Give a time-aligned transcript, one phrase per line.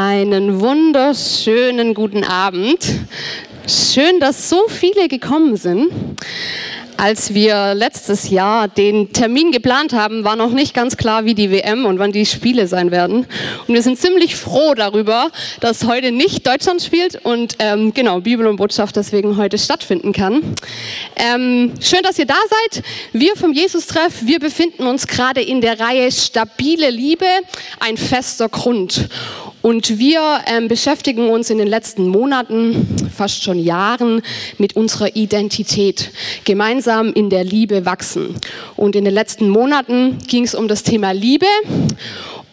[0.00, 2.78] Einen wunderschönen guten Abend.
[3.66, 5.90] Schön, dass so viele gekommen sind.
[6.96, 11.50] Als wir letztes Jahr den Termin geplant haben, war noch nicht ganz klar, wie die
[11.50, 13.26] WM und wann die Spiele sein werden.
[13.66, 18.46] Und wir sind ziemlich froh darüber, dass heute nicht Deutschland spielt und ähm, genau Bibel
[18.46, 20.54] und Botschaft deswegen heute stattfinden kann.
[21.16, 22.38] Ähm, schön, dass ihr da
[22.72, 22.84] seid.
[23.12, 27.26] Wir vom Jesus-Treff, wir befinden uns gerade in der Reihe Stabile Liebe,
[27.80, 29.08] ein fester Grund.
[29.60, 34.22] Und wir ähm, beschäftigen uns in den letzten Monaten, fast schon Jahren,
[34.56, 36.10] mit unserer Identität.
[36.44, 38.36] Gemeinsam in der Liebe wachsen.
[38.76, 41.46] Und in den letzten Monaten ging es um das Thema Liebe.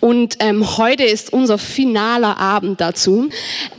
[0.01, 3.29] Und ähm, heute ist unser finaler Abend dazu.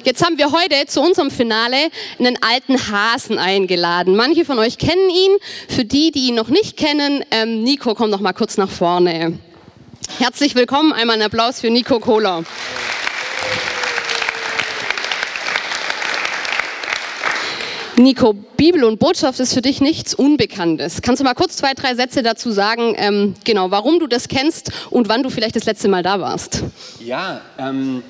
[0.05, 1.77] Jetzt haben wir heute zu unserem Finale
[2.19, 4.17] einen alten Hasen eingeladen.
[4.17, 5.37] Manche von euch kennen ihn.
[5.69, 9.39] Für die, die ihn noch nicht kennen, ähm, Nico, komm noch mal kurz nach vorne.
[10.19, 10.93] Herzlich willkommen.
[10.93, 12.45] Einmal einen Applaus für Nico Kohler.
[17.99, 21.01] Nico, Bibel und Botschaft ist für dich nichts Unbekanntes.
[21.01, 24.71] Kannst du mal kurz zwei, drei Sätze dazu sagen, ähm, genau, warum du das kennst
[24.91, 26.63] und wann du vielleicht das letzte Mal da warst?
[27.01, 28.03] Ja, ähm,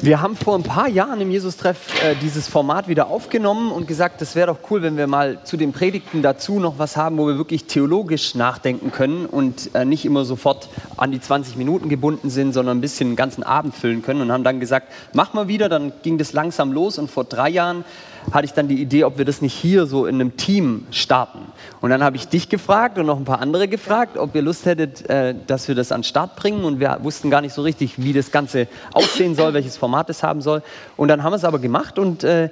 [0.00, 4.20] wir haben vor ein paar Jahren im Jesus-Treff äh, dieses Format wieder aufgenommen und gesagt,
[4.20, 7.26] das wäre doch cool, wenn wir mal zu den Predigten dazu noch was haben, wo
[7.26, 12.30] wir wirklich theologisch nachdenken können und äh, nicht immer sofort an die 20 Minuten gebunden
[12.30, 15.48] sind, sondern ein bisschen den ganzen Abend füllen können und haben dann gesagt, mach mal
[15.48, 17.84] wieder, dann ging das langsam los und vor drei Jahren
[18.32, 21.40] hatte ich dann die Idee, ob wir das nicht hier so in einem Team starten.
[21.80, 24.66] Und dann habe ich dich gefragt und noch ein paar andere gefragt, ob ihr Lust
[24.66, 26.64] hättet, äh, dass wir das an den Start bringen.
[26.64, 30.22] Und wir wussten gar nicht so richtig, wie das Ganze aussehen soll, welches Format es
[30.22, 30.62] haben soll.
[30.96, 32.50] Und dann haben wir es aber gemacht und äh,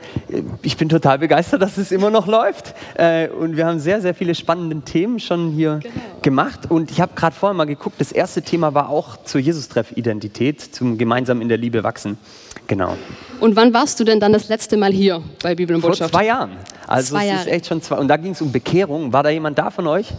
[0.63, 2.75] ich bin total begeistert, dass es immer noch läuft.
[2.95, 5.95] Äh, und wir haben sehr, sehr viele spannende Themen schon hier genau.
[6.23, 6.71] gemacht.
[6.71, 10.99] Und ich habe gerade vorher mal geguckt, das erste Thema war auch zur Jesus-Treff-Identität, zum
[10.99, 12.19] gemeinsam in der Liebe wachsen.
[12.67, 12.97] Genau.
[13.41, 16.11] Und wann warst du denn dann das letzte Mal hier bei Bibel und Botschaft?
[16.11, 16.51] Vor zwei Jahren.
[16.87, 17.41] Also zwei es Jahre.
[17.41, 17.97] ist echt schon zwei.
[17.97, 18.98] Und da ging es um Bekehrung.
[19.13, 20.13] War da jemand da von euch?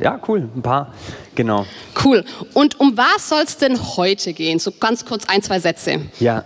[0.00, 0.92] Ja, cool, ein paar.
[1.34, 1.64] Genau.
[2.04, 2.24] Cool.
[2.52, 4.58] Und um was soll es denn heute gehen?
[4.58, 6.00] So ganz kurz ein, zwei Sätze.
[6.18, 6.44] Ja.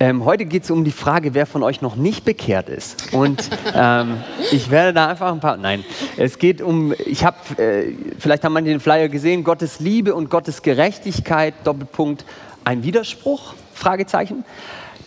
[0.00, 3.12] Ähm, heute geht es um die Frage, wer von euch noch nicht bekehrt ist.
[3.12, 4.18] Und ähm,
[4.52, 5.56] ich werde da einfach ein paar.
[5.56, 5.84] Nein,
[6.16, 6.94] es geht um.
[7.04, 12.24] Ich habe, äh, vielleicht haben manche den Flyer gesehen, Gottes Liebe und Gottes Gerechtigkeit, Doppelpunkt,
[12.64, 13.54] ein Widerspruch?
[13.74, 14.44] Fragezeichen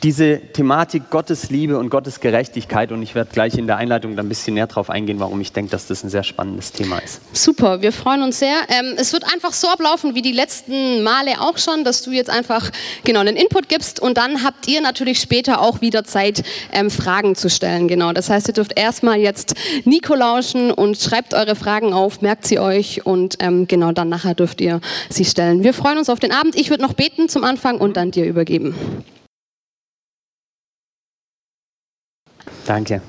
[0.03, 4.25] diese Thematik Gottes Liebe und Gottes Gerechtigkeit und ich werde gleich in der Einleitung dann
[4.25, 7.21] ein bisschen näher darauf eingehen, warum ich denke, dass das ein sehr spannendes Thema ist.
[7.33, 8.55] Super, wir freuen uns sehr.
[8.69, 12.31] Ähm, es wird einfach so ablaufen wie die letzten Male auch schon, dass du jetzt
[12.31, 12.71] einfach
[13.03, 17.35] genau einen Input gibst und dann habt ihr natürlich später auch wieder Zeit, ähm, Fragen
[17.35, 17.87] zu stellen.
[17.87, 19.53] Genau, das heißt, ihr dürft erstmal jetzt
[19.85, 24.33] Nico lauschen und schreibt eure Fragen auf, merkt sie euch und ähm, genau dann nachher
[24.33, 25.63] dürft ihr sie stellen.
[25.63, 26.55] Wir freuen uns auf den Abend.
[26.55, 28.75] Ich würde noch beten zum Anfang und dann dir übergeben.
[32.71, 33.01] Danke.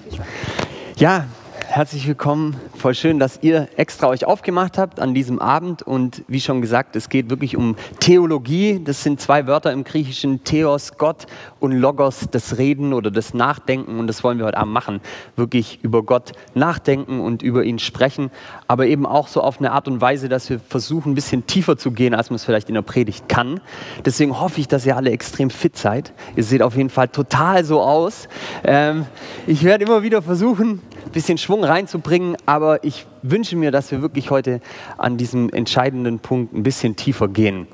[0.96, 1.26] Ja,
[1.74, 2.54] herzlich willkommen.
[2.76, 5.80] Voll schön, dass ihr extra euch aufgemacht habt an diesem Abend.
[5.80, 8.78] Und wie schon gesagt, es geht wirklich um Theologie.
[8.84, 11.26] Das sind zwei Wörter im Griechischen, Theos, Gott
[11.60, 13.98] und Logos, das Reden oder das Nachdenken.
[13.98, 15.00] Und das wollen wir heute Abend machen.
[15.34, 18.30] Wirklich über Gott nachdenken und über ihn sprechen.
[18.68, 21.78] Aber eben auch so auf eine Art und Weise, dass wir versuchen, ein bisschen tiefer
[21.78, 23.62] zu gehen, als man es vielleicht in der Predigt kann.
[24.04, 26.12] Deswegen hoffe ich, dass ihr alle extrem fit seid.
[26.36, 28.28] Ihr seht auf jeden Fall total so aus.
[28.62, 29.06] Ähm,
[29.46, 34.30] ich werde immer wieder versuchen, bisschen Schwung reinzubringen, aber ich wünsche mir, dass wir wirklich
[34.30, 34.60] heute
[34.98, 37.66] an diesem entscheidenden Punkt ein bisschen tiefer gehen.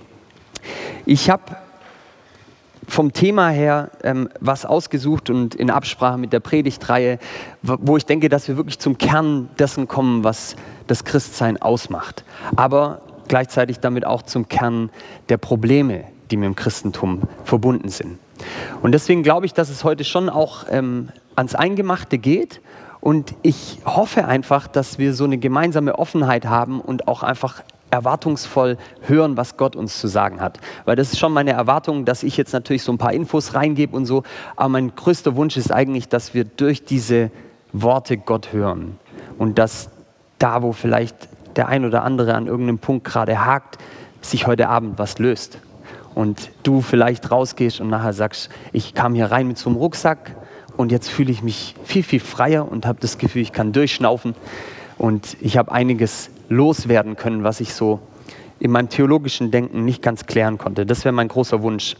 [1.04, 1.56] Ich habe
[2.88, 7.18] vom Thema her ähm, was ausgesucht und in Absprache mit der Predigtreihe,
[7.62, 10.56] wo ich denke, dass wir wirklich zum Kern dessen kommen, was
[10.86, 12.24] das Christsein ausmacht.
[12.56, 14.90] Aber gleichzeitig damit auch zum Kern
[15.28, 18.18] der Probleme, die mit dem Christentum verbunden sind.
[18.82, 22.60] Und deswegen glaube ich, dass es heute schon auch ähm, ans Eingemachte geht
[23.00, 28.76] und ich hoffe einfach, dass wir so eine gemeinsame Offenheit haben und auch einfach erwartungsvoll
[29.02, 30.58] hören, was Gott uns zu sagen hat.
[30.84, 33.96] Weil das ist schon meine Erwartung, dass ich jetzt natürlich so ein paar Infos reingebe
[33.96, 34.24] und so.
[34.56, 37.30] Aber mein größter Wunsch ist eigentlich, dass wir durch diese
[37.72, 38.98] Worte Gott hören.
[39.38, 39.90] Und dass
[40.38, 43.78] da, wo vielleicht der ein oder andere an irgendeinem Punkt gerade hakt,
[44.20, 45.58] sich heute Abend was löst.
[46.14, 50.34] Und du vielleicht rausgehst und nachher sagst, ich kam hier rein mit so einem Rucksack
[50.78, 54.34] und jetzt fühle ich mich viel, viel freier und habe das Gefühl, ich kann durchschnaufen
[54.96, 57.98] und ich habe einiges loswerden können, was ich so
[58.60, 60.86] in meinem theologischen Denken nicht ganz klären konnte.
[60.86, 61.96] Das wäre mein großer Wunsch.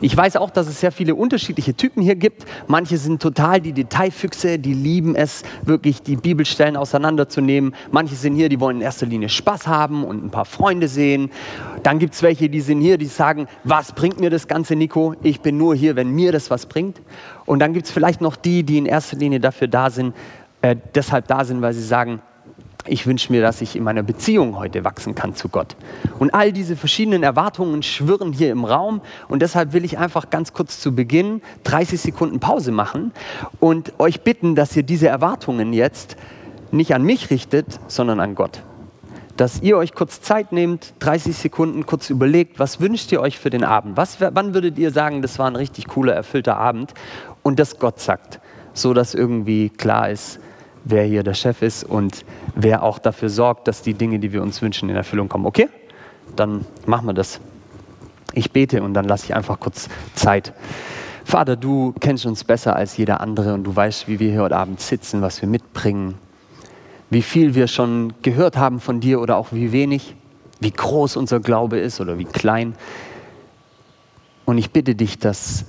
[0.00, 2.44] Ich weiß auch, dass es sehr viele unterschiedliche Typen hier gibt.
[2.66, 7.74] Manche sind total die Detailfüchse, die lieben es, wirklich die Bibelstellen auseinanderzunehmen.
[7.90, 11.30] Manche sind hier, die wollen in erster Linie Spaß haben und ein paar Freunde sehen.
[11.82, 15.14] Dann gibt es welche, die sind hier, die sagen, was bringt mir das Ganze, Nico?
[15.22, 17.00] Ich bin nur hier, wenn mir das was bringt.
[17.44, 20.14] Und dann gibt es vielleicht noch die, die in erster Linie dafür da sind,
[20.62, 22.20] äh, deshalb da sind, weil sie sagen,
[22.88, 25.76] ich wünsche mir, dass ich in meiner Beziehung heute wachsen kann zu Gott.
[26.18, 29.00] Und all diese verschiedenen Erwartungen schwirren hier im Raum.
[29.28, 33.12] Und deshalb will ich einfach ganz kurz zu Beginn 30 Sekunden Pause machen
[33.60, 36.16] und euch bitten, dass ihr diese Erwartungen jetzt
[36.70, 38.62] nicht an mich richtet, sondern an Gott.
[39.36, 43.50] Dass ihr euch kurz Zeit nehmt, 30 Sekunden kurz überlegt, was wünscht ihr euch für
[43.50, 43.96] den Abend?
[43.96, 46.94] Was, wann würdet ihr sagen, das war ein richtig cooler, erfüllter Abend?
[47.42, 48.40] Und das Gott sagt,
[48.72, 50.40] so dass irgendwie klar ist,
[50.88, 52.24] wer hier der Chef ist und
[52.54, 55.44] wer auch dafür sorgt, dass die Dinge, die wir uns wünschen, in Erfüllung kommen.
[55.44, 55.68] Okay?
[56.36, 57.40] Dann machen wir das.
[58.32, 60.52] Ich bete und dann lasse ich einfach kurz Zeit.
[61.24, 64.56] Vater, du kennst uns besser als jeder andere und du weißt, wie wir hier heute
[64.56, 66.14] Abend sitzen, was wir mitbringen,
[67.10, 70.14] wie viel wir schon gehört haben von dir oder auch wie wenig,
[70.60, 72.76] wie groß unser Glaube ist oder wie klein.
[74.44, 75.64] Und ich bitte dich, dass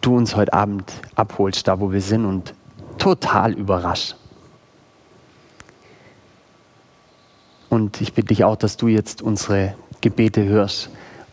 [0.00, 2.54] du uns heute Abend abholst, da wo wir sind und
[2.96, 4.17] total überrascht.
[7.68, 10.90] Und ich bitte dich auch, dass du jetzt unsere Gebete hörst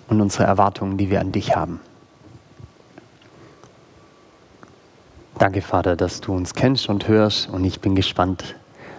[0.07, 1.79] und unsere Erwartungen, die wir an dich haben.
[5.37, 8.55] Danke, Vater, dass du uns kennst und hörst und ich bin gespannt,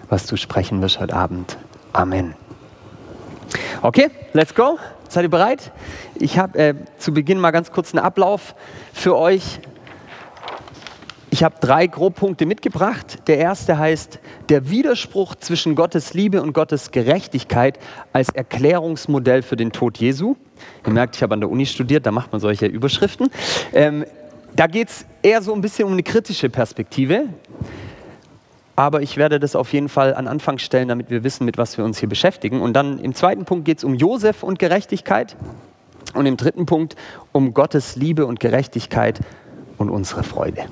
[0.08, 1.56] was du sprechen wirst heute Abend.
[1.92, 2.34] Amen.
[3.82, 4.78] Okay, let's go.
[5.08, 5.72] Seid ihr bereit?
[6.14, 8.54] Ich habe äh, zu Beginn mal ganz kurz einen Ablauf
[8.92, 9.60] für euch.
[11.36, 13.18] Ich habe drei Grobpunkte mitgebracht.
[13.26, 17.78] Der erste heißt der Widerspruch zwischen Gottes Liebe und Gottes Gerechtigkeit
[18.14, 20.36] als Erklärungsmodell für den Tod Jesu.
[20.86, 23.28] Ihr merkt, ich habe an der Uni studiert, da macht man solche Überschriften.
[23.74, 24.06] Ähm,
[24.54, 27.24] da geht es eher so ein bisschen um eine kritische Perspektive.
[28.74, 31.76] Aber ich werde das auf jeden Fall an Anfang stellen, damit wir wissen, mit was
[31.76, 32.62] wir uns hier beschäftigen.
[32.62, 35.36] Und dann im zweiten Punkt geht es um Josef und Gerechtigkeit.
[36.14, 36.96] Und im dritten Punkt
[37.32, 39.20] um Gottes Liebe und Gerechtigkeit
[39.76, 40.64] und unsere Freude.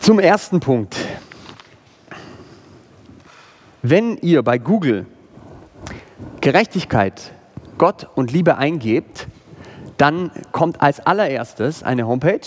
[0.00, 0.96] Zum ersten Punkt.
[3.82, 5.06] Wenn ihr bei Google
[6.40, 7.32] Gerechtigkeit,
[7.76, 9.26] Gott und Liebe eingebt,
[9.96, 12.40] dann kommt als allererstes eine Homepage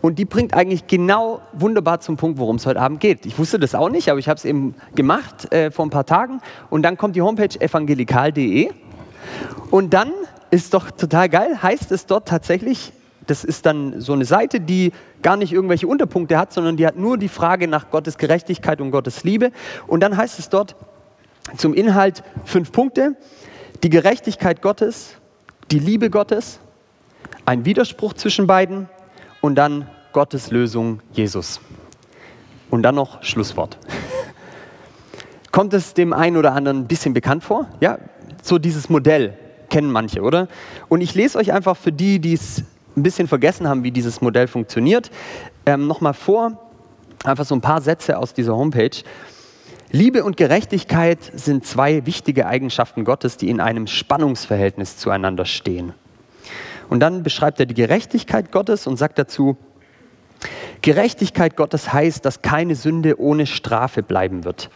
[0.00, 3.26] und die bringt eigentlich genau wunderbar zum Punkt, worum es heute Abend geht.
[3.26, 6.06] Ich wusste das auch nicht, aber ich habe es eben gemacht äh, vor ein paar
[6.06, 6.40] Tagen
[6.70, 8.70] und dann kommt die Homepage evangelikal.de
[9.70, 10.12] und dann
[10.50, 12.92] ist doch total geil, heißt es dort tatsächlich
[13.30, 16.96] das ist dann so eine Seite, die gar nicht irgendwelche Unterpunkte hat, sondern die hat
[16.96, 19.52] nur die Frage nach Gottes Gerechtigkeit und Gottes Liebe.
[19.86, 20.76] Und dann heißt es dort
[21.56, 23.16] zum Inhalt fünf Punkte.
[23.82, 25.16] Die Gerechtigkeit Gottes,
[25.70, 26.60] die Liebe Gottes,
[27.44, 28.88] ein Widerspruch zwischen beiden
[29.40, 31.60] und dann Gottes Lösung Jesus.
[32.70, 33.78] Und dann noch Schlusswort.
[35.52, 37.66] Kommt es dem einen oder anderen ein bisschen bekannt vor?
[37.80, 37.98] Ja,
[38.42, 39.36] so dieses Modell
[39.68, 40.48] kennen manche, oder?
[40.88, 42.64] Und ich lese euch einfach für die, die es
[42.96, 45.10] ein bisschen vergessen haben, wie dieses Modell funktioniert,
[45.66, 46.58] ähm, nochmal vor.
[47.24, 49.02] Einfach so ein paar Sätze aus dieser Homepage.
[49.92, 55.92] Liebe und Gerechtigkeit sind zwei wichtige Eigenschaften Gottes, die in einem Spannungsverhältnis zueinander stehen.
[56.88, 59.56] Und dann beschreibt er die Gerechtigkeit Gottes und sagt dazu,
[60.82, 64.70] Gerechtigkeit Gottes heißt, dass keine Sünde ohne Strafe bleiben wird.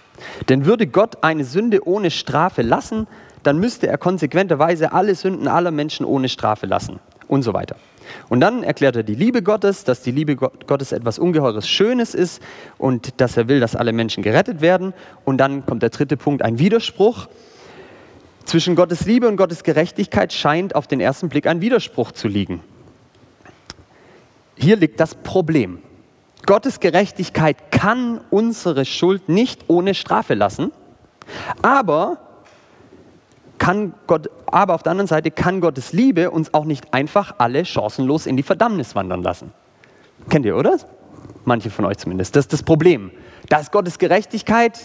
[0.48, 3.06] Denn würde Gott eine Sünde ohne Strafe lassen,
[3.42, 7.76] dann müsste er konsequenterweise alle Sünden aller Menschen ohne Strafe lassen und so weiter.
[8.28, 12.42] Und dann erklärt er die Liebe Gottes, dass die Liebe Gottes etwas Ungeheures Schönes ist
[12.78, 14.94] und dass er will, dass alle Menschen gerettet werden.
[15.24, 17.28] Und dann kommt der dritte Punkt, ein Widerspruch.
[18.44, 22.60] Zwischen Gottes Liebe und Gottes Gerechtigkeit scheint auf den ersten Blick ein Widerspruch zu liegen.
[24.56, 25.78] Hier liegt das Problem.
[26.46, 30.72] Gottes Gerechtigkeit kann unsere Schuld nicht ohne Strafe lassen,
[31.62, 32.18] aber
[33.58, 37.64] kann Gott, aber auf der anderen Seite kann Gottes Liebe uns auch nicht einfach alle
[37.64, 39.52] chancenlos in die Verdammnis wandern lassen.
[40.28, 40.78] Kennt ihr, oder?
[41.44, 42.36] Manche von euch zumindest.
[42.36, 43.10] Das ist das Problem.
[43.48, 44.78] Da ist Gottes Gerechtigkeit,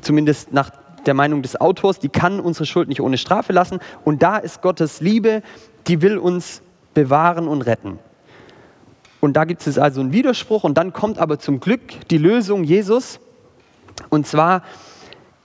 [0.00, 0.70] zumindest nach
[1.04, 3.78] der Meinung des Autors, die kann unsere Schuld nicht ohne Strafe lassen.
[4.06, 5.42] Und da ist Gottes Liebe,
[5.86, 6.62] die will uns
[6.94, 7.98] bewahren und retten.
[9.20, 10.64] Und da gibt es also einen Widerspruch.
[10.64, 13.20] Und dann kommt aber zum Glück die Lösung Jesus.
[14.08, 14.62] Und zwar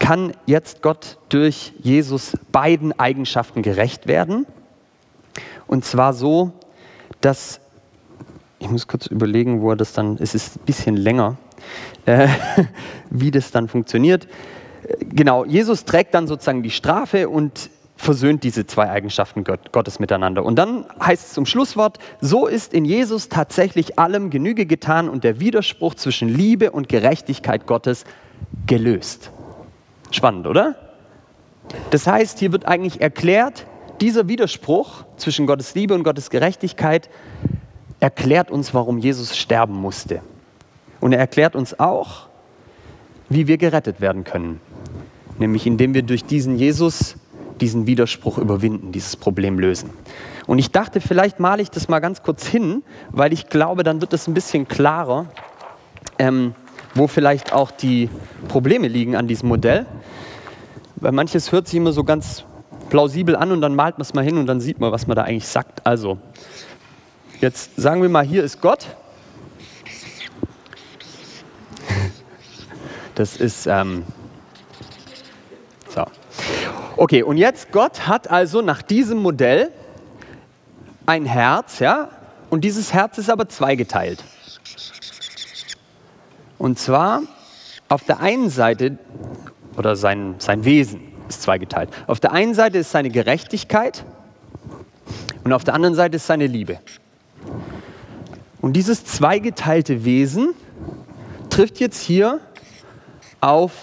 [0.03, 4.45] kann jetzt Gott durch Jesus beiden Eigenschaften gerecht werden.
[5.65, 6.51] Und zwar so,
[7.21, 7.61] dass,
[8.59, 11.37] ich muss kurz überlegen, wo er das dann, es ist ein bisschen länger,
[12.05, 12.27] äh,
[13.11, 14.27] wie das dann funktioniert.
[14.99, 20.43] Genau, Jesus trägt dann sozusagen die Strafe und versöhnt diese zwei Eigenschaften Gottes miteinander.
[20.43, 25.23] Und dann heißt es zum Schlusswort, so ist in Jesus tatsächlich allem Genüge getan und
[25.23, 28.03] der Widerspruch zwischen Liebe und Gerechtigkeit Gottes
[28.67, 29.31] gelöst.
[30.13, 30.75] Spannend, oder?
[31.89, 33.65] Das heißt, hier wird eigentlich erklärt,
[33.99, 37.09] dieser Widerspruch zwischen Gottes Liebe und Gottes Gerechtigkeit
[37.99, 40.21] erklärt uns, warum Jesus sterben musste.
[40.99, 42.27] Und er erklärt uns auch,
[43.29, 44.59] wie wir gerettet werden können.
[45.39, 47.15] Nämlich indem wir durch diesen Jesus
[47.59, 49.89] diesen Widerspruch überwinden, dieses Problem lösen.
[50.47, 54.01] Und ich dachte, vielleicht male ich das mal ganz kurz hin, weil ich glaube, dann
[54.01, 55.27] wird es ein bisschen klarer,
[56.19, 56.55] ähm,
[56.95, 58.09] wo vielleicht auch die
[58.47, 59.85] Probleme liegen an diesem Modell.
[60.95, 62.45] Weil manches hört sich immer so ganz
[62.89, 65.15] plausibel an und dann malt man es mal hin und dann sieht man, was man
[65.15, 65.85] da eigentlich sagt.
[65.85, 66.17] Also,
[67.41, 68.87] jetzt sagen wir mal, hier ist Gott.
[73.15, 74.03] Das ist ähm,
[75.87, 76.03] so.
[76.97, 79.71] Okay, und jetzt Gott hat also nach diesem Modell
[81.05, 82.09] ein Herz, ja,
[82.49, 84.23] und dieses Herz ist aber zweigeteilt.
[86.63, 87.23] Und zwar
[87.89, 88.97] auf der einen Seite,
[89.75, 91.89] oder sein, sein Wesen ist zweigeteilt.
[92.07, 94.05] Auf der einen Seite ist seine Gerechtigkeit
[95.43, 96.79] und auf der anderen Seite ist seine Liebe.
[98.61, 100.53] Und dieses zweigeteilte Wesen
[101.49, 102.39] trifft jetzt hier
[103.41, 103.73] auf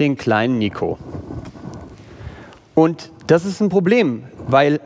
[0.00, 0.98] den kleinen Nico.
[2.74, 4.80] Und das ist ein Problem, weil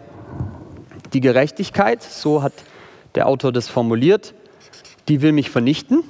[1.14, 2.52] die Gerechtigkeit, so hat
[3.14, 4.34] der Autor das formuliert,
[5.08, 6.04] die will mich vernichten,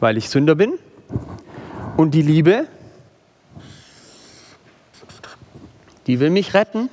[0.00, 0.74] weil ich Sünder bin.
[1.96, 2.66] Und die Liebe,
[6.06, 6.88] die will mich retten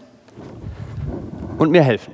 [1.57, 2.13] und mir helfen.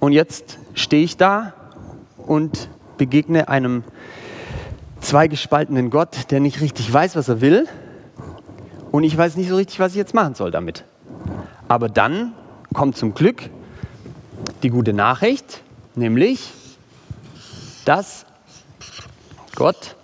[0.00, 1.54] Und jetzt stehe ich da
[2.18, 2.68] und
[2.98, 3.84] begegne einem
[5.00, 7.66] zweigespaltenen Gott, der nicht richtig weiß, was er will
[8.92, 10.84] und ich weiß nicht so richtig, was ich jetzt machen soll damit.
[11.66, 12.34] Aber dann
[12.74, 13.48] kommt zum Glück
[14.62, 15.62] die gute Nachricht,
[15.94, 16.52] nämlich,
[17.84, 18.21] dass
[19.62, 19.94] Gott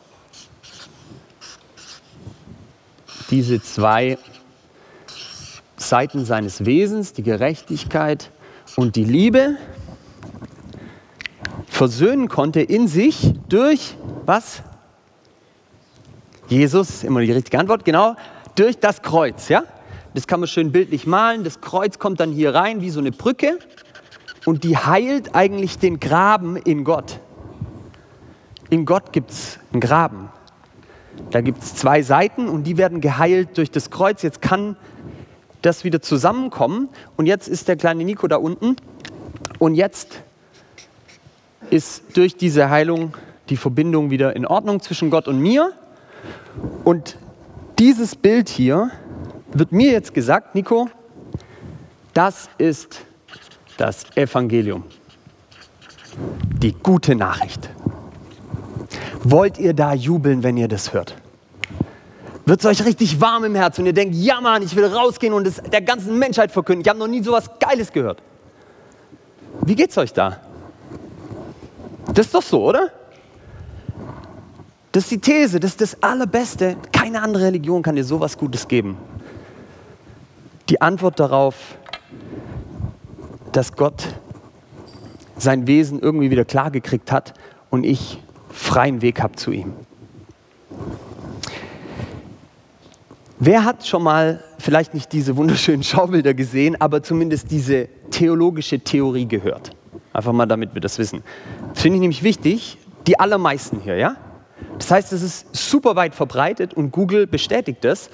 [3.28, 4.16] diese zwei
[5.76, 8.30] Seiten seines Wesens, die Gerechtigkeit
[8.76, 9.56] und die Liebe,
[11.66, 13.96] versöhnen konnte in sich durch
[14.26, 14.62] was?
[16.46, 18.14] Jesus, immer die richtige Antwort, genau,
[18.54, 19.64] durch das Kreuz, ja?
[20.14, 21.42] Das kann man schön bildlich malen.
[21.42, 23.58] Das Kreuz kommt dann hier rein wie so eine Brücke
[24.46, 27.18] und die heilt eigentlich den Graben in Gott.
[28.70, 30.28] In Gott gibt es einen Graben.
[31.30, 34.22] Da gibt es zwei Seiten und die werden geheilt durch das Kreuz.
[34.22, 34.76] Jetzt kann
[35.62, 38.76] das wieder zusammenkommen und jetzt ist der kleine Nico da unten
[39.58, 40.20] und jetzt
[41.70, 43.16] ist durch diese Heilung
[43.48, 45.72] die Verbindung wieder in Ordnung zwischen Gott und mir
[46.84, 47.16] und
[47.78, 48.90] dieses Bild hier
[49.52, 50.88] wird mir jetzt gesagt, Nico,
[52.14, 53.04] das ist
[53.76, 54.84] das Evangelium.
[56.58, 57.70] Die gute Nachricht.
[59.24, 61.16] Wollt ihr da jubeln, wenn ihr das hört?
[62.46, 65.34] Wird es euch richtig warm im Herzen und ihr denkt, ja Mann, ich will rausgehen
[65.34, 66.82] und es der ganzen Menschheit verkünden.
[66.82, 68.22] Ich habe noch nie so was Geiles gehört.
[69.62, 70.40] Wie geht's euch da?
[72.14, 72.90] Das ist doch so, oder?
[74.92, 76.76] Das ist die These, das ist das Allerbeste.
[76.92, 78.96] Keine andere Religion kann dir sowas Gutes geben.
[80.70, 81.54] Die Antwort darauf,
[83.52, 84.06] dass Gott
[85.36, 87.34] sein Wesen irgendwie wieder klargekriegt hat
[87.70, 88.22] und ich
[88.58, 89.72] freien Weg habe zu ihm.
[93.38, 99.26] Wer hat schon mal vielleicht nicht diese wunderschönen Schaubilder gesehen, aber zumindest diese theologische Theorie
[99.26, 99.70] gehört?
[100.12, 101.22] Einfach mal, damit wir das wissen.
[101.72, 102.78] Das finde ich nämlich wichtig.
[103.06, 104.16] Die allermeisten hier, ja?
[104.76, 108.10] Das heißt, es ist super weit verbreitet und Google bestätigt das.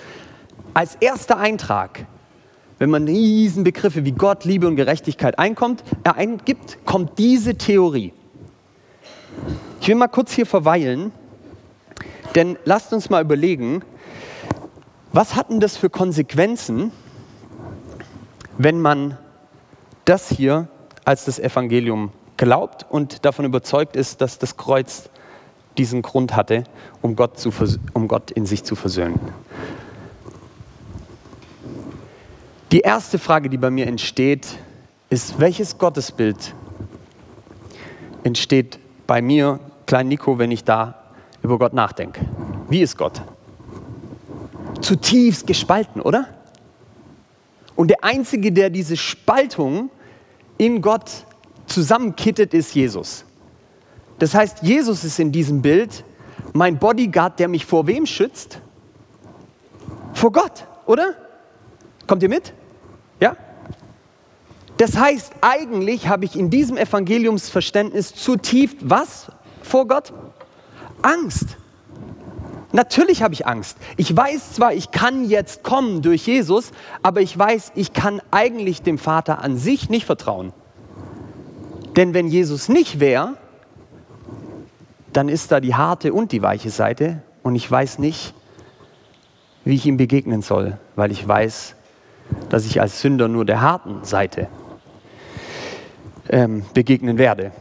[0.75, 2.07] Als erster Eintrag,
[2.79, 8.13] wenn man diesen Begriffe wie Gott, Liebe und Gerechtigkeit einkommt, er eingibt, kommt diese Theorie.
[9.81, 11.13] Ich will mal kurz hier verweilen,
[12.35, 13.83] denn lasst uns mal überlegen,
[15.13, 16.91] was hatten das für Konsequenzen,
[18.59, 19.19] wenn man
[20.05, 20.69] das hier
[21.05, 25.11] als das Evangelium glaubt und davon überzeugt ist, dass das Kreuz
[25.79, 26.65] diesen Grund hatte,
[27.03, 27.51] um Gott, zu,
[27.93, 29.21] um Gott in sich zu versöhnen.
[32.73, 34.59] Die erste Frage, die bei mir entsteht,
[35.11, 36.55] ist, welches Gottesbild
[38.25, 40.95] entsteht bei mir, klein Nico, wenn ich da
[41.43, 42.21] über Gott nachdenke?
[42.69, 43.21] Wie ist Gott?
[44.81, 46.27] Zutiefst gespalten, oder?
[47.77, 49.91] Und der Einzige, der diese Spaltung
[50.59, 51.11] in Gott
[51.67, 53.25] zusammenkittet, ist Jesus.
[54.19, 56.05] Das heißt, Jesus ist in diesem Bild
[56.53, 58.61] mein Bodyguard, der mich vor wem schützt?
[60.13, 61.15] Vor Gott, oder?
[62.07, 62.53] Kommt ihr mit?
[63.21, 63.37] Ja?
[64.77, 69.31] Das heißt, eigentlich habe ich in diesem Evangeliumsverständnis zutiefst was
[69.63, 70.13] vor Gott?
[71.03, 71.57] Angst.
[72.73, 73.77] Natürlich habe ich Angst.
[73.97, 78.83] Ich weiß zwar, ich kann jetzt kommen durch Jesus, aber ich weiß, ich kann eigentlich
[78.83, 80.53] dem Vater an sich nicht vertrauen.
[81.95, 83.37] Denn wenn Jesus nicht wäre,
[85.13, 88.35] dann ist da die harte und die weiche Seite und ich weiß nicht,
[89.65, 91.77] wie ich ihm begegnen soll, weil ich weiß,
[92.49, 94.49] dass ich als Sünder nur der harten Seite
[96.35, 97.53] ähm, begegnen werde.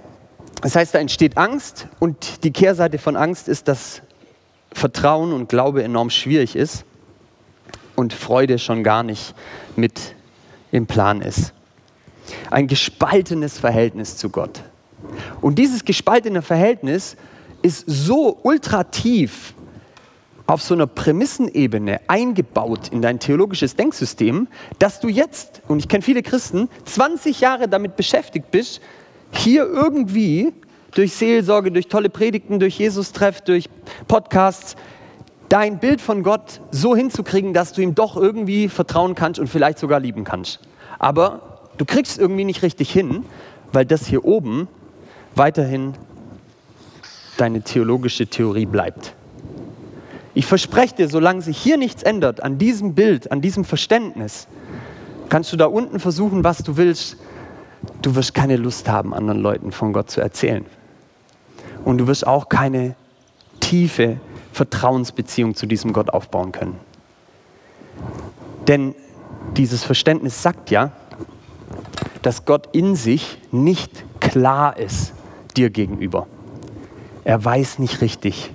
[0.62, 4.02] Das heißt, da entsteht Angst und die Kehrseite von Angst ist, dass
[4.72, 6.84] Vertrauen und Glaube enorm schwierig ist
[7.96, 9.36] und Freude schon gar nicht
[9.76, 10.16] mit
[10.72, 11.54] im Plan ist.
[12.50, 14.64] Ein gespaltenes Verhältnis zu Gott.
[15.40, 17.16] Und dieses gespaltene Verhältnis
[17.62, 19.54] ist so ultra tief
[20.46, 24.48] auf so einer Prämissenebene eingebaut in dein theologisches Denksystem,
[24.80, 28.82] dass du jetzt, und ich kenne viele Christen, 20 Jahre damit beschäftigt bist,
[29.32, 30.54] hier irgendwie
[30.92, 33.70] durch Seelsorge, durch tolle Predigten, durch Jesus-Treff, durch
[34.08, 34.76] Podcasts,
[35.50, 39.80] dein Bild von Gott so hinzukriegen, dass du ihm doch irgendwie vertrauen kannst und vielleicht
[39.80, 40.60] sogar lieben kannst.
[41.00, 43.26] Aber du kriegst es irgendwie nicht richtig hin,
[43.72, 44.68] weil das hier oben
[45.36, 45.94] weiterhin
[47.38, 49.16] deine theologische Theorie bleibt.
[50.34, 54.48] Ich verspreche dir, solange sich hier nichts ändert an diesem Bild, an diesem Verständnis,
[55.30, 57.18] kannst du da unten versuchen, was du willst.
[58.02, 60.66] Du wirst keine Lust haben, anderen Leuten von Gott zu erzählen.
[61.86, 62.96] Und du wirst auch keine
[63.60, 64.20] tiefe
[64.54, 66.80] Vertrauensbeziehung zu diesem Gott aufbauen können.
[68.68, 68.96] Denn
[69.58, 70.92] dieses Verständnis sagt ja,
[72.22, 75.14] dass Gott in sich nicht klar ist
[75.58, 76.28] dir gegenüber.
[77.24, 78.52] Er weiß nicht richtig,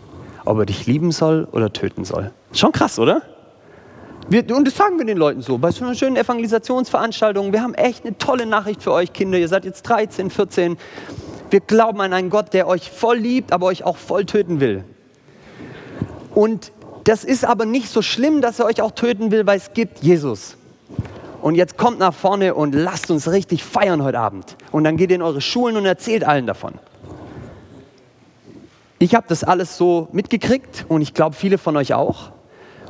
[0.48, 2.30] ob er dich lieben soll oder töten soll.
[2.52, 3.22] Schon krass, oder?
[4.30, 7.52] Wir, und das sagen wir den Leuten so, bei so einer schönen Evangelisationsveranstaltung.
[7.52, 9.38] Wir haben echt eine tolle Nachricht für euch, Kinder.
[9.38, 10.76] Ihr seid jetzt 13, 14.
[11.50, 14.84] Wir glauben an einen Gott, der euch voll liebt, aber euch auch voll töten will.
[16.34, 16.72] Und
[17.04, 20.00] das ist aber nicht so schlimm, dass er euch auch töten will, weil es gibt
[20.00, 20.56] Jesus.
[21.40, 24.56] Und jetzt kommt nach vorne und lasst uns richtig feiern heute Abend.
[24.72, 26.74] Und dann geht ihr in eure Schulen und erzählt allen davon.
[29.00, 32.32] Ich habe das alles so mitgekriegt und ich glaube viele von euch auch.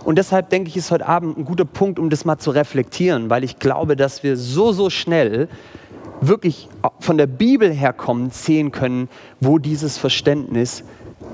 [0.04, 3.28] Und deshalb denke ich, ist heute Abend ein guter Punkt, um das mal zu reflektieren,
[3.28, 5.48] weil ich glaube, dass wir so, so schnell
[6.22, 6.68] wirklich
[6.98, 10.82] von der Bibel herkommen sehen können, wo dieses Verständnis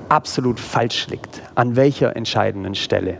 [0.09, 3.19] absolut falsch liegt, an welcher entscheidenden Stelle.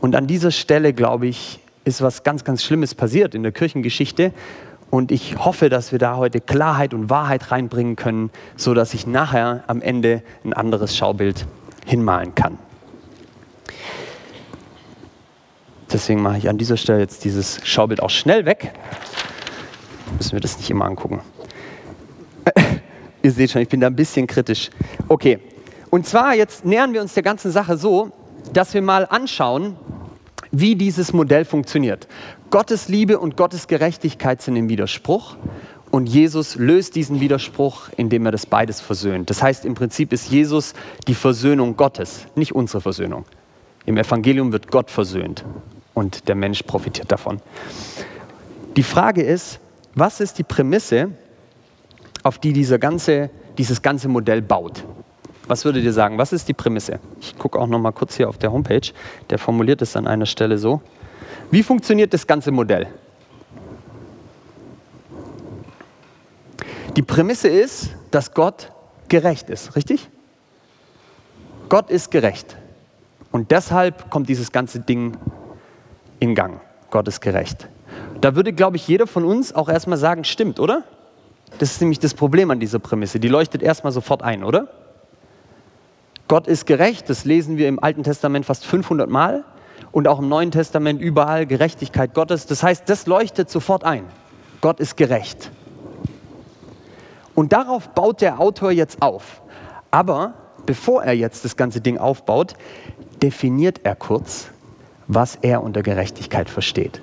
[0.00, 4.32] Und an dieser Stelle, glaube ich, ist was ganz, ganz Schlimmes passiert in der Kirchengeschichte
[4.90, 9.06] und ich hoffe, dass wir da heute Klarheit und Wahrheit reinbringen können, so dass ich
[9.06, 11.46] nachher am Ende ein anderes Schaubild
[11.84, 12.58] hinmalen kann.
[15.92, 18.72] Deswegen mache ich an dieser Stelle jetzt dieses Schaubild auch schnell weg.
[20.18, 21.20] Müssen wir das nicht immer angucken.
[23.22, 24.70] Ihr seht schon, ich bin da ein bisschen kritisch.
[25.08, 25.38] Okay,
[25.90, 28.10] und zwar jetzt nähern wir uns der ganzen Sache so,
[28.52, 29.76] dass wir mal anschauen,
[30.50, 32.06] wie dieses Modell funktioniert.
[32.50, 35.36] Gottes Liebe und Gottes Gerechtigkeit sind im Widerspruch
[35.90, 39.30] und Jesus löst diesen Widerspruch, indem er das beides versöhnt.
[39.30, 40.74] Das heißt, im Prinzip ist Jesus
[41.08, 43.24] die Versöhnung Gottes, nicht unsere Versöhnung.
[43.84, 45.44] Im Evangelium wird Gott versöhnt
[45.94, 47.40] und der Mensch profitiert davon.
[48.76, 49.58] Die Frage ist,
[49.94, 51.10] was ist die Prämisse,
[52.22, 54.84] auf die dieser ganze, dieses ganze Modell baut?
[55.48, 56.18] Was würdet ihr sagen?
[56.18, 56.98] Was ist die Prämisse?
[57.20, 58.92] Ich gucke auch noch mal kurz hier auf der Homepage.
[59.30, 60.80] Der formuliert es an einer Stelle so.
[61.50, 62.88] Wie funktioniert das ganze Modell?
[66.96, 68.72] Die Prämisse ist, dass Gott
[69.08, 70.08] gerecht ist, richtig?
[71.68, 72.56] Gott ist gerecht.
[73.32, 75.16] Und deshalb kommt dieses ganze Ding
[76.20, 76.60] in Gang.
[76.90, 77.68] Gott ist gerecht.
[78.20, 80.84] Da würde, glaube ich, jeder von uns auch erstmal sagen, stimmt, oder?
[81.58, 83.20] Das ist nämlich das Problem an dieser Prämisse.
[83.20, 84.68] Die leuchtet erstmal sofort ein, oder?
[86.28, 89.44] Gott ist gerecht, das lesen wir im Alten Testament fast 500 Mal
[89.96, 92.44] und auch im Neuen Testament überall Gerechtigkeit Gottes.
[92.44, 94.04] Das heißt, das leuchtet sofort ein.
[94.60, 95.50] Gott ist gerecht.
[97.34, 99.40] Und darauf baut der Autor jetzt auf.
[99.90, 100.34] Aber
[100.66, 102.56] bevor er jetzt das ganze Ding aufbaut,
[103.22, 104.48] definiert er kurz,
[105.06, 107.00] was er unter Gerechtigkeit versteht.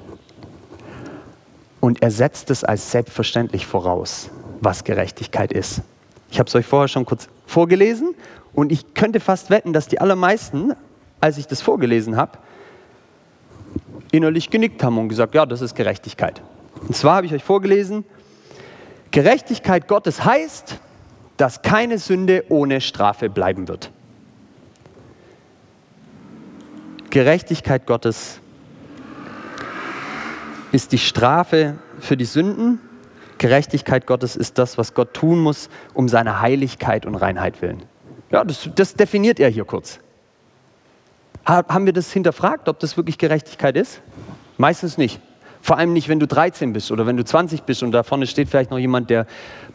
[1.79, 4.29] Und er setzt es als selbstverständlich voraus,
[4.61, 5.81] was Gerechtigkeit ist.
[6.29, 8.13] Ich habe es euch vorher schon kurz vorgelesen
[8.53, 10.73] und ich könnte fast wetten, dass die allermeisten,
[11.21, 12.37] als ich das vorgelesen habe,
[14.13, 16.41] innerlich genickt haben und gesagt, ja, das ist Gerechtigkeit.
[16.87, 18.05] Und zwar habe ich euch vorgelesen,
[19.11, 20.79] Gerechtigkeit Gottes heißt,
[21.37, 23.91] dass keine Sünde ohne Strafe bleiben wird.
[27.09, 28.39] Gerechtigkeit Gottes
[30.71, 32.79] ist die Strafe für die Sünden.
[33.39, 37.83] Gerechtigkeit Gottes ist das, was Gott tun muss, um seine Heiligkeit und Reinheit willen.
[38.31, 39.99] Ja, das, das definiert er hier kurz.
[41.45, 44.01] Haben wir das hinterfragt, ob das wirklich Gerechtigkeit ist?
[44.57, 45.19] Meistens nicht.
[45.61, 48.27] Vor allem nicht, wenn du 13 bist oder wenn du 20 bist und da vorne
[48.27, 49.25] steht vielleicht noch jemand, der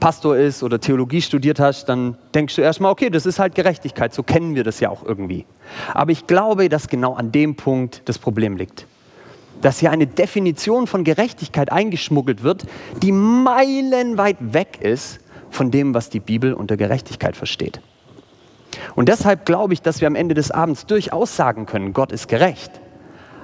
[0.00, 4.12] Pastor ist oder Theologie studiert hast, dann denkst du erstmal, okay, das ist halt Gerechtigkeit,
[4.12, 5.46] so kennen wir das ja auch irgendwie.
[5.94, 8.86] Aber ich glaube, dass genau an dem Punkt das Problem liegt.
[9.62, 12.66] Dass hier eine Definition von Gerechtigkeit eingeschmuggelt wird,
[13.02, 17.80] die meilenweit weg ist von dem, was die Bibel unter Gerechtigkeit versteht.
[18.94, 22.28] Und deshalb glaube ich, dass wir am Ende des Abends durchaus sagen können, Gott ist
[22.28, 22.70] gerecht.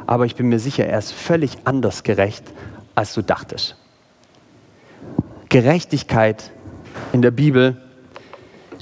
[0.07, 2.45] Aber ich bin mir sicher, er ist völlig anders gerecht,
[2.95, 3.77] als du dachtest.
[5.49, 6.51] Gerechtigkeit
[7.13, 7.81] in der Bibel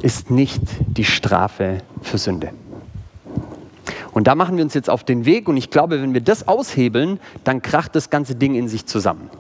[0.03, 2.51] ist nicht die Strafe für Sünde.
[4.13, 6.47] Und da machen wir uns jetzt auf den Weg und ich glaube, wenn wir das
[6.49, 9.31] aushebeln, dann kracht das ganze Ding in sich zusammen.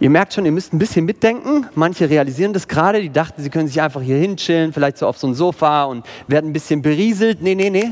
[0.00, 1.66] Ihr merkt schon, ihr müsst ein bisschen mitdenken.
[1.74, 5.18] Manche realisieren das gerade, die dachten, sie können sich einfach hier hinchillen, vielleicht so auf
[5.18, 7.42] so ein Sofa und werden ein bisschen berieselt.
[7.42, 7.90] Nee, nee, nee.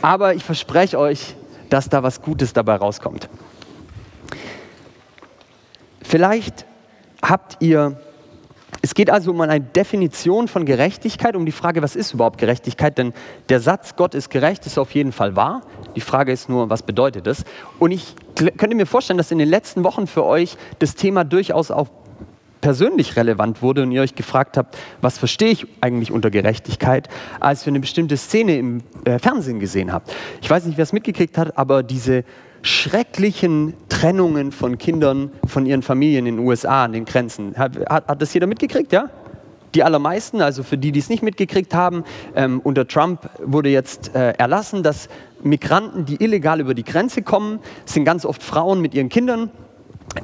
[0.00, 1.34] Aber ich verspreche euch,
[1.68, 3.28] dass da was Gutes dabei rauskommt.
[6.02, 6.66] Vielleicht
[7.20, 8.00] habt ihr,
[8.80, 12.96] es geht also um eine Definition von Gerechtigkeit, um die Frage, was ist überhaupt Gerechtigkeit?
[12.96, 13.12] Denn
[13.48, 15.62] der Satz, Gott ist gerecht, ist auf jeden Fall wahr.
[15.94, 17.44] Die Frage ist nur, was bedeutet das?
[17.78, 21.70] Und ich könnte mir vorstellen, dass in den letzten Wochen für euch das Thema durchaus
[21.70, 21.88] auch
[22.62, 27.08] persönlich relevant wurde und ihr euch gefragt habt, was verstehe ich eigentlich unter Gerechtigkeit,
[27.40, 30.14] als wir eine bestimmte Szene im äh, Fernsehen gesehen habt.
[30.40, 32.24] Ich weiß nicht, wer es mitgekriegt hat, aber diese
[32.62, 37.56] schrecklichen Trennungen von Kindern von ihren Familien in den USA an den Grenzen.
[37.56, 39.10] Hat, hat, das jeder mitgekriegt, ja?
[39.74, 42.04] Die allermeisten, also für die, die es nicht mitgekriegt haben,
[42.36, 45.08] ähm, unter Trump wurde jetzt äh, erlassen, dass
[45.42, 49.50] Migranten, die illegal über die Grenze kommen, sind ganz oft Frauen mit ihren Kindern,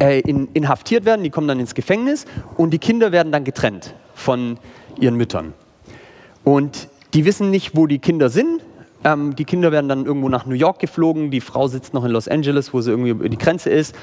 [0.01, 3.94] äh, in, inhaftiert werden, die kommen dann ins Gefängnis und die Kinder werden dann getrennt
[4.14, 4.59] von
[5.01, 5.55] ihren Müttern.
[6.44, 8.62] Und die wissen nicht, wo die Kinder sind.
[9.12, 12.11] Ähm, die Kinder werden dann irgendwo nach New York geflogen, die Frau sitzt noch in
[12.11, 13.94] Los Angeles, wo sie irgendwie über die Grenze ist.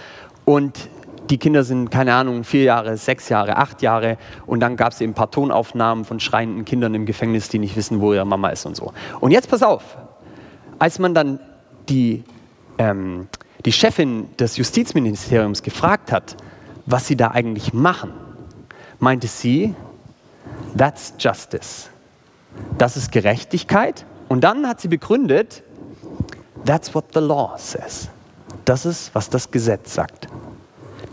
[0.46, 0.90] Und
[1.30, 4.18] die Kinder sind, keine Ahnung, vier Jahre, sechs Jahre, acht Jahre.
[4.46, 7.76] Und dann gab es eben ein paar Tonaufnahmen von schreienden Kindern im Gefängnis, die nicht
[7.76, 8.94] wissen, wo ihre Mama ist und so.
[9.20, 9.98] Und jetzt pass auf,
[10.80, 11.40] als man dann
[11.90, 12.24] die,
[12.78, 13.28] ähm,
[13.66, 16.36] die Chefin des Justizministeriums gefragt hat,
[16.86, 18.12] was sie da eigentlich machen,
[19.00, 19.76] meinte sie,
[20.78, 21.90] that's justice.
[22.78, 24.06] Das ist Gerechtigkeit.
[24.28, 25.64] Und dann hat sie begründet,
[26.66, 28.10] that's what the law says.
[28.66, 30.28] Das ist, was das Gesetz sagt.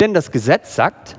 [0.01, 1.17] Denn das Gesetz sagt,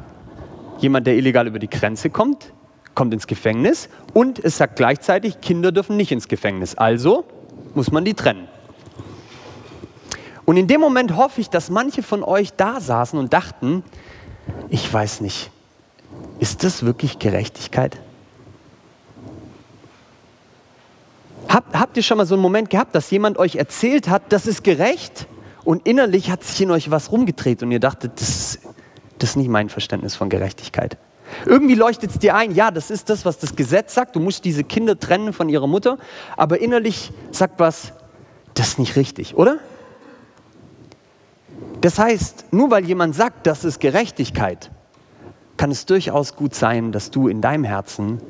[0.79, 2.51] jemand, der illegal über die Grenze kommt,
[2.95, 6.75] kommt ins Gefängnis und es sagt gleichzeitig, Kinder dürfen nicht ins Gefängnis.
[6.75, 7.25] Also
[7.75, 8.47] muss man die trennen.
[10.45, 13.83] Und in dem Moment hoffe ich, dass manche von euch da saßen und dachten,
[14.69, 15.51] ich weiß nicht,
[16.39, 17.99] ist das wirklich Gerechtigkeit?
[21.83, 24.63] Habt, ihr schon mal so einen Moment gehabt, dass jemand euch erzählt hat, das ist
[24.63, 25.27] gerecht?
[25.65, 28.59] Und innerlich hat sich in euch was rumgedreht und ihr dachtet, das,
[29.19, 30.97] das ist nicht mein Verständnis von Gerechtigkeit.
[31.45, 34.45] Irgendwie leuchtet es dir ein, ja, das ist das, was das Gesetz sagt, du musst
[34.45, 35.97] diese Kinder trennen von ihrer Mutter,
[36.37, 37.91] aber innerlich sagt was,
[38.53, 39.57] das ist nicht richtig, oder?
[41.81, 44.71] Das heißt, nur weil jemand sagt, das ist Gerechtigkeit,
[45.57, 48.21] kann es durchaus gut sein, dass du in deinem Herzen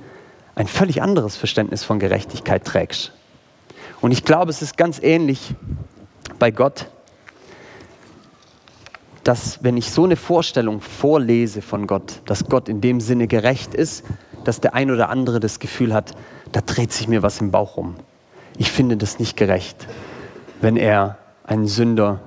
[0.55, 3.13] ein völlig anderes Verständnis von Gerechtigkeit trägst.
[4.03, 5.55] Und ich glaube, es ist ganz ähnlich
[6.37, 6.87] bei Gott,
[9.23, 13.73] dass wenn ich so eine Vorstellung vorlese von Gott, dass Gott in dem Sinne gerecht
[13.73, 14.03] ist,
[14.43, 16.17] dass der ein oder andere das Gefühl hat,
[16.51, 17.95] da dreht sich mir was im Bauch rum.
[18.57, 19.87] Ich finde das nicht gerecht,
[20.59, 22.19] wenn er einen Sünder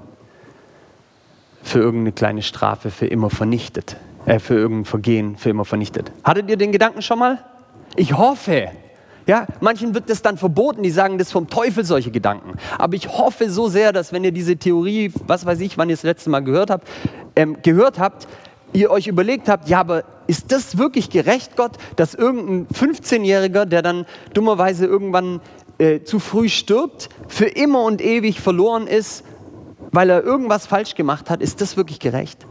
[1.63, 6.11] für irgendeine kleine Strafe für immer vernichtet, äh, für irgendein Vergehen für immer vernichtet.
[6.25, 7.45] Hattet ihr den Gedanken schon mal?
[7.97, 8.71] Ich hoffe,
[9.27, 12.55] ja, manchen wird das dann verboten, die sagen, das ist vom Teufel solche Gedanken.
[12.79, 15.97] Aber ich hoffe so sehr, dass wenn ihr diese Theorie, was weiß ich, wann ihr
[15.97, 16.87] das letzte Mal gehört habt,
[17.35, 18.29] ähm, gehört habt,
[18.73, 23.83] ihr euch überlegt habt, ja, aber ist das wirklich gerecht, Gott, dass irgendein 15-Jähriger, der
[23.83, 25.41] dann dummerweise irgendwann
[25.79, 29.25] äh, zu früh stirbt, für immer und ewig verloren ist,
[29.93, 32.47] weil er irgendwas falsch gemacht hat, ist das wirklich gerecht?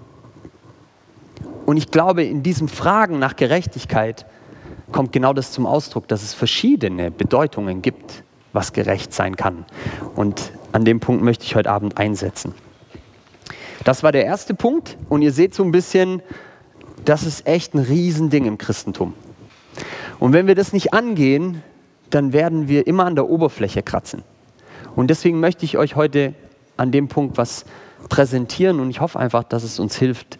[1.65, 4.25] Und ich glaube, in diesen Fragen nach Gerechtigkeit
[4.91, 9.65] kommt genau das zum Ausdruck, dass es verschiedene Bedeutungen gibt, was gerecht sein kann.
[10.15, 12.53] Und an dem Punkt möchte ich heute Abend einsetzen.
[13.83, 16.21] Das war der erste Punkt und ihr seht so ein bisschen,
[17.03, 19.13] das ist echt ein Riesending im Christentum.
[20.19, 21.61] Und wenn wir das nicht angehen,
[22.09, 24.23] dann werden wir immer an der Oberfläche kratzen.
[24.95, 26.33] Und deswegen möchte ich euch heute
[26.77, 27.65] an dem Punkt was
[28.09, 30.37] präsentieren und ich hoffe einfach, dass es uns hilft,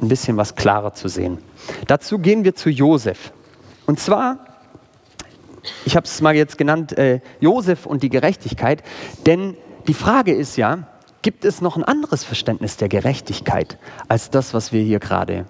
[0.00, 1.38] ein bisschen was klarer zu sehen.
[1.86, 3.32] Dazu gehen wir zu Josef.
[3.86, 4.38] Und zwar,
[5.84, 8.82] ich habe es mal jetzt genannt, äh, Josef und die Gerechtigkeit,
[9.24, 10.88] denn die Frage ist ja,
[11.22, 15.46] gibt es noch ein anderes Verständnis der Gerechtigkeit als das, was wir hier gerade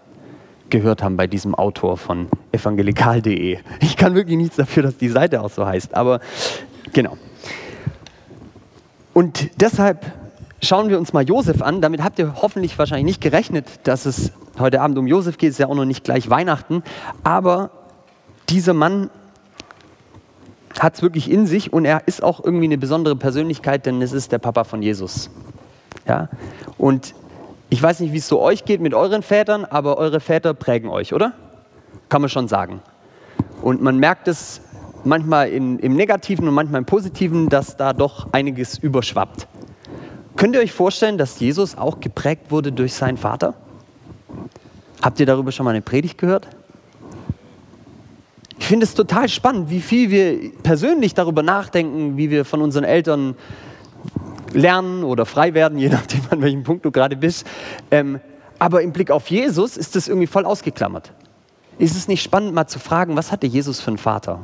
[0.71, 3.59] gehört haben bei diesem Autor von evangelikal.de.
[3.81, 6.21] Ich kann wirklich nichts dafür, dass die Seite auch so heißt, aber
[6.93, 7.17] genau.
[9.15, 10.13] Und deshalb
[10.63, 11.81] schauen wir uns mal Josef an.
[11.81, 15.51] Damit habt ihr hoffentlich wahrscheinlich nicht gerechnet, dass es heute Abend um Josef geht.
[15.51, 16.83] Es ist ja auch noch nicht gleich Weihnachten.
[17.23, 17.71] Aber
[18.49, 19.11] dieser Mann
[20.79, 24.13] hat es wirklich in sich und er ist auch irgendwie eine besondere Persönlichkeit, denn es
[24.13, 25.31] ist der Papa von Jesus.
[26.07, 26.29] Ja?
[26.79, 27.15] Und
[27.71, 30.89] ich weiß nicht, wie es so euch geht mit euren Vätern, aber eure Väter prägen
[30.89, 31.33] euch, oder?
[32.09, 32.81] Kann man schon sagen.
[33.63, 34.61] Und man merkt es
[35.05, 39.49] manchmal in, im Negativen und manchmal im Positiven, dass da doch einiges überschwappt.
[40.37, 43.55] Könnt ihr euch vorstellen, dass Jesus auch geprägt wurde durch seinen Vater?
[45.03, 46.49] Habt ihr darüber schon mal eine Predigt gehört?
[48.59, 52.85] Ich finde es total spannend, wie viel wir persönlich darüber nachdenken, wie wir von unseren
[52.85, 53.37] Eltern
[54.53, 57.47] lernen oder frei werden, je nachdem, an welchem Punkt du gerade bist.
[57.91, 58.21] Ähm,
[58.59, 61.13] aber im Blick auf Jesus ist das irgendwie voll ausgeklammert.
[61.79, 64.43] Ist es nicht spannend, mal zu fragen, was hatte Jesus für einen Vater?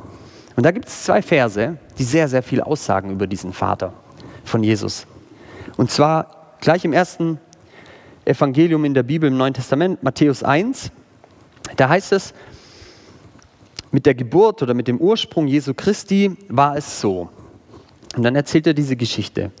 [0.55, 3.93] Und da gibt es zwei Verse, die sehr, sehr viel aussagen über diesen Vater
[4.45, 5.07] von Jesus.
[5.77, 7.39] Und zwar gleich im ersten
[8.25, 10.91] Evangelium in der Bibel im Neuen Testament, Matthäus 1.
[11.75, 12.35] Da heißt es,
[13.93, 17.29] mit der Geburt oder mit dem Ursprung Jesu Christi war es so.
[18.17, 19.51] Und dann erzählt er diese Geschichte.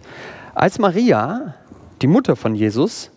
[0.55, 1.53] Als Maria,
[2.01, 3.11] die Mutter von Jesus,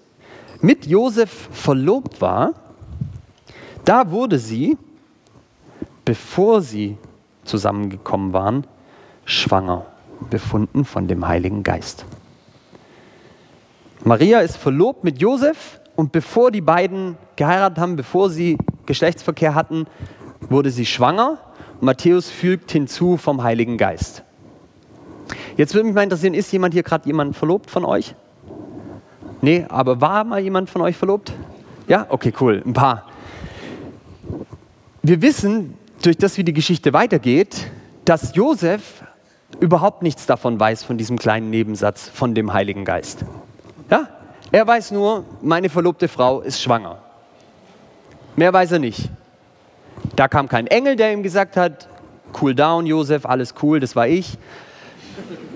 [0.60, 2.52] mit Josef verlobt war,
[3.86, 4.76] da wurde sie,
[6.04, 6.98] bevor sie
[7.44, 8.66] zusammengekommen waren,
[9.24, 9.86] schwanger,
[10.28, 12.04] befunden von dem Heiligen Geist.
[14.04, 19.86] Maria ist verlobt mit Josef und bevor die beiden geheiratet haben, bevor sie Geschlechtsverkehr hatten,
[20.40, 21.38] wurde sie schwanger.
[21.80, 24.22] Matthäus fügt hinzu vom Heiligen Geist.
[25.56, 28.14] Jetzt würde mich mal interessieren, ist jemand hier gerade jemand verlobt von euch?
[29.42, 31.32] Nee, aber war mal jemand von euch verlobt?
[31.88, 33.04] Ja, okay, cool, ein paar.
[35.02, 37.70] Wir wissen, durch das, wie die Geschichte weitergeht,
[38.04, 39.02] dass Josef
[39.60, 43.24] überhaupt nichts davon weiß, von diesem kleinen Nebensatz von dem Heiligen Geist.
[43.90, 44.08] Ja?
[44.52, 46.98] Er weiß nur, meine verlobte Frau ist schwanger.
[48.36, 49.10] Mehr weiß er nicht.
[50.14, 51.88] Da kam kein Engel, der ihm gesagt hat,
[52.40, 54.38] cool down, Josef, alles cool, das war ich.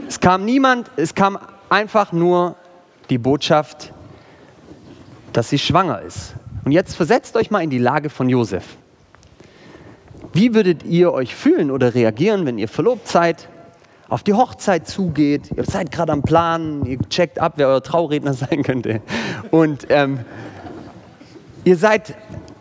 [0.09, 2.57] Es kam niemand, es kam einfach nur
[3.11, 3.93] die Botschaft,
[5.33, 6.35] dass sie schwanger ist.
[6.65, 8.65] Und jetzt versetzt euch mal in die Lage von Josef.
[10.33, 13.49] Wie würdet ihr euch fühlen oder reagieren, wenn ihr verlobt seid
[14.09, 18.35] auf die Hochzeit zugeht, ihr seid gerade am Plan, ihr checkt ab, wer euer Trauredner
[18.35, 19.01] sein könnte.
[19.51, 20.21] Und ähm,
[21.65, 22.15] ihr seid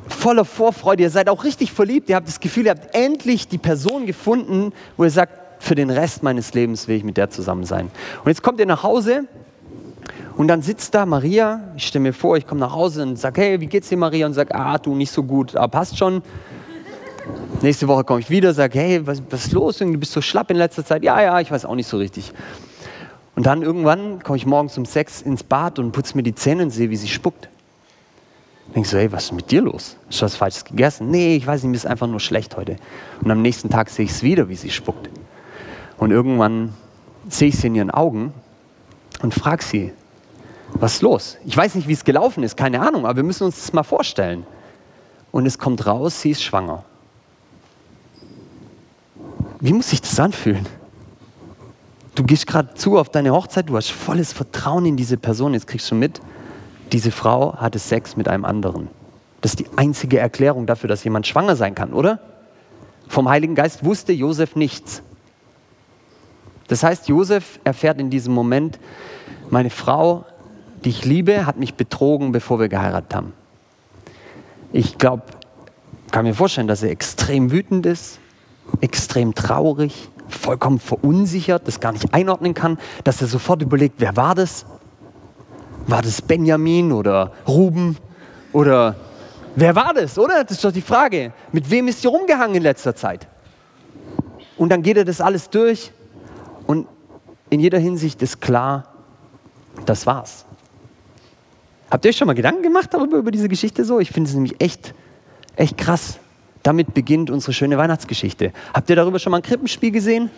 [0.10, 3.58] voller Vorfreude, ihr seid auch richtig verliebt, ihr habt das Gefühl, ihr habt endlich die
[3.58, 7.66] Person gefunden, wo ihr sagt, für den Rest meines Lebens will ich mit der zusammen
[7.66, 7.92] sein.
[8.24, 9.26] Und jetzt kommt ihr nach Hause
[10.38, 13.42] und dann sitzt da Maria, ich stelle mir vor, ich komme nach Hause und sage,
[13.42, 14.26] hey, wie geht's dir Maria?
[14.26, 16.22] Und sage, ah, du nicht so gut, aber passt schon.
[17.62, 19.80] Nächste Woche komme ich wieder, sage, hey, was, was ist los?
[19.80, 21.04] Du bist so schlapp in letzter Zeit.
[21.04, 22.32] Ja, ja, ich weiß auch nicht so richtig.
[23.36, 26.64] Und dann irgendwann komme ich morgens um sechs ins Bad und putze mir die Zähne
[26.64, 27.50] und sehe, wie sie spuckt.
[28.76, 29.98] Denke so, hey, was ist mit dir los?
[30.08, 31.10] Hast du was Falsches gegessen?
[31.10, 32.76] Nee, ich weiß nicht, mir ist einfach nur schlecht heute.
[33.22, 35.10] Und am nächsten Tag sehe ich es wieder, wie sie spuckt.
[35.98, 36.74] Und irgendwann
[37.28, 38.34] sehe ich sie in ihren Augen
[39.22, 39.94] und frage sie,
[40.74, 41.38] was ist los?
[41.46, 43.84] Ich weiß nicht, wie es gelaufen ist, keine Ahnung, aber wir müssen uns das mal
[43.84, 44.46] vorstellen.
[45.32, 46.84] Und es kommt raus, sie ist schwanger.
[49.60, 50.66] Wie muss sich das anfühlen?
[52.16, 55.68] Du gehst gerade zu auf deine Hochzeit, du hast volles Vertrauen in diese Person, jetzt
[55.68, 56.22] kriegst du mit,
[56.92, 58.88] diese Frau hatte Sex mit einem anderen.
[59.42, 62.20] Das ist die einzige Erklärung dafür, dass jemand schwanger sein kann, oder?
[63.08, 65.02] Vom Heiligen Geist wusste Josef nichts.
[66.68, 68.80] Das heißt, Josef erfährt in diesem Moment,
[69.50, 70.26] meine Frau,
[70.84, 73.34] die ich liebe, hat mich betrogen, bevor wir geheiratet haben.
[74.72, 75.24] Ich glaube,
[76.12, 78.20] kann mir vorstellen, dass er extrem wütend ist,
[78.82, 84.36] extrem traurig, vollkommen verunsichert, das gar nicht einordnen kann, dass er sofort überlegt, wer war
[84.36, 84.66] das?
[85.90, 87.98] War das Benjamin oder Ruben
[88.54, 88.96] oder
[89.56, 90.44] wer war das, oder?
[90.44, 91.34] Das ist doch die Frage.
[91.52, 93.28] Mit wem ist sie rumgehangen in letzter Zeit?
[94.56, 95.92] Und dann geht er das alles durch
[96.68, 96.88] und
[97.50, 98.94] in jeder Hinsicht ist klar,
[99.88, 100.46] das war's.
[101.90, 104.00] Habt ihr euch schon mal Gedanken gemacht darüber, über diese Geschichte so?
[104.00, 104.94] Ich finde es nämlich echt,
[105.56, 106.20] echt krass.
[106.62, 108.54] Damit beginnt unsere schöne Weihnachtsgeschichte.
[108.76, 110.30] Habt ihr darüber schon mal ein Krippenspiel gesehen?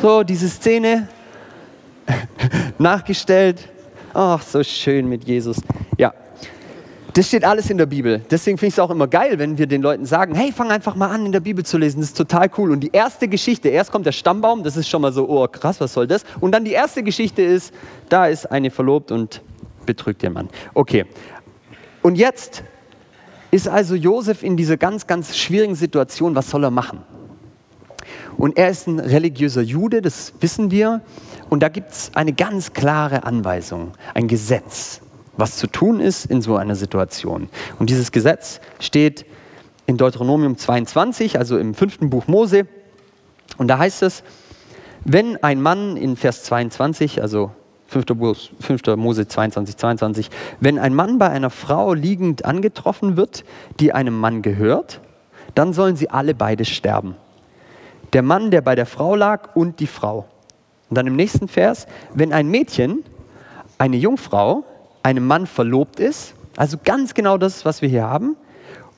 [0.00, 1.08] So, diese Szene
[2.78, 3.68] nachgestellt.
[4.14, 5.58] Ach, so schön mit Jesus.
[5.96, 6.12] Ja,
[7.14, 8.22] das steht alles in der Bibel.
[8.30, 10.94] Deswegen finde ich es auch immer geil, wenn wir den Leuten sagen, hey, fang einfach
[10.94, 12.00] mal an, in der Bibel zu lesen.
[12.00, 12.70] Das ist total cool.
[12.70, 15.80] Und die erste Geschichte, erst kommt der Stammbaum, das ist schon mal so, oh krass,
[15.80, 16.24] was soll das?
[16.40, 17.74] Und dann die erste Geschichte ist,
[18.08, 19.42] da ist eine verlobt und
[19.84, 20.48] betrügt den Mann.
[20.74, 21.04] Okay.
[22.02, 22.64] Und jetzt
[23.50, 26.34] ist also Josef in dieser ganz, ganz schwierigen Situation.
[26.34, 27.00] Was soll er machen?
[28.38, 31.02] Und er ist ein religiöser Jude, das wissen wir.
[31.52, 35.02] Und da gibt es eine ganz klare Anweisung, ein Gesetz
[35.36, 37.50] was zu tun ist in so einer Situation.
[37.78, 39.26] Und dieses Gesetz steht
[39.84, 42.66] in Deuteronomium 22, also im fünften Buch Mose.
[43.58, 44.22] Und da heißt es,
[45.04, 47.50] wenn ein Mann in Vers 22, also
[47.88, 48.06] 5.
[48.96, 53.44] Mose 22, 22, wenn ein Mann bei einer Frau liegend angetroffen wird,
[53.78, 55.02] die einem Mann gehört,
[55.54, 57.14] dann sollen sie alle beide sterben.
[58.14, 60.24] Der Mann, der bei der Frau lag und die Frau.
[60.92, 63.02] Und dann im nächsten Vers, wenn ein Mädchen,
[63.78, 64.62] eine Jungfrau,
[65.02, 68.36] einem Mann verlobt ist, also ganz genau das, was wir hier haben,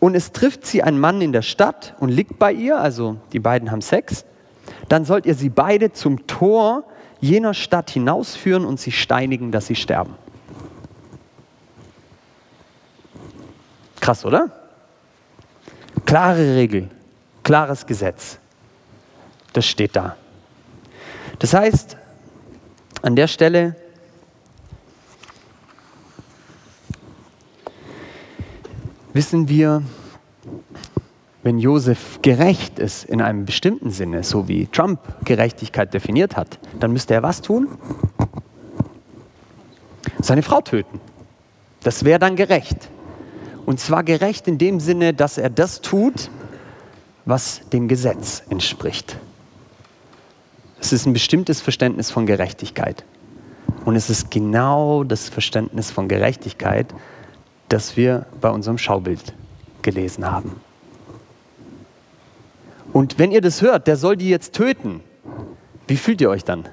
[0.01, 3.39] und es trifft sie ein Mann in der Stadt und liegt bei ihr, also die
[3.39, 4.25] beiden haben Sex,
[4.89, 6.83] dann sollt ihr sie beide zum Tor
[7.21, 10.17] jener Stadt hinausführen und sie steinigen, dass sie sterben.
[14.01, 14.51] Krass, oder?
[16.05, 16.91] Klare Regel,
[17.45, 18.41] klares Gesetz.
[19.53, 20.17] Das steht da.
[21.45, 21.99] Das heißt,
[23.03, 23.77] an der Stelle
[29.13, 29.83] wissen wir,
[31.43, 36.95] wenn Josef gerecht ist in einem bestimmten Sinne, so wie Trump Gerechtigkeit definiert hat, dann
[36.95, 37.69] müsste er was tun?
[40.21, 40.99] Seine Frau töten.
[41.83, 42.89] Das wäre dann gerecht.
[43.67, 46.31] Und zwar gerecht in dem Sinne, dass er das tut,
[47.27, 49.19] was dem Gesetz entspricht.
[50.85, 53.07] Es ist ein bestimmtes Verständnis von Gerechtigkeit.
[53.87, 56.93] Und es ist genau das Verständnis von Gerechtigkeit,
[57.71, 59.33] das wir bei unserem Schaubild
[59.81, 60.61] gelesen haben.
[62.93, 65.01] Und wenn ihr das hört, der soll die jetzt töten,
[65.89, 66.69] wie fühlt ihr euch dann?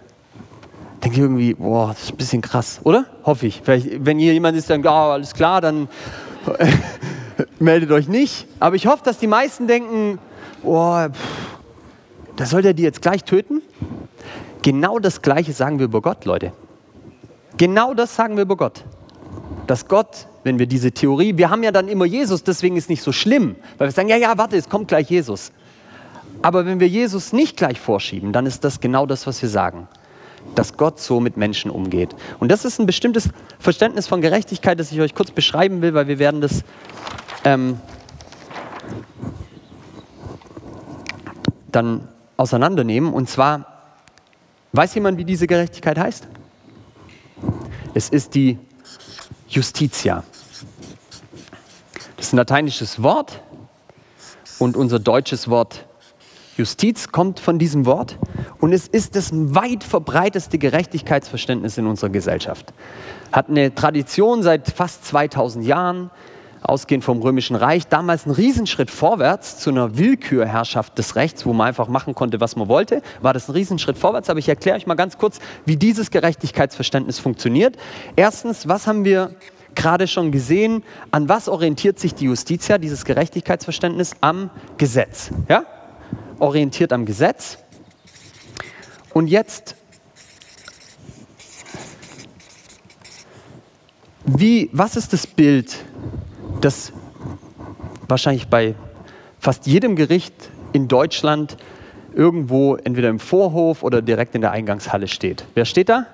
[1.01, 3.05] Denkt ihr irgendwie, boah, das ist ein bisschen krass, oder?
[3.23, 3.61] Hoffe ich.
[3.63, 5.87] Vielleicht, wenn hier jemand ist, dann, ja, alles klar, dann
[7.59, 8.45] meldet euch nicht.
[8.59, 10.19] Aber ich hoffe, dass die meisten denken,
[10.63, 11.11] boah,
[12.35, 13.60] da soll der die jetzt gleich töten?
[14.61, 16.53] Genau das Gleiche sagen wir über Gott, Leute.
[17.57, 18.83] Genau das sagen wir über Gott.
[19.67, 23.03] Dass Gott wenn wir diese Theorie, wir haben ja dann immer Jesus, deswegen ist nicht
[23.03, 25.51] so schlimm, weil wir sagen, ja, ja, warte, es kommt gleich Jesus.
[26.41, 29.87] Aber wenn wir Jesus nicht gleich vorschieben, dann ist das genau das, was wir sagen,
[30.55, 32.15] dass Gott so mit Menschen umgeht.
[32.39, 36.07] Und das ist ein bestimmtes Verständnis von Gerechtigkeit, das ich euch kurz beschreiben will, weil
[36.07, 36.63] wir werden das
[37.43, 37.79] ähm,
[41.71, 43.13] dann auseinandernehmen.
[43.13, 43.70] Und zwar,
[44.73, 46.27] weiß jemand, wie diese Gerechtigkeit heißt?
[47.93, 48.57] Es ist die
[49.49, 50.23] Justitia.
[52.15, 53.41] Das ist ein lateinisches Wort
[54.59, 55.85] und unser deutsches Wort
[56.57, 58.17] Justiz kommt von diesem Wort
[58.59, 62.73] und es ist das weit verbreiteste Gerechtigkeitsverständnis in unserer Gesellschaft.
[63.31, 66.11] Hat eine Tradition seit fast 2000 Jahren,
[66.61, 71.67] ausgehend vom Römischen Reich, damals ein Riesenschritt vorwärts zu einer Willkürherrschaft des Rechts, wo man
[71.67, 74.29] einfach machen konnte, was man wollte, war das ein Riesenschritt vorwärts.
[74.29, 77.77] Aber ich erkläre euch mal ganz kurz, wie dieses Gerechtigkeitsverständnis funktioniert.
[78.15, 79.35] Erstens, was haben wir
[79.75, 84.15] gerade schon gesehen, an was orientiert sich die Justitia, dieses Gerechtigkeitsverständnis?
[84.21, 85.31] Am Gesetz.
[85.49, 85.65] Ja?
[86.39, 87.57] Orientiert am Gesetz.
[89.13, 89.75] Und jetzt,
[94.25, 95.83] wie, was ist das Bild,
[96.61, 96.93] das
[98.07, 98.75] wahrscheinlich bei
[99.39, 100.33] fast jedem Gericht
[100.73, 101.57] in Deutschland
[102.13, 105.45] irgendwo entweder im Vorhof oder direkt in der Eingangshalle steht?
[105.53, 106.07] Wer steht da?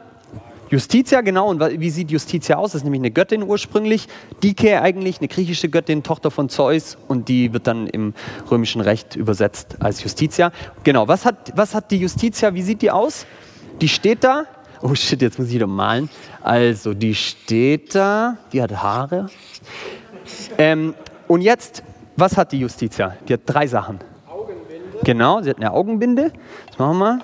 [0.69, 1.49] Justitia, genau.
[1.49, 2.71] Und wie sieht Justitia aus?
[2.71, 4.07] Das ist nämlich eine Göttin ursprünglich.
[4.43, 6.97] Dike eigentlich, eine griechische Göttin, Tochter von Zeus.
[7.07, 8.13] Und die wird dann im
[8.51, 10.51] römischen Recht übersetzt als Justitia.
[10.83, 12.53] Genau, was hat, was hat die Justitia?
[12.53, 13.25] Wie sieht die aus?
[13.79, 14.43] Die steht da.
[14.81, 16.09] Oh shit, jetzt muss ich wieder malen.
[16.41, 18.37] Also, die steht da.
[18.51, 19.27] Die hat Haare.
[20.57, 20.95] Ähm,
[21.27, 21.83] und jetzt,
[22.15, 23.15] was hat die Justitia?
[23.27, 23.99] Die hat drei Sachen.
[24.27, 24.99] Augenbinde.
[25.03, 26.31] Genau, sie hat eine Augenbinde.
[26.67, 27.19] Das machen wir mal.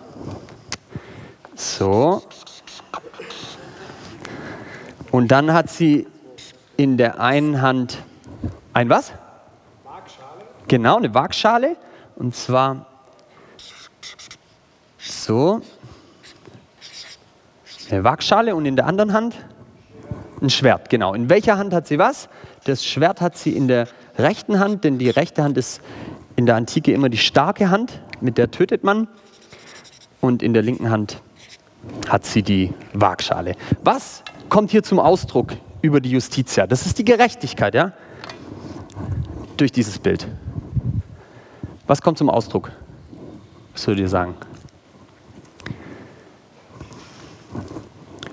[1.55, 2.23] So,
[5.13, 6.07] und dann hat sie
[6.75, 7.99] in der einen Hand
[8.73, 9.13] ein was?
[9.83, 10.41] Waagschale.
[10.67, 11.75] Genau, eine Waagschale.
[12.15, 12.87] Und zwar
[14.97, 15.61] so.
[17.91, 19.35] Eine Waagschale und in der anderen Hand
[20.41, 21.13] ein Schwert, genau.
[21.13, 22.27] In welcher Hand hat sie was?
[22.65, 23.87] Das Schwert hat sie in der
[24.17, 25.81] rechten Hand, denn die rechte Hand ist
[26.35, 29.07] in der Antike immer die starke Hand, mit der tötet man.
[30.21, 31.21] Und in der linken Hand
[32.07, 33.55] hat sie die Waagschale.
[33.83, 36.65] Was kommt hier zum Ausdruck über die Justitia?
[36.65, 37.91] Das ist die Gerechtigkeit, ja?
[39.57, 40.25] Durch dieses Bild.
[41.85, 42.71] Was kommt zum Ausdruck?
[43.73, 44.35] Was würdet ihr sagen?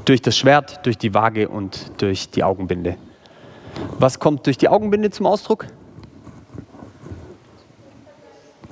[0.05, 2.97] Durch das Schwert, durch die Waage und durch die Augenbinde.
[3.99, 5.66] Was kommt durch die Augenbinde zum Ausdruck?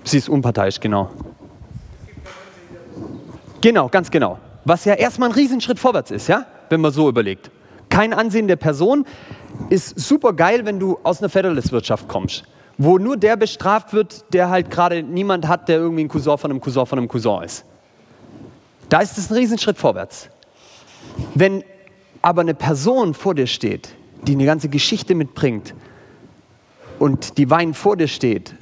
[0.04, 1.10] Sie ist unparteiisch, genau.
[3.60, 4.38] Genau, ganz genau.
[4.64, 7.50] Was ja erstmal ein Riesenschritt vorwärts ist, ja, wenn man so überlegt.
[7.88, 9.06] Kein Ansehen der Person
[9.70, 12.44] ist super geil, wenn du aus einer Federlist-Wirtschaft kommst,
[12.76, 16.50] wo nur der bestraft wird, der halt gerade niemand hat, der irgendwie ein Cousin von
[16.50, 17.64] einem Cousin von einem Cousin ist.
[18.88, 20.28] Da ist es ein Riesenschritt vorwärts.
[21.34, 21.64] Wenn
[22.22, 23.94] aber eine Person vor dir steht,
[24.26, 25.74] die eine ganze Geschichte mitbringt
[26.98, 28.54] und die Wein vor dir steht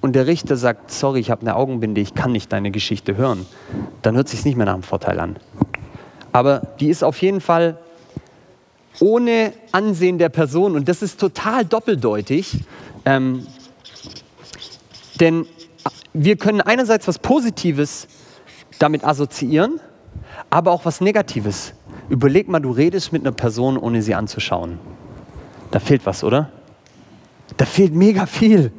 [0.00, 3.46] und der Richter sagt, sorry, ich habe eine Augenbinde, ich kann nicht deine Geschichte hören,
[4.02, 5.36] dann hört sich nicht mehr nach einem Vorteil an.
[6.32, 7.78] Aber die ist auf jeden Fall
[9.00, 12.58] ohne Ansehen der Person und das ist total doppeldeutig,
[13.04, 13.46] ähm,
[15.20, 15.46] denn
[16.12, 18.08] wir können einerseits was Positives
[18.78, 19.80] damit assoziieren,
[20.50, 21.72] aber auch was Negatives.
[22.08, 24.78] Überleg mal, du redest mit einer Person, ohne sie anzuschauen.
[25.74, 26.52] Da fehlt was, oder?
[27.56, 28.70] Da fehlt mega viel.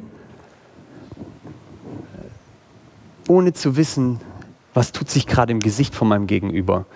[3.28, 4.20] ohne zu wissen,
[4.72, 6.86] was tut sich gerade im Gesicht von meinem Gegenüber.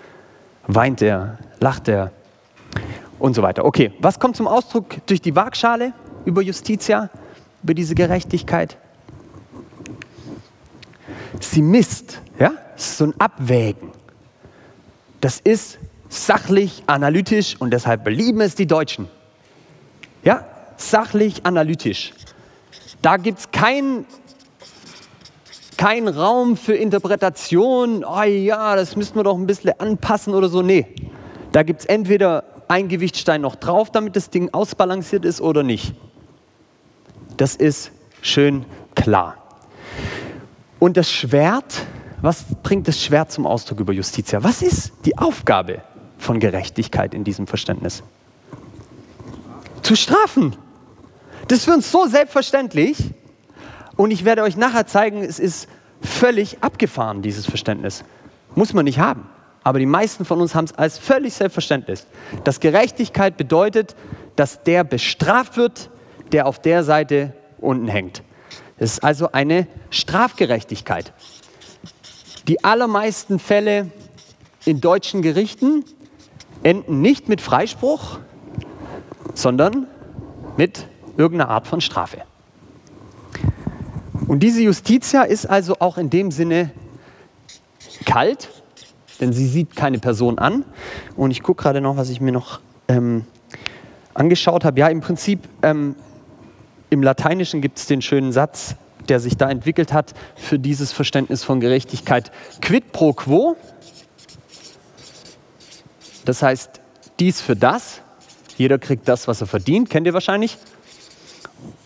[0.65, 2.11] Weint er, lacht er
[3.19, 3.65] und so weiter.
[3.65, 5.93] Okay, was kommt zum Ausdruck durch die Waagschale
[6.25, 7.09] über Justitia,
[7.61, 8.77] über diese Gerechtigkeit?
[11.39, 13.89] Sie misst, ja, so ein Abwägen.
[15.19, 15.77] Das ist
[16.09, 19.07] sachlich, analytisch und deshalb belieben es die Deutschen.
[20.23, 20.45] Ja,
[20.77, 22.13] sachlich, analytisch.
[23.01, 24.05] Da gibt es kein
[25.77, 30.61] kein Raum für Interpretation, oh ja, das müssten wir doch ein bisschen anpassen oder so.
[30.61, 30.85] Nee,
[31.51, 35.95] da gibt es entweder ein Gewichtstein noch drauf, damit das Ding ausbalanciert ist oder nicht.
[37.35, 37.91] Das ist
[38.21, 38.63] schön
[38.93, 39.37] klar.
[40.77, 41.87] Und das Schwert,
[42.21, 44.43] was bringt das Schwert zum Ausdruck über Justitia?
[44.43, 45.81] Was ist die Aufgabe
[46.19, 48.03] von Gerechtigkeit in diesem Verständnis?
[49.81, 50.55] Zu strafen.
[51.47, 52.97] Das ist für uns so selbstverständlich.
[53.97, 55.67] Und ich werde euch nachher zeigen, es ist
[56.01, 58.03] völlig abgefahren, dieses Verständnis.
[58.55, 59.27] Muss man nicht haben.
[59.63, 62.03] Aber die meisten von uns haben es als völlig selbstverständlich.
[62.43, 63.95] Dass Gerechtigkeit bedeutet,
[64.35, 65.89] dass der bestraft wird,
[66.31, 68.23] der auf der Seite unten hängt.
[68.77, 71.13] Es ist also eine Strafgerechtigkeit.
[72.47, 73.91] Die allermeisten Fälle
[74.65, 75.85] in deutschen Gerichten
[76.63, 78.19] enden nicht mit Freispruch,
[79.37, 79.87] sondern
[80.57, 82.23] mit irgendeiner Art von Strafe.
[84.27, 86.71] Und diese Justitia ist also auch in dem Sinne
[88.05, 88.49] kalt,
[89.19, 90.65] denn sie sieht keine Person an.
[91.15, 93.25] Und ich gucke gerade noch, was ich mir noch ähm,
[94.13, 94.79] angeschaut habe.
[94.79, 95.95] Ja, im Prinzip ähm,
[96.89, 98.75] im Lateinischen gibt es den schönen Satz,
[99.09, 102.31] der sich da entwickelt hat für dieses Verständnis von Gerechtigkeit.
[102.61, 103.55] Quid pro quo,
[106.25, 106.81] das heißt
[107.19, 108.01] dies für das.
[108.57, 110.57] Jeder kriegt das, was er verdient, kennt ihr wahrscheinlich.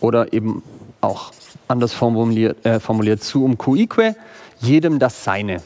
[0.00, 0.62] Oder eben
[1.00, 1.32] auch
[1.68, 4.16] anders formuliert, äh, formuliert zu um cuique,
[4.60, 5.62] jedem das Seine.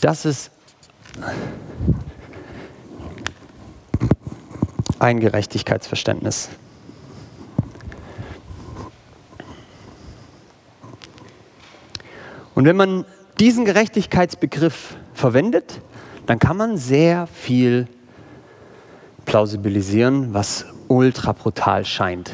[0.00, 0.50] Das ist
[4.98, 6.48] ein Gerechtigkeitsverständnis.
[12.54, 13.04] Und wenn man
[13.38, 15.80] diesen Gerechtigkeitsbegriff verwendet,
[16.26, 17.88] dann kann man sehr viel
[19.24, 22.32] plausibilisieren, was ultra brutal scheint.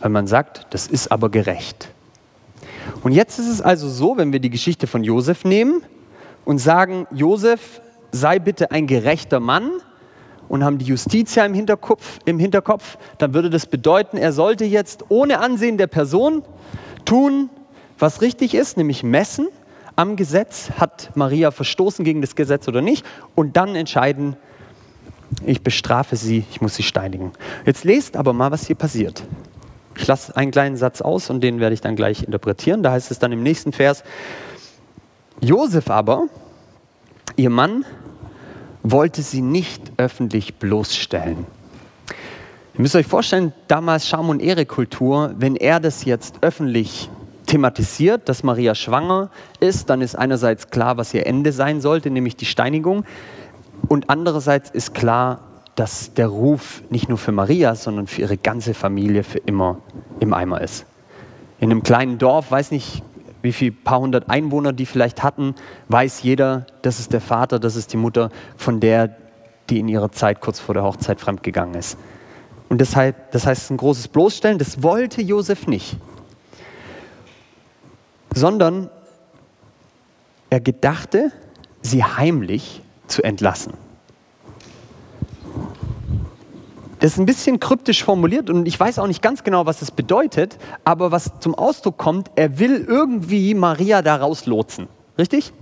[0.00, 1.88] Weil man sagt, das ist aber gerecht.
[3.02, 5.82] Und jetzt ist es also so, wenn wir die Geschichte von Josef nehmen
[6.44, 7.80] und sagen, Josef
[8.12, 9.70] sei bitte ein gerechter Mann
[10.48, 15.04] und haben die Justitia im Hinterkopf, im Hinterkopf, dann würde das bedeuten, er sollte jetzt
[15.08, 16.42] ohne Ansehen der Person
[17.04, 17.50] tun,
[17.98, 19.48] was richtig ist, nämlich messen
[19.96, 24.36] am Gesetz, hat Maria verstoßen gegen das Gesetz oder nicht, und dann entscheiden,
[25.44, 27.32] ich bestrafe sie, ich muss sie steinigen.
[27.64, 29.22] Jetzt lest aber mal, was hier passiert.
[29.96, 32.82] Ich lasse einen kleinen Satz aus und den werde ich dann gleich interpretieren.
[32.82, 34.02] Da heißt es dann im nächsten Vers,
[35.40, 36.24] Josef aber,
[37.36, 37.84] ihr Mann,
[38.82, 41.46] wollte sie nicht öffentlich bloßstellen.
[42.74, 47.10] Ihr müsst euch vorstellen, damals Scham- und Ehre-Kultur, wenn er das jetzt öffentlich
[47.50, 49.28] thematisiert, dass Maria schwanger
[49.58, 53.04] ist, dann ist einerseits klar, was ihr Ende sein sollte, nämlich die Steinigung.
[53.88, 55.40] Und andererseits ist klar,
[55.74, 59.78] dass der Ruf nicht nur für Maria, sondern für ihre ganze Familie für immer
[60.20, 60.86] im Eimer ist.
[61.58, 63.02] In einem kleinen Dorf, weiß nicht,
[63.42, 65.56] wie viel paar hundert Einwohner die vielleicht hatten,
[65.88, 69.16] weiß jeder, das ist der Vater, das ist die Mutter von der,
[69.70, 71.98] die in ihrer Zeit kurz vor der Hochzeit fremdgegangen ist.
[72.68, 75.96] Und deshalb, das heißt, ein großes Bloßstellen, das wollte Josef nicht,
[78.34, 78.90] sondern
[80.50, 81.32] er gedachte,
[81.82, 83.74] sie heimlich zu entlassen.
[87.00, 89.90] Das ist ein bisschen kryptisch formuliert und ich weiß auch nicht ganz genau, was es
[89.90, 94.86] bedeutet, aber was zum Ausdruck kommt, er will irgendwie Maria da rauslotsen.
[95.16, 95.54] Richtig?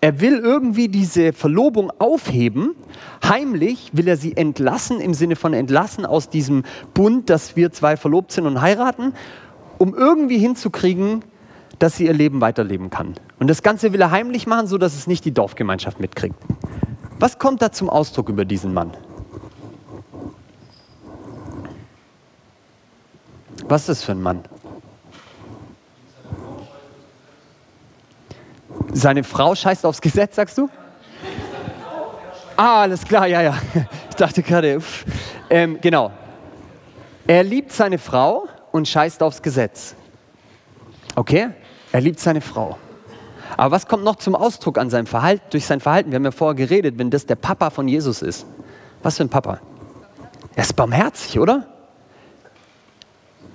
[0.00, 2.74] Er will irgendwie diese Verlobung aufheben.
[3.22, 7.98] Heimlich will er sie entlassen, im Sinne von entlassen aus diesem Bund, dass wir zwei
[7.98, 9.12] verlobt sind und heiraten,
[9.76, 11.22] um irgendwie hinzukriegen,
[11.80, 13.14] dass sie ihr Leben weiterleben kann.
[13.40, 16.36] Und das Ganze will er heimlich machen, sodass es nicht die Dorfgemeinschaft mitkriegt.
[17.18, 18.92] Was kommt da zum Ausdruck über diesen Mann?
[23.64, 24.44] Was ist das für ein Mann?
[28.92, 30.68] Seine Frau scheißt aufs Gesetz, sagst du?
[32.56, 33.58] Ah, alles klar, ja, ja.
[34.10, 34.82] Ich dachte gerade,
[35.48, 36.12] ähm, genau.
[37.26, 39.94] Er liebt seine Frau und scheißt aufs Gesetz.
[41.14, 41.50] Okay?
[41.92, 42.78] Er liebt seine Frau.
[43.56, 46.10] Aber was kommt noch zum Ausdruck an seinem Verhalten, durch sein Verhalten?
[46.10, 48.46] Wir haben ja vorher geredet, wenn das der Papa von Jesus ist.
[49.02, 49.60] Was für ein Papa?
[50.54, 51.66] Er ist barmherzig, oder?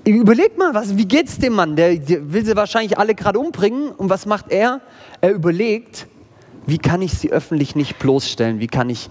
[0.03, 1.75] Überleg mal, was, wie geht's dem Mann?
[1.75, 3.89] Der, der will sie wahrscheinlich alle gerade umbringen.
[3.89, 4.81] Und was macht er?
[5.21, 6.07] Er überlegt,
[6.67, 8.59] wie kann ich sie öffentlich nicht bloßstellen?
[8.59, 9.09] Wie kann ich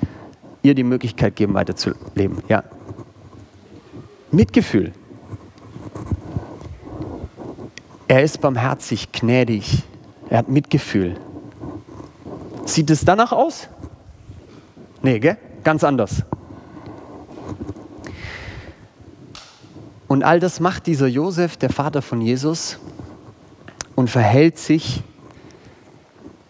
[0.62, 2.42] ihr die Möglichkeit geben, weiterzuleben?
[2.48, 2.62] Ja.
[4.30, 4.92] Mitgefühl.
[8.14, 9.82] Er ist barmherzig, gnädig.
[10.30, 11.16] Er hat Mitgefühl.
[12.64, 13.68] Sieht es danach aus?
[15.02, 15.36] Nee, gell?
[15.64, 16.22] Ganz anders.
[20.06, 22.78] Und all das macht dieser Josef, der Vater von Jesus,
[23.96, 25.02] und verhält sich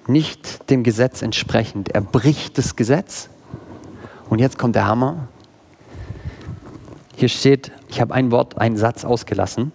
[0.07, 1.89] nicht dem Gesetz entsprechend.
[1.89, 3.31] Er bricht das Gesetz.
[4.29, 5.29] Und jetzt kommt der Hammer.
[7.17, 9.73] Hier steht, ich habe ein Wort, einen Satz ausgelassen.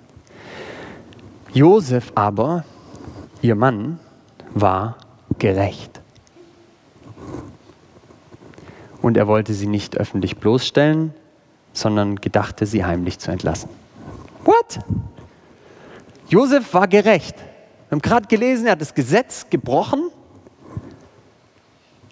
[1.53, 2.63] Josef aber,
[3.41, 3.99] ihr Mann,
[4.53, 4.97] war
[5.39, 5.99] gerecht.
[9.01, 11.13] Und er wollte sie nicht öffentlich bloßstellen,
[11.73, 13.69] sondern gedachte, sie heimlich zu entlassen.
[14.43, 14.79] What?
[16.27, 17.35] Josef war gerecht.
[17.37, 20.09] Wir haben gerade gelesen, er hat das Gesetz gebrochen.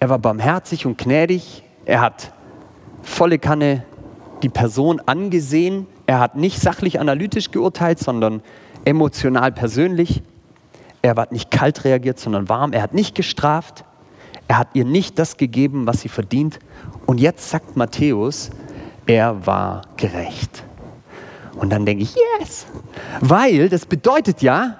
[0.00, 1.62] Er war barmherzig und gnädig.
[1.84, 2.32] Er hat
[3.02, 3.84] volle Kanne
[4.42, 5.86] die Person angesehen.
[6.06, 8.42] Er hat nicht sachlich analytisch geurteilt, sondern
[8.88, 10.22] emotional persönlich.
[11.02, 12.72] Er hat nicht kalt reagiert, sondern warm.
[12.72, 13.84] Er hat nicht gestraft.
[14.48, 16.58] Er hat ihr nicht das gegeben, was sie verdient.
[17.06, 18.50] Und jetzt sagt Matthäus,
[19.06, 20.64] er war gerecht.
[21.56, 22.66] Und dann denke ich, yes,
[23.20, 24.78] weil das bedeutet ja,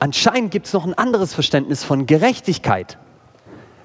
[0.00, 2.98] anscheinend gibt es noch ein anderes Verständnis von Gerechtigkeit.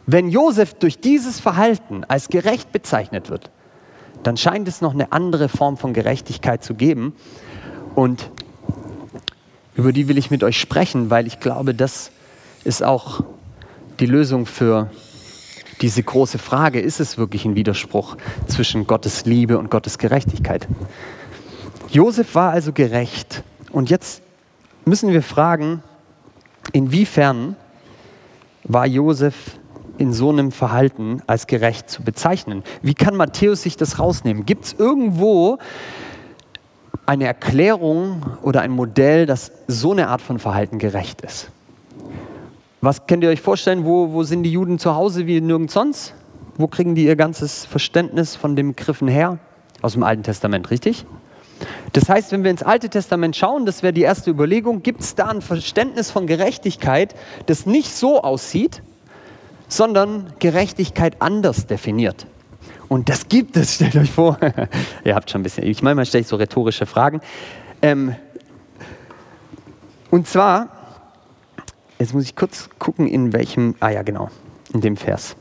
[0.05, 3.51] Wenn Josef durch dieses Verhalten als gerecht bezeichnet wird,
[4.23, 7.13] dann scheint es noch eine andere Form von Gerechtigkeit zu geben.
[7.95, 8.31] Und
[9.75, 12.11] über die will ich mit euch sprechen, weil ich glaube, das
[12.63, 13.23] ist auch
[13.99, 14.89] die Lösung für
[15.81, 18.17] diese große Frage, ist es wirklich ein Widerspruch
[18.47, 20.67] zwischen Gottes Liebe und Gottes Gerechtigkeit?
[21.89, 23.43] Josef war also gerecht.
[23.71, 24.21] Und jetzt
[24.85, 25.83] müssen wir fragen,
[26.71, 27.55] inwiefern
[28.63, 29.59] war Josef
[29.97, 32.63] in so einem Verhalten als gerecht zu bezeichnen?
[32.81, 34.45] Wie kann Matthäus sich das rausnehmen?
[34.45, 35.59] Gibt es irgendwo
[37.05, 41.49] eine Erklärung oder ein Modell, dass so eine Art von Verhalten gerecht ist?
[42.81, 46.13] Was könnt ihr euch vorstellen, wo, wo sind die Juden zu Hause wie nirgends sonst?
[46.57, 49.39] Wo kriegen die ihr ganzes Verständnis von den Begriffen her?
[49.81, 51.05] Aus dem Alten Testament, richtig?
[51.93, 55.15] Das heißt, wenn wir ins Alte Testament schauen, das wäre die erste Überlegung, gibt es
[55.15, 58.81] da ein Verständnis von Gerechtigkeit, das nicht so aussieht,
[59.67, 62.27] sondern Gerechtigkeit anders definiert.
[62.93, 64.37] Und das gibt es, stellt euch vor.
[65.03, 67.21] Ihr habt schon ein bisschen, ich manchmal stelle ich so rhetorische Fragen.
[67.81, 68.15] Ähm,
[70.11, 70.83] und zwar
[72.03, 74.29] Jetzt muss ich kurz gucken, in welchem, ah ja genau,
[74.73, 75.37] in dem Vers.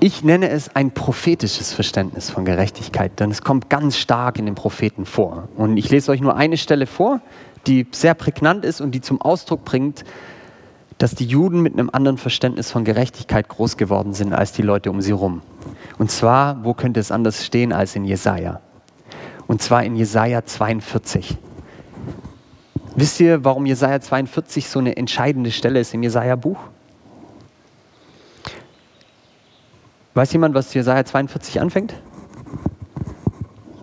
[0.00, 4.56] Ich nenne es ein prophetisches Verständnis von Gerechtigkeit, denn es kommt ganz stark in den
[4.56, 5.46] Propheten vor.
[5.56, 7.20] Und ich lese euch nur eine Stelle vor,
[7.68, 10.02] die sehr prägnant ist und die zum Ausdruck bringt,
[11.02, 14.88] dass die Juden mit einem anderen Verständnis von Gerechtigkeit groß geworden sind als die Leute
[14.88, 15.42] um sie herum.
[15.98, 18.60] Und zwar, wo könnte es anders stehen als in Jesaja?
[19.48, 21.36] Und zwar in Jesaja 42.
[22.94, 26.58] Wisst ihr, warum Jesaja 42 so eine entscheidende Stelle ist im Jesaja-Buch?
[30.14, 31.94] Weiß jemand, was Jesaja 42 anfängt?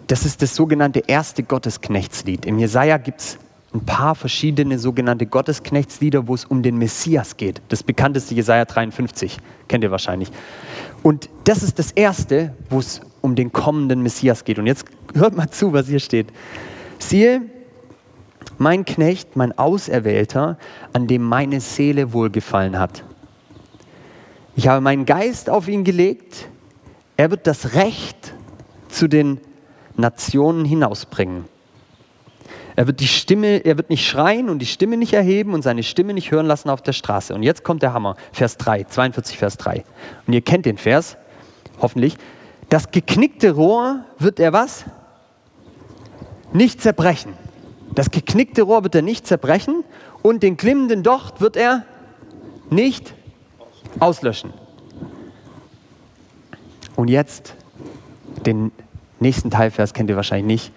[0.10, 2.48] das ist das sogenannte erste Gottesknechtslied.
[2.48, 3.38] Im Jesaja gibt es
[3.74, 7.62] ein paar verschiedene sogenannte Gottesknechtslieder, wo es um den Messias geht.
[7.70, 10.32] Das bekannteste Jesaja 53, kennt ihr wahrscheinlich.
[11.04, 14.58] Und das ist das erste, wo es um den kommenden Messias geht.
[14.58, 16.28] Und jetzt hört mal zu, was hier steht.
[16.98, 17.42] Siehe,
[18.58, 20.58] mein Knecht, mein Auserwählter,
[20.94, 23.04] an dem meine Seele wohlgefallen hat.
[24.56, 26.50] Ich habe meinen Geist auf ihn gelegt.
[27.18, 28.34] Er wird das Recht
[28.90, 29.40] zu den
[29.96, 31.46] Nationen hinausbringen.
[32.80, 35.84] Er wird die Stimme, er wird nicht schreien und die Stimme nicht erheben und seine
[35.84, 37.36] Stimme nicht hören lassen auf der Straße.
[37.36, 39.84] Und jetzt kommt der Hammer, Vers 3, 42 Vers 3.
[40.26, 41.18] Und ihr kennt den Vers,
[41.82, 42.16] hoffentlich.
[42.70, 44.86] Das geknickte Rohr wird er was?
[46.54, 47.34] Nicht zerbrechen.
[47.96, 49.84] Das geknickte Rohr wird er nicht zerbrechen
[50.22, 51.84] und den glimmenden Docht wird er
[52.70, 53.14] nicht
[54.00, 54.54] auslöschen.
[56.96, 57.56] Und jetzt
[58.46, 58.72] den
[59.20, 60.72] nächsten Teilvers kennt ihr wahrscheinlich nicht.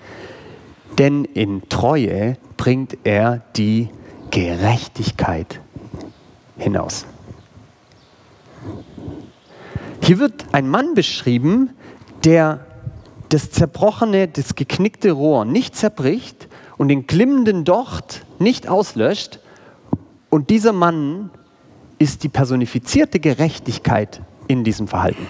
[0.99, 3.89] Denn in Treue bringt er die
[4.31, 5.61] Gerechtigkeit
[6.59, 7.07] hinaus.
[10.03, 11.71] Hier wird ein Mann beschrieben,
[12.25, 12.67] der
[13.29, 19.39] das zerbrochene, das geknickte Rohr nicht zerbricht und den glimmenden Docht nicht auslöscht.
[20.29, 21.31] Und dieser Mann
[21.99, 25.27] ist die personifizierte Gerechtigkeit in diesem Verhalten.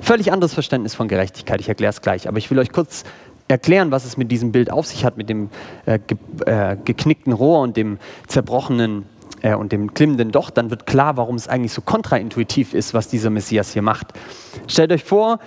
[0.00, 2.28] Völlig anderes Verständnis von Gerechtigkeit, ich erkläre es gleich.
[2.28, 3.04] Aber ich will euch kurz
[3.52, 5.50] erklären, was es mit diesem Bild auf sich hat, mit dem
[5.86, 9.04] äh, ge äh, geknickten Rohr und dem zerbrochenen
[9.42, 10.56] äh, und dem klimmenden Docht.
[10.56, 14.08] Dann wird klar, warum es eigentlich so kontraintuitiv ist, was dieser Messias hier macht.
[14.66, 15.38] Stellt euch vor,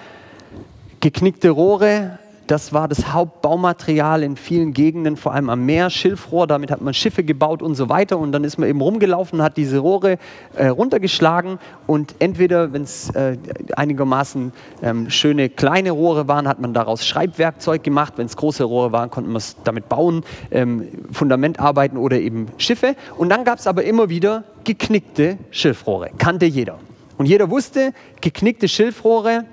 [1.01, 6.71] geknickte Rohre, das war das Hauptbaumaterial in vielen Gegenden, vor allem am Meer, Schilfrohr, damit
[6.71, 8.17] hat man Schiffe gebaut und so weiter.
[8.17, 10.17] Und dann ist man eben rumgelaufen, hat diese Rohre
[10.55, 13.37] äh, runtergeschlagen und entweder, wenn es äh,
[13.75, 14.51] einigermaßen
[14.83, 18.13] ähm, schöne kleine Rohre waren, hat man daraus Schreibwerkzeug gemacht.
[18.17, 22.95] Wenn es große Rohre waren, konnte man es damit bauen, ähm, Fundamentarbeiten oder eben Schiffe.
[23.17, 26.79] Und dann gab es aber immer wieder geknickte Schilfrohre, kannte jeder.
[27.17, 29.45] Und jeder wusste, geknickte Schilfrohre,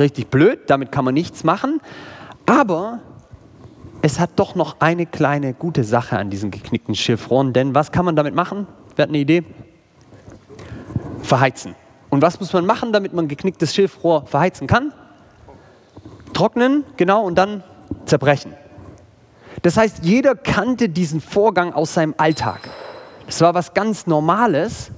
[0.00, 1.80] richtig blöd, damit kann man nichts machen.
[2.46, 3.00] Aber
[4.02, 8.04] es hat doch noch eine kleine gute Sache an diesen geknickten Chiffron, denn was kann
[8.04, 8.66] man damit machen?
[8.96, 9.44] Wer hat eine Idee?
[11.22, 11.74] Verheizen.
[12.08, 14.92] Und was muss man machen, damit man geknicktes Schilfrohr verheizen kann?
[16.32, 17.62] Trocknen, genau, und dann
[18.06, 18.54] zerbrechen.
[19.62, 22.68] Das heißt, jeder kannte diesen Vorgang aus seinem Alltag.
[23.26, 24.90] Das war was ganz Normales.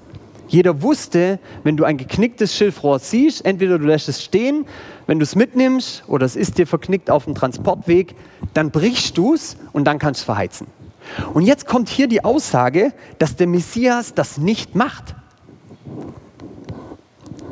[0.52, 4.66] Jeder wusste, wenn du ein geknicktes Schilfrohr siehst, entweder du lässt es stehen
[5.06, 8.14] wenn du es mitnimmst oder es ist dir verknickt auf dem Transportweg,
[8.54, 10.66] dann brichst du es und dann kannst du es verheizen.
[11.34, 15.14] Und jetzt kommt hier die Aussage, dass der Messias das nicht macht.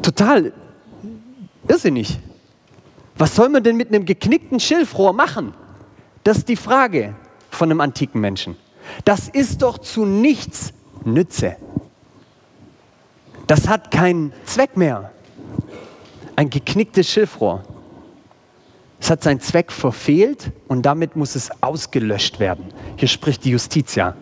[0.02, 0.52] Total
[1.68, 2.18] irrsinnig.
[3.18, 5.52] Was soll man denn mit einem geknickten Schilfrohr machen?
[6.24, 7.14] Das ist die Frage
[7.50, 8.56] von einem antiken Menschen.
[9.04, 10.72] Das ist doch zu nichts
[11.04, 11.56] Nütze.
[13.50, 15.10] Das hat keinen Zweck mehr
[16.36, 17.64] ein geknicktes Schilfrohr.
[19.00, 22.66] Es hat seinen Zweck verfehlt und damit muss es ausgelöscht werden.
[22.94, 24.14] Hier spricht die Justitia.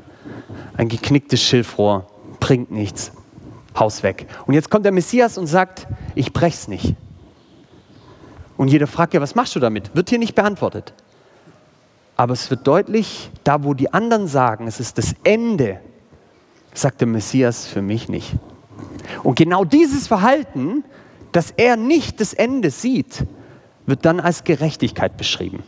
[0.79, 2.07] Ein geknicktes Schilfrohr
[2.41, 3.13] bringt nichts.
[3.79, 4.27] Haus weg.
[4.47, 6.95] Und jetzt kommt der Messias und sagt, ich brech's nicht.
[8.57, 9.95] Und jeder fragt ja, was machst du damit?
[9.95, 10.95] Wird hier nicht beantwortet.
[12.17, 15.81] Aber es wird deutlich, da wo die anderen sagen, es ist das Ende,
[16.73, 18.33] sagt der Messias für mich nicht.
[19.23, 20.85] Und genau dieses Verhalten
[21.33, 23.25] dass er nicht das Ende sieht,
[23.87, 25.63] wird dann als Gerechtigkeit beschrieben.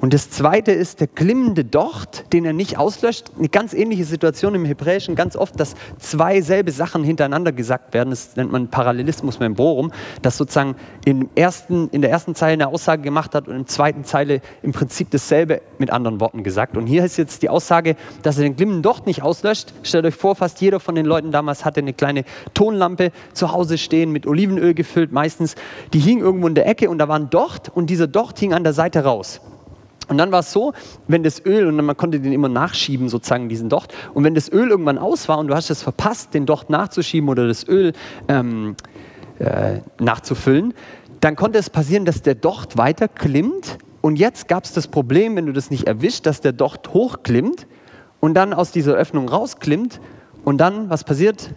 [0.00, 3.30] Und das zweite ist der glimmende Docht, den er nicht auslöscht.
[3.38, 8.10] Eine ganz ähnliche Situation im Hebräischen, ganz oft, dass zwei selbe Sachen hintereinander gesagt werden.
[8.10, 13.02] Das nennt man Parallelismus membrorum, dass sozusagen im ersten, in der ersten Zeile eine Aussage
[13.02, 16.76] gemacht hat und in der zweiten Zeile im Prinzip dasselbe mit anderen Worten gesagt.
[16.76, 19.72] Und hier ist jetzt die Aussage, dass er den glimmenden Docht nicht auslöscht.
[19.82, 22.24] Stellt euch vor, fast jeder von den Leuten damals hatte eine kleine
[22.54, 25.54] Tonlampe zu Hause stehen, mit Olivenöl gefüllt meistens.
[25.92, 28.52] Die hing irgendwo in der Ecke und da war ein Docht und dieser Docht hing
[28.52, 29.40] an der Seite raus.
[30.08, 30.72] Und dann war es so,
[31.08, 34.50] wenn das Öl, und man konnte den immer nachschieben, sozusagen diesen Docht, und wenn das
[34.50, 37.92] Öl irgendwann aus war und du hast es verpasst, den Docht nachzuschieben oder das Öl
[38.28, 38.76] ähm,
[39.38, 40.74] äh, nachzufüllen,
[41.20, 43.78] dann konnte es passieren, dass der Docht weiter klimmt.
[44.00, 47.66] Und jetzt gab es das Problem, wenn du das nicht erwischt, dass der Docht hochklimmt
[48.20, 50.00] und dann aus dieser Öffnung rausklimmt
[50.44, 51.50] und dann, was passiert?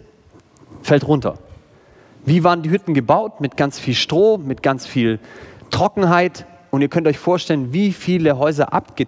[0.82, 1.38] Fällt runter.
[2.24, 3.40] Wie waren die Hütten gebaut?
[3.40, 5.20] Mit ganz viel Stroh, mit ganz viel
[5.70, 9.06] Trockenheit und ihr könnt euch vorstellen, wie viele Häuser abge,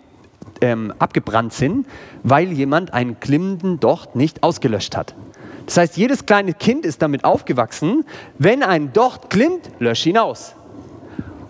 [0.61, 1.87] ähm, abgebrannt sind,
[2.23, 5.15] weil jemand einen klimmenden Docht nicht ausgelöscht hat.
[5.67, 8.05] Das heißt, jedes kleine Kind ist damit aufgewachsen,
[8.39, 10.55] wenn ein Docht klimmt, lösch ihn aus.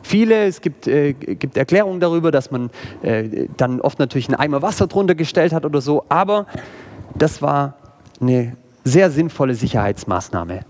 [0.03, 0.47] viele.
[0.47, 2.71] Es gibt, äh, gibt Erklärungen darüber, dass man
[3.03, 6.05] äh, dann oft natürlich einen Eimer Wasser drunter gestellt hat oder so.
[6.09, 6.47] Aber
[7.15, 7.75] das war
[8.21, 10.65] eine sehr sinnvolle Sicherheitsmaßnahme.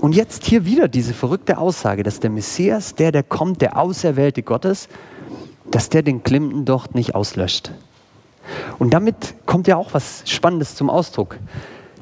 [0.00, 4.42] Und jetzt hier wieder diese verrückte Aussage, dass der Messias, der, der kommt, der Auserwählte
[4.42, 4.88] Gottes,
[5.70, 7.72] dass der den Glimmenden dort nicht auslöscht.
[8.78, 11.38] Und damit kommt ja auch was Spannendes zum Ausdruck.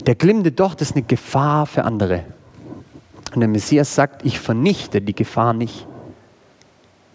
[0.07, 2.25] Der glimmende Docht ist eine Gefahr für andere.
[3.35, 5.87] Und der Messias sagt, ich vernichte die Gefahr nicht,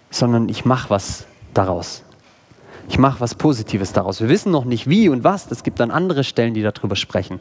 [0.09, 2.03] sondern ich mache was daraus.
[2.89, 4.19] Ich mache was Positives daraus.
[4.19, 5.51] Wir wissen noch nicht wie und was.
[5.51, 7.39] Es gibt dann andere Stellen, die darüber sprechen.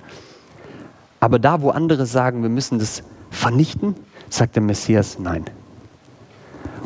[1.20, 3.94] Aber da, wo andere sagen, wir müssen das vernichten,
[4.28, 5.44] sagt der Messias nein.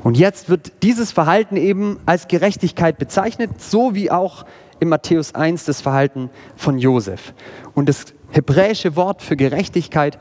[0.02, 4.44] Und jetzt wird dieses Verhalten eben als Gerechtigkeit bezeichnet, so wie auch
[4.80, 7.34] in Matthäus 1 das Verhalten von Josef.
[7.74, 10.18] Und das hebräische Wort für Gerechtigkeit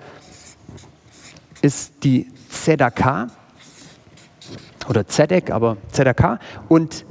[1.61, 3.27] ist die Zedakah
[4.87, 6.39] oder Zedek, aber Zedakah.
[6.67, 7.05] Und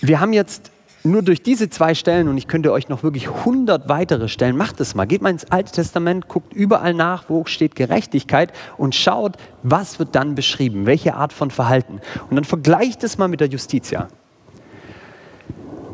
[0.00, 0.72] wir haben jetzt
[1.06, 4.80] nur durch diese zwei Stellen, und ich könnte euch noch wirklich hundert weitere Stellen, macht
[4.80, 5.04] es mal.
[5.04, 10.14] Geht mal ins Alte Testament, guckt überall nach, wo steht Gerechtigkeit und schaut, was wird
[10.14, 12.00] dann beschrieben, welche Art von Verhalten.
[12.30, 14.08] Und dann vergleicht es mal mit der Justitia.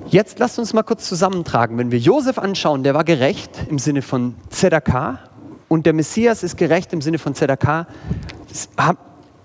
[0.07, 1.77] Jetzt lasst uns mal kurz zusammentragen.
[1.77, 5.19] Wenn wir Josef anschauen, der war gerecht im Sinne von Zedakah
[5.69, 7.87] und der Messias ist gerecht im Sinne von Zedakah.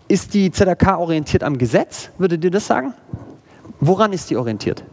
[0.07, 2.09] Ist die Zedakah orientiert am Gesetz?
[2.19, 2.93] Würdet ihr das sagen?
[3.79, 4.83] Woran ist die orientiert?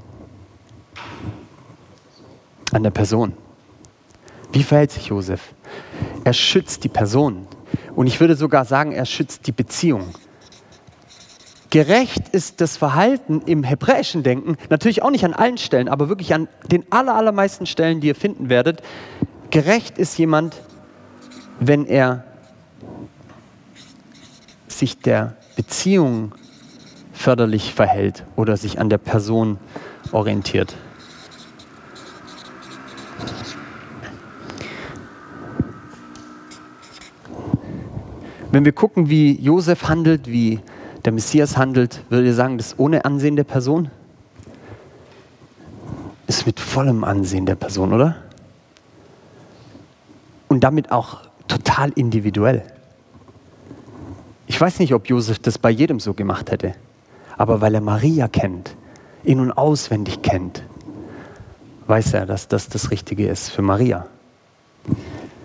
[2.74, 3.34] An der Person.
[4.52, 5.54] Wie verhält sich Josef?
[6.24, 7.46] Er schützt die Person.
[7.94, 10.14] Und ich würde sogar sagen, er schützt die Beziehung.
[11.70, 16.34] Gerecht ist das Verhalten im hebräischen Denken, natürlich auch nicht an allen Stellen, aber wirklich
[16.34, 18.82] an den allermeisten Stellen, die ihr finden werdet.
[19.50, 20.60] Gerecht ist jemand,
[21.60, 22.24] wenn er
[24.68, 26.34] sich der Beziehung
[27.14, 29.58] förderlich verhält oder sich an der Person
[30.10, 30.76] orientiert.
[38.52, 40.60] Wenn wir gucken, wie Josef handelt, wie
[41.06, 43.90] der Messias handelt, würdet ihr sagen, das ist ohne Ansehen der Person?
[46.26, 48.16] Ist mit vollem Ansehen der Person, oder?
[50.48, 52.62] Und damit auch total individuell.
[54.46, 56.74] Ich weiß nicht, ob Josef das bei jedem so gemacht hätte,
[57.38, 58.76] aber weil er Maria kennt,
[59.24, 60.62] in- und auswendig kennt,
[61.86, 64.06] weiß er, dass das das Richtige ist für Maria.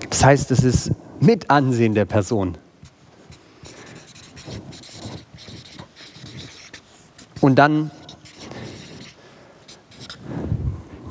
[0.10, 0.92] Das heißt, es ist
[1.22, 2.58] mit Ansehen der Person.
[7.42, 7.92] Und dann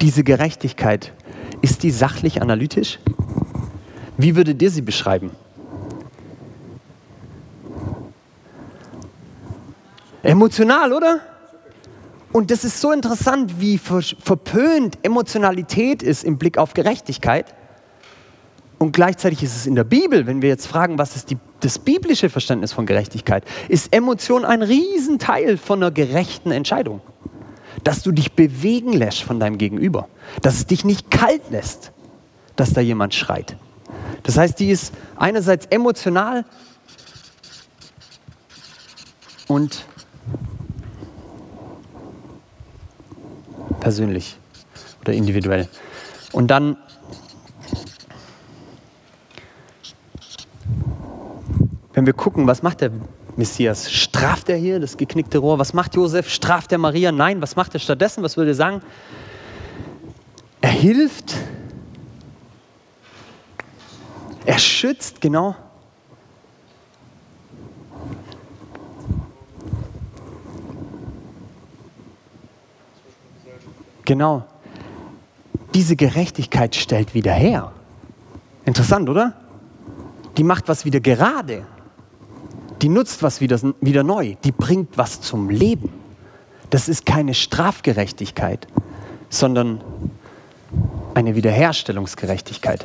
[0.00, 1.12] diese Gerechtigkeit,
[1.62, 2.98] ist die sachlich analytisch?
[4.16, 5.30] Wie würdet ihr sie beschreiben?
[10.22, 11.20] Emotional, oder?
[12.32, 17.54] Und das ist so interessant, wie verpönt Emotionalität ist im Blick auf Gerechtigkeit.
[18.78, 21.78] Und gleichzeitig ist es in der Bibel, wenn wir jetzt fragen, was ist die, das
[21.78, 27.00] biblische Verständnis von Gerechtigkeit, ist Emotion ein Riesenteil von einer gerechten Entscheidung.
[27.84, 30.08] Dass du dich bewegen lässt von deinem Gegenüber.
[30.42, 31.92] Dass es dich nicht kalt lässt,
[32.56, 33.56] dass da jemand schreit.
[34.24, 36.44] Das heißt, die ist einerseits emotional
[39.46, 39.84] und
[43.80, 44.36] persönlich
[45.00, 45.68] oder individuell.
[46.32, 46.76] Und dann
[51.96, 52.90] wenn wir gucken, was macht der
[53.36, 53.90] Messias?
[53.90, 55.58] Straft er hier das geknickte Rohr?
[55.58, 56.28] Was macht Josef?
[56.28, 57.10] Straft er Maria?
[57.10, 58.22] Nein, was macht er stattdessen?
[58.22, 58.82] Was würde er sagen?
[60.60, 61.34] Er hilft.
[64.44, 65.56] Er schützt, genau.
[74.04, 74.44] Genau.
[75.72, 77.72] Diese Gerechtigkeit stellt wieder her.
[78.66, 79.32] Interessant, oder?
[80.36, 81.64] Die macht was wieder gerade
[82.82, 85.92] die nutzt was wieder, wieder neu, die bringt was zum Leben.
[86.70, 88.66] Das ist keine Strafgerechtigkeit,
[89.28, 89.80] sondern
[91.14, 92.84] eine Wiederherstellungsgerechtigkeit.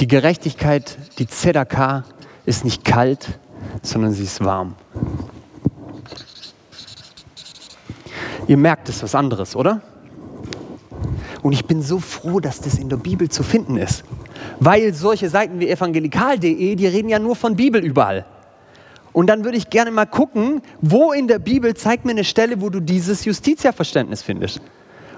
[0.00, 2.04] Die Gerechtigkeit, die Zedakah,
[2.46, 3.38] ist nicht kalt,
[3.82, 4.74] sondern sie ist warm.
[8.48, 9.82] Ihr merkt, es was anderes, oder?
[11.42, 14.04] Und ich bin so froh, dass das in der Bibel zu finden ist.
[14.58, 18.26] Weil solche Seiten wie evangelikal.de, die reden ja nur von Bibel überall.
[19.12, 22.60] Und dann würde ich gerne mal gucken, wo in der Bibel zeigt mir eine Stelle,
[22.60, 24.60] wo du dieses Justitia-Verständnis findest.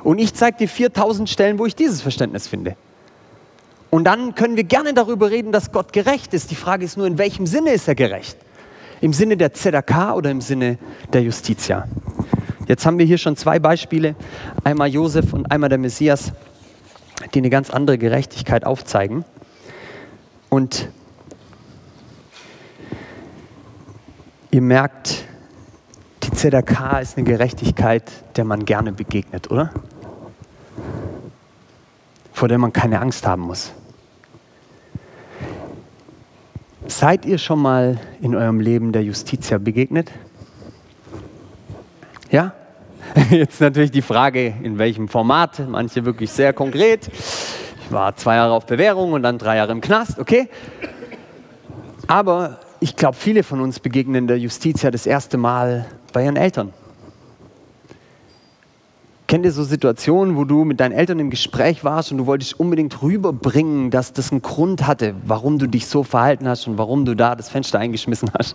[0.02, 2.76] Und ich zeige dir 4000 Stellen, wo ich dieses Verständnis finde.
[3.90, 6.50] Und dann können wir gerne darüber reden, dass Gott gerecht ist.
[6.50, 8.38] Die Frage ist nur, in welchem Sinne ist er gerecht?
[9.02, 10.78] Im Sinne der ZDK oder im Sinne
[11.12, 11.86] der Justitia?
[12.66, 14.14] Jetzt haben wir hier schon zwei Beispiele,
[14.62, 16.32] einmal Josef und einmal der Messias,
[17.34, 19.24] die eine ganz andere Gerechtigkeit aufzeigen.
[20.48, 20.88] Und
[24.50, 25.24] ihr merkt,
[26.22, 28.04] die ZDK ist eine Gerechtigkeit,
[28.36, 29.72] der man gerne begegnet, oder?
[32.32, 33.72] Vor der man keine Angst haben muss.
[36.86, 40.10] Seid ihr schon mal in eurem Leben der Justitia begegnet?
[42.32, 42.54] Ja?
[43.30, 45.62] Jetzt natürlich die Frage, in welchem Format.
[45.68, 47.08] Manche wirklich sehr konkret.
[47.08, 50.48] Ich war zwei Jahre auf Bewährung und dann drei Jahre im Knast, okay?
[52.06, 56.72] Aber ich glaube, viele von uns begegnen der Justitia das erste Mal bei ihren Eltern.
[59.26, 62.58] Kennt ihr so Situationen, wo du mit deinen Eltern im Gespräch warst und du wolltest
[62.58, 67.04] unbedingt rüberbringen, dass das einen Grund hatte, warum du dich so verhalten hast und warum
[67.04, 68.54] du da das Fenster eingeschmissen hast?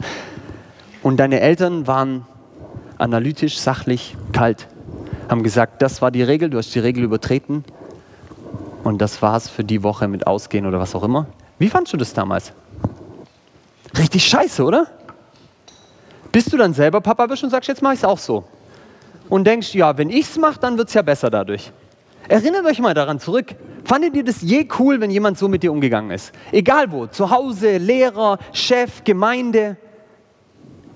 [1.03, 2.25] Und deine Eltern waren
[2.97, 4.67] analytisch, sachlich, kalt,
[5.29, 7.63] haben gesagt, das war die Regel, du hast die Regel übertreten
[8.83, 11.27] und das war's für die Woche mit Ausgehen oder was auch immer.
[11.59, 12.53] Wie fandest du das damals?
[13.97, 14.87] Richtig scheiße, oder?
[16.31, 18.45] Bis du dann selber Papa bist und sagst, jetzt mache ich es auch so
[19.29, 21.71] und denkst, ja, wenn ich es mache, dann wird es ja besser dadurch.
[22.27, 23.55] Erinnert euch mal daran zurück.
[23.85, 26.33] Fandet ihr das je cool, wenn jemand so mit dir umgegangen ist?
[26.51, 29.77] Egal wo, zu Hause, Lehrer, Chef, Gemeinde.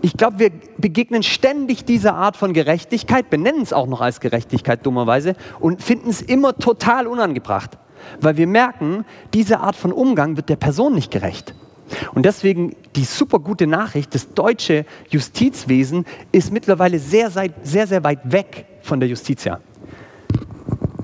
[0.03, 4.83] Ich glaube, wir begegnen ständig dieser Art von Gerechtigkeit, benennen es auch noch als Gerechtigkeit
[4.85, 7.77] dummerweise und finden es immer total unangebracht,
[8.19, 11.53] weil wir merken, diese Art von Umgang wird der Person nicht gerecht.
[12.13, 18.19] Und deswegen die super gute Nachricht, das deutsche Justizwesen ist mittlerweile sehr, sehr, sehr weit
[18.23, 19.59] weg von der Justitia.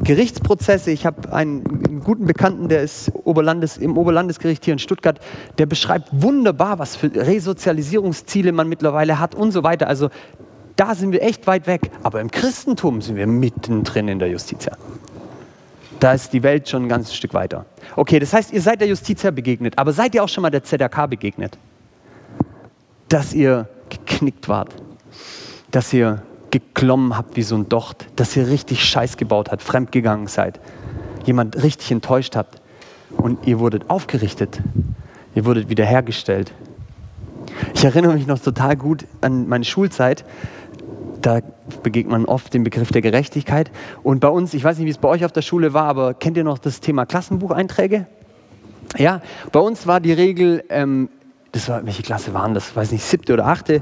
[0.08, 5.20] Gerichtsprozesse, ich habe einen guten Bekannten, der ist Oberlandes, im Oberlandesgericht hier in Stuttgart,
[5.58, 9.89] der beschreibt wunderbar, was für Resozialisierungsziele man mittlerweile hat und so weiter.
[9.89, 10.10] Also
[10.78, 11.91] da sind wir echt weit weg.
[12.03, 14.78] Aber im Christentum sind wir mittendrin in der Justitia.
[15.99, 17.66] Da ist die Welt schon ein ganzes Stück weiter.
[17.97, 20.64] Okay, das heißt, ihr seid der Justitia begegnet, aber seid ihr auch schon mal der
[20.64, 21.58] ZRK begegnet?
[23.10, 24.74] Dass ihr geknickt wart,
[25.72, 26.22] dass ihr
[26.52, 30.60] geklommen habt wie so ein Docht, dass ihr richtig Scheiß gebaut habt, fremdgegangen seid,
[31.26, 32.62] jemand richtig enttäuscht habt
[33.18, 34.62] und ihr wurdet aufgerichtet,
[35.36, 36.54] ihr wurdet wiederhergestellt.
[37.74, 40.26] Ich erinnere mich noch total gut an meine Schulzeit
[41.22, 41.41] da
[41.84, 43.72] begegnet man oft den Begriff der Gerechtigkeit.
[44.04, 46.14] Und bei uns, ich weiß nicht, wie es bei euch auf der Schule war, aber
[46.14, 48.08] kennt ihr noch das Thema Klassenbucheinträge?
[48.98, 49.22] Ja,
[49.52, 51.10] bei uns war die Regel, ähm,
[51.52, 52.76] das war, welche Klasse waren das?
[52.76, 53.82] Weiß nicht, siebte oder achte,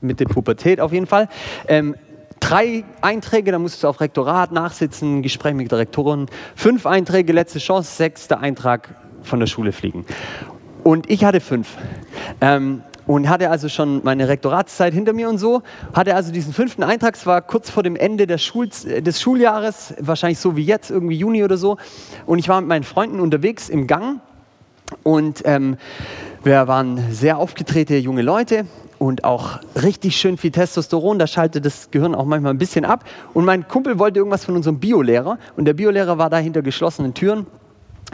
[0.00, 1.28] mit der Pubertät auf jeden Fall.
[1.66, 1.94] Ähm,
[2.40, 6.26] drei Einträge, da musst du auf Rektorat nachsitzen, Gespräch mit der Rektorin.
[6.54, 10.04] Fünf Einträge, letzte Chance, sechster Eintrag von der Schule fliegen.
[10.84, 11.76] Und ich hatte fünf.
[12.40, 15.62] Ähm, und hatte also schon meine Rektoratszeit hinter mir und so,
[15.94, 19.94] hatte also diesen fünften Eintrag, es war kurz vor dem Ende des, Schul des Schuljahres,
[19.98, 21.78] wahrscheinlich so wie jetzt, irgendwie Juni oder so.
[22.26, 24.20] Und ich war mit meinen Freunden unterwegs im Gang
[25.04, 25.78] und ähm,
[26.44, 28.66] wir waren sehr aufgetretene junge Leute
[28.98, 33.04] und auch richtig schön viel Testosteron, da schaltet das Gehirn auch manchmal ein bisschen ab.
[33.34, 37.14] Und mein Kumpel wollte irgendwas von unserem Biolehrer und der Biolehrer war da hinter geschlossenen
[37.14, 37.46] Türen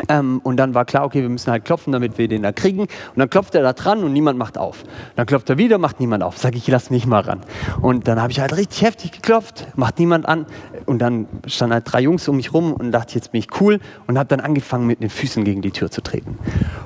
[0.09, 2.80] ähm, und dann war klar, okay, wir müssen halt klopfen, damit wir den da kriegen.
[2.80, 4.85] Und dann klopft er da dran und niemand macht auf.
[5.14, 6.37] Dann klopft er wieder, macht niemand auf.
[6.37, 7.41] Sag ich, lass mich mal ran.
[7.80, 10.47] Und dann habe ich halt richtig heftig geklopft, macht niemand an.
[10.87, 13.78] Und dann standen halt drei Jungs um mich rum und dachte, jetzt bin ich cool.
[14.07, 16.39] Und habe dann angefangen, mit den Füßen gegen die Tür zu treten.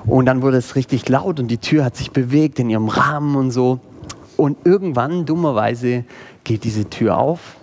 [0.05, 3.36] Und dann wurde es richtig laut und die Tür hat sich bewegt in ihrem Rahmen
[3.36, 3.80] und so.
[4.39, 6.05] Und irgendwann, dummerweise,
[6.45, 7.57] geht diese Tür auf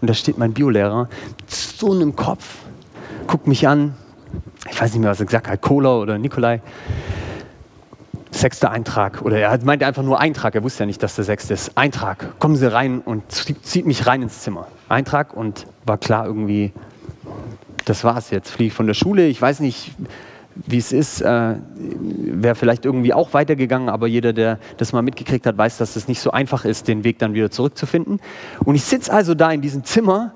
[0.00, 1.08] und da steht mein Biolehrer
[1.48, 2.58] so einem Kopf,
[3.26, 3.96] guckt mich an,
[4.70, 6.62] ich weiß nicht mehr, was er gesagt hat, Kola oder Nikolai.
[8.30, 9.22] Sechster Eintrag.
[9.22, 10.54] Oder er meinte einfach nur Eintrag.
[10.54, 11.76] Er wusste ja nicht, dass der sechste ist.
[11.76, 12.38] Eintrag.
[12.38, 14.68] Kommen Sie rein und zieht mich rein ins Zimmer.
[14.88, 16.72] Eintrag und war klar irgendwie,
[17.86, 18.50] das war's jetzt.
[18.50, 19.26] Fliege ich von der Schule.
[19.26, 19.90] Ich weiß nicht,
[20.54, 21.20] wie es ist.
[21.20, 25.96] Äh, Wäre vielleicht irgendwie auch weitergegangen, aber jeder, der das mal mitgekriegt hat, weiß, dass
[25.96, 28.20] es nicht so einfach ist, den Weg dann wieder zurückzufinden.
[28.64, 30.34] Und ich sitze also da in diesem Zimmer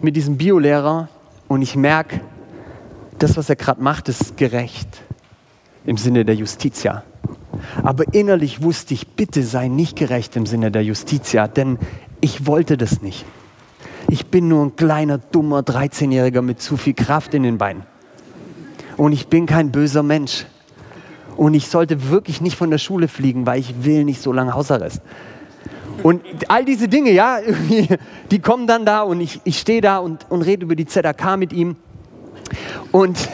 [0.00, 1.08] mit diesem Biolehrer
[1.48, 2.20] und ich merke,
[3.18, 5.02] das, was er gerade macht, ist gerecht
[5.84, 7.04] im Sinne der Justitia.
[7.82, 11.78] Aber innerlich wusste ich, bitte sei nicht gerecht im Sinne der Justitia, denn
[12.20, 13.24] ich wollte das nicht.
[14.08, 17.84] Ich bin nur ein kleiner, dummer 13-Jähriger mit zu viel Kraft in den Beinen.
[18.96, 20.46] Und ich bin kein böser Mensch.
[21.36, 24.54] Und ich sollte wirklich nicht von der Schule fliegen, weil ich will nicht so lange
[24.54, 25.00] Hausarrest.
[26.02, 27.38] Und all diese Dinge, ja,
[28.30, 31.36] die kommen dann da und ich, ich stehe da und, und rede über die ZAK
[31.38, 31.76] mit ihm.
[32.90, 33.28] Und,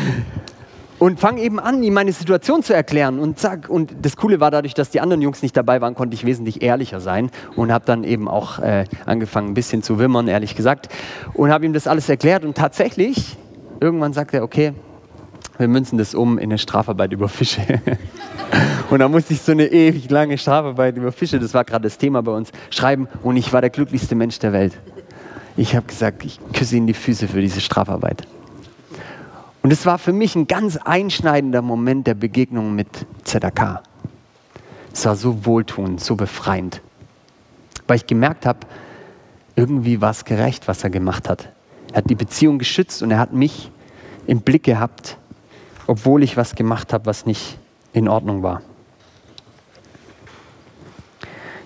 [0.98, 3.18] und fange eben an, ihm meine Situation zu erklären.
[3.18, 6.14] Und zack, und das Coole war dadurch, dass die anderen Jungs nicht dabei waren, konnte
[6.14, 10.28] ich wesentlich ehrlicher sein und habe dann eben auch äh, angefangen, ein bisschen zu wimmern,
[10.28, 10.88] ehrlich gesagt.
[11.32, 12.44] Und habe ihm das alles erklärt.
[12.44, 13.36] Und tatsächlich,
[13.80, 14.72] irgendwann sagt er, okay,
[15.58, 17.60] wir münzen das um in eine Strafarbeit über Fische.
[18.90, 21.98] und da musste ich so eine ewig lange Strafarbeit über Fische, das war gerade das
[21.98, 23.08] Thema bei uns, schreiben.
[23.22, 24.78] Und ich war der glücklichste Mensch der Welt.
[25.56, 28.26] Ich habe gesagt, ich küsse Ihnen die Füße für diese Strafarbeit.
[29.62, 32.88] Und es war für mich ein ganz einschneidender Moment der Begegnung mit
[33.24, 33.82] ZDK.
[34.92, 36.80] Es war so wohltuend, so befreiend,
[37.86, 38.60] weil ich gemerkt habe,
[39.56, 41.50] irgendwie war es gerecht, was er gemacht hat.
[41.92, 43.70] Er hat die Beziehung geschützt und er hat mich
[44.26, 45.18] im Blick gehabt,
[45.86, 47.58] obwohl ich was gemacht habe, was nicht
[47.92, 48.62] in Ordnung war.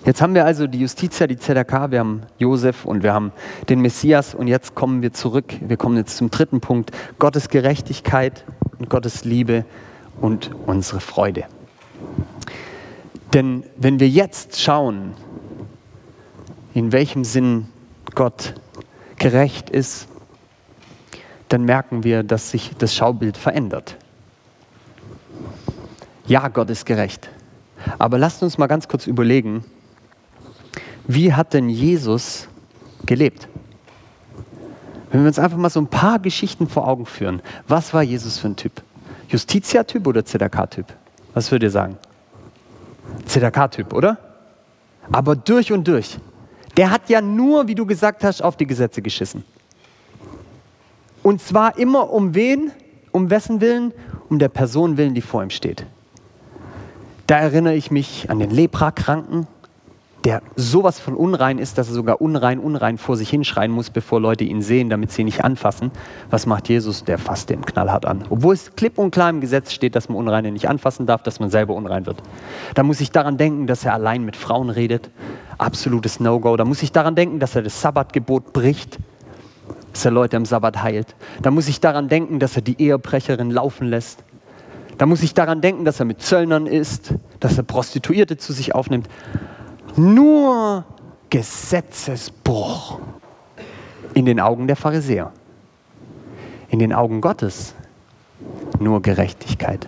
[0.05, 3.31] Jetzt haben wir also die Justitia, die ZDK, wir haben Josef und wir haben
[3.69, 5.55] den Messias und jetzt kommen wir zurück.
[5.61, 8.45] Wir kommen jetzt zum dritten Punkt: Gottes Gerechtigkeit
[8.77, 9.65] und Gottes Liebe
[10.21, 11.45] und unsere Freude.
[13.33, 15.13] Denn wenn wir jetzt schauen,
[16.75, 17.67] in welchem Sinn
[18.13, 18.53] Gott
[19.17, 20.07] gerecht ist,
[21.55, 23.95] dann merken wir, dass sich das Schaubild verändert.
[26.27, 27.29] Ja, Gott ist gerecht.
[27.97, 29.63] Aber lasst uns mal ganz kurz überlegen,
[31.07, 32.49] wie hat denn Jesus
[33.05, 33.47] gelebt?
[35.11, 38.37] Wenn wir uns einfach mal so ein paar Geschichten vor Augen führen, was war Jesus
[38.37, 38.73] für ein Typ?
[39.29, 40.87] Justitia-Typ oder ZDK-Typ?
[41.33, 41.97] Was würdet ihr sagen?
[43.27, 44.17] ZDK-Typ, oder?
[45.09, 46.17] Aber durch und durch.
[46.75, 49.45] Der hat ja nur, wie du gesagt hast, auf die Gesetze geschissen.
[51.25, 52.71] Und zwar immer um wen?
[53.11, 53.93] Um wessen Willen?
[54.29, 55.87] Um der Person willen, die vor ihm steht.
[57.25, 59.47] Da erinnere ich mich an den Leprakranken,
[60.23, 64.21] der sowas von unrein ist, dass er sogar unrein, unrein vor sich hinschreien muss, bevor
[64.21, 65.89] Leute ihn sehen, damit sie ihn nicht anfassen.
[66.29, 67.03] Was macht Jesus?
[67.05, 68.23] Der fasst den knallhart an.
[68.29, 71.39] Obwohl es klipp und klar im Gesetz steht, dass man Unreine nicht anfassen darf, dass
[71.39, 72.21] man selber unrein wird.
[72.75, 75.09] Da muss ich daran denken, dass er allein mit Frauen redet.
[75.57, 76.55] Absolutes No-Go.
[76.55, 78.99] Da muss ich daran denken, dass er das Sabbatgebot bricht,
[79.95, 81.15] dass er Leute am Sabbat heilt.
[81.41, 84.25] Da muss ich daran denken, dass er die Ehebrecherin laufen lässt.
[84.97, 88.75] Da muss ich daran denken, dass er mit Zöllnern ist, dass er Prostituierte zu sich
[88.75, 89.07] aufnimmt
[89.95, 90.83] nur
[91.29, 92.99] Gesetzesbruch
[94.13, 95.31] in den Augen der Pharisäer.
[96.67, 97.73] In den Augen Gottes
[98.81, 99.87] nur Gerechtigkeit.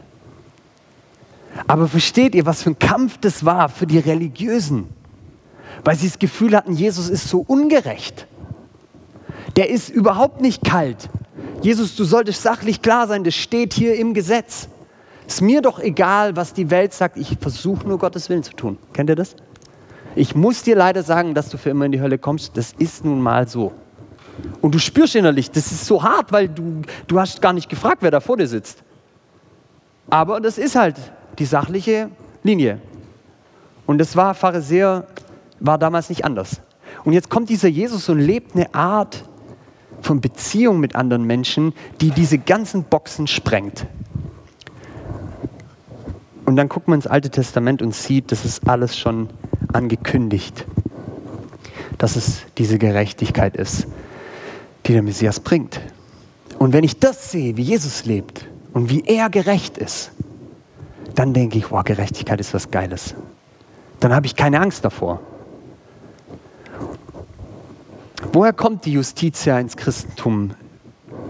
[1.67, 4.87] Aber versteht ihr, was für ein Kampf das war für die Religiösen?
[5.83, 8.25] Weil sie das Gefühl hatten, Jesus ist so ungerecht.
[9.55, 11.09] Der ist überhaupt nicht kalt.
[11.61, 14.67] Jesus, du solltest sachlich klar sein, das steht hier im Gesetz.
[15.27, 18.77] Ist mir doch egal, was die Welt sagt, ich versuche nur Gottes Willen zu tun.
[18.93, 19.35] Kennt ihr das?
[20.15, 22.55] Ich muss dir leider sagen, dass du für immer in die Hölle kommst.
[22.57, 23.73] Das ist nun mal so.
[24.61, 27.97] Und du spürst innerlich, das ist so hart, weil du, du hast gar nicht gefragt,
[28.01, 28.83] wer da vor dir sitzt.
[30.09, 30.95] Aber das ist halt
[31.37, 32.09] die sachliche
[32.43, 32.79] Linie.
[33.85, 35.05] Und das war Pharisäer,
[35.59, 36.61] war damals nicht anders.
[37.03, 39.23] Und jetzt kommt dieser Jesus und lebt eine Art
[40.07, 43.85] von Beziehung mit anderen Menschen, die diese ganzen Boxen sprengt.
[46.45, 49.29] Und dann guckt man ins Alte Testament und sieht, das ist alles schon
[49.73, 50.65] angekündigt,
[51.97, 53.85] dass es diese Gerechtigkeit ist,
[54.85, 55.81] die der Messias bringt.
[56.57, 60.11] Und wenn ich das sehe, wie Jesus lebt und wie er gerecht ist,
[61.15, 63.13] dann denke ich, wow, Gerechtigkeit ist was Geiles.
[63.99, 65.19] Dann habe ich keine Angst davor.
[68.33, 70.51] Woher kommt die Justitia ins Christentum?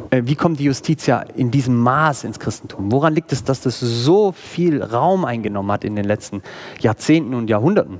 [0.09, 2.91] Äh, wie kommt die Justitia in diesem Maß ins Christentum?
[2.91, 6.41] Woran liegt es, dass das so viel Raum eingenommen hat in den letzten
[6.79, 7.99] Jahrzehnten und Jahrhunderten?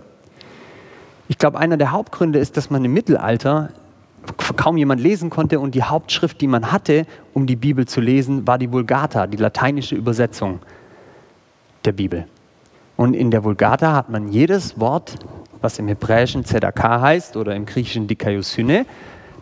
[1.28, 3.70] Ich glaube, einer der Hauptgründe ist, dass man im Mittelalter
[4.56, 8.48] kaum jemand lesen konnte und die Hauptschrift, die man hatte, um die Bibel zu lesen,
[8.48, 10.60] war die Vulgata, die lateinische Übersetzung
[11.84, 12.26] der Bibel.
[12.96, 15.16] Und in der Vulgata hat man jedes Wort,
[15.62, 18.86] was im Hebräischen Zedakah heißt oder im Griechischen Dikaiosyne,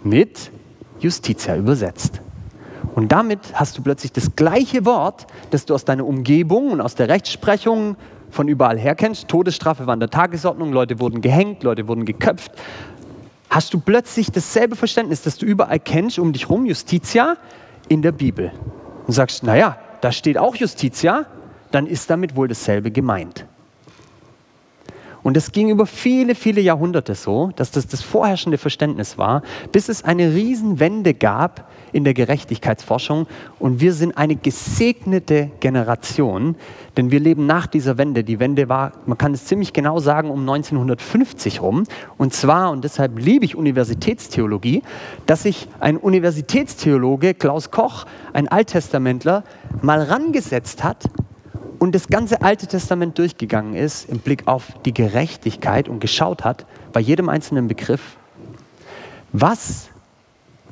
[0.03, 0.51] mit
[0.99, 2.21] Justitia übersetzt.
[2.93, 6.95] Und damit hast du plötzlich das gleiche Wort, das du aus deiner Umgebung und aus
[6.95, 7.97] der Rechtsprechung
[8.29, 9.27] von überall her kennst.
[9.27, 12.51] Todesstrafe war an der Tagesordnung, Leute wurden gehängt, Leute wurden geköpft.
[13.49, 17.37] Hast du plötzlich dasselbe Verständnis, das du überall kennst, um dich herum, Justitia,
[17.87, 18.51] in der Bibel.
[19.07, 21.25] Und sagst, naja, da steht auch Justitia,
[21.71, 23.45] dann ist damit wohl dasselbe gemeint.
[25.25, 29.89] Und es ging über viele, viele Jahrhunderte so, dass das das vorherrschende Verständnis war, bis
[29.89, 33.25] es eine Riesenwende gab in der Gerechtigkeitsforschung.
[33.57, 36.55] Und wir sind eine gesegnete Generation,
[36.95, 38.23] denn wir leben nach dieser Wende.
[38.23, 41.85] Die Wende war, man kann es ziemlich genau sagen, um 1950 rum.
[42.19, 44.83] Und zwar, und deshalb liebe ich Universitätstheologie,
[45.25, 49.43] dass sich ein Universitätstheologe, Klaus Koch, ein Alttestamentler,
[49.81, 51.05] mal rangesetzt hat
[51.79, 56.65] und das ganze Alte Testament durchgegangen ist im Blick auf die Gerechtigkeit und geschaut hat,
[56.93, 58.17] bei jedem einzelnen Begriff,
[59.31, 59.89] was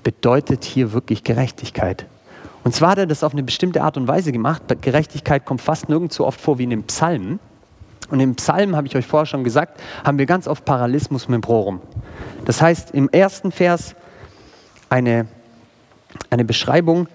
[0.03, 2.05] bedeutet hier wirklich Gerechtigkeit?
[2.63, 4.63] Und zwar hat er das auf eine bestimmte Art und Weise gemacht.
[4.81, 7.39] Gerechtigkeit kommt fast nirgends so oft vor wie in den Psalmen.
[8.09, 11.81] Und im Psalm, habe ich euch vorher schon gesagt, haben wir ganz oft Paralysmus membrorum.
[12.45, 13.95] Das heißt, im ersten Vers
[14.89, 15.27] eine,
[16.29, 17.07] eine Beschreibung,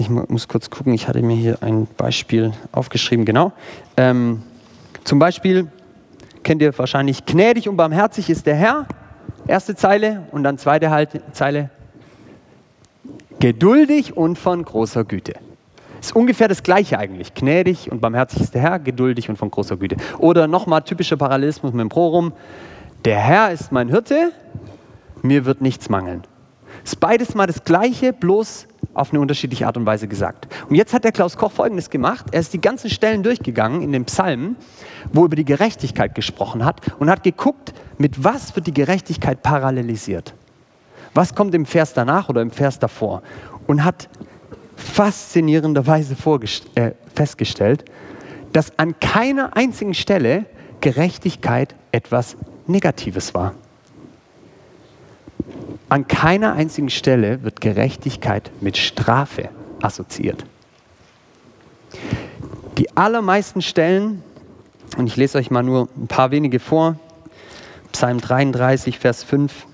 [0.00, 3.52] ich muss kurz gucken, ich hatte mir hier ein Beispiel aufgeschrieben, genau.
[3.98, 4.42] Ähm,
[5.04, 5.68] zum Beispiel
[6.42, 8.86] kennt ihr wahrscheinlich, gnädig und barmherzig ist der Herr,
[9.46, 11.68] erste Zeile, und dann zweite halt, Zeile,
[13.40, 15.34] geduldig und von großer Güte.
[16.00, 17.34] Ist ungefähr das Gleiche eigentlich.
[17.34, 19.96] Gnädig und barmherzig ist der Herr, geduldig und von großer Güte.
[20.16, 22.32] Oder nochmal typischer Parallelismus mit dem Prorum.
[23.04, 24.32] Der Herr ist mein Hirte,
[25.20, 26.22] mir wird nichts mangeln.
[26.84, 30.48] Ist beides mal das Gleiche, bloß auf eine unterschiedliche Art und Weise gesagt.
[30.68, 32.26] Und jetzt hat der Klaus Koch Folgendes gemacht.
[32.32, 34.56] Er ist die ganzen Stellen durchgegangen in den Psalmen,
[35.12, 39.42] wo er über die Gerechtigkeit gesprochen hat und hat geguckt, mit was wird die Gerechtigkeit
[39.42, 40.34] parallelisiert.
[41.14, 43.22] Was kommt im Vers danach oder im Vers davor?
[43.66, 44.08] Und hat
[44.76, 46.16] faszinierenderweise
[46.74, 47.84] äh, festgestellt,
[48.52, 50.46] dass an keiner einzigen Stelle
[50.80, 53.54] Gerechtigkeit etwas Negatives war.
[55.90, 59.48] An keiner einzigen Stelle wird Gerechtigkeit mit Strafe
[59.82, 60.44] assoziiert.
[62.78, 64.22] Die allermeisten Stellen,
[64.96, 66.94] und ich lese euch mal nur ein paar wenige vor,
[67.90, 69.66] Psalm 33, Vers 5,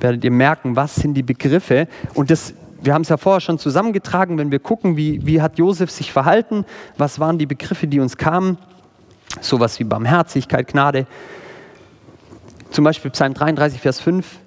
[0.00, 1.86] werdet ihr merken, was sind die Begriffe.
[2.14, 5.56] Und das, wir haben es ja vorher schon zusammengetragen, wenn wir gucken, wie, wie hat
[5.56, 6.64] Josef sich verhalten,
[6.98, 8.58] was waren die Begriffe, die uns kamen.
[9.40, 11.06] Sowas wie Barmherzigkeit, Gnade.
[12.72, 14.40] Zum Beispiel Psalm 33, Vers 5.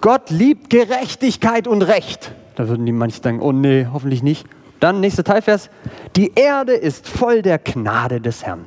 [0.00, 2.32] Gott liebt Gerechtigkeit und Recht.
[2.56, 4.46] Da würden die manche denken, oh nee, hoffentlich nicht.
[4.80, 5.68] Dann nächster Teilvers.
[6.16, 8.64] Die Erde ist voll der Gnade des Herrn.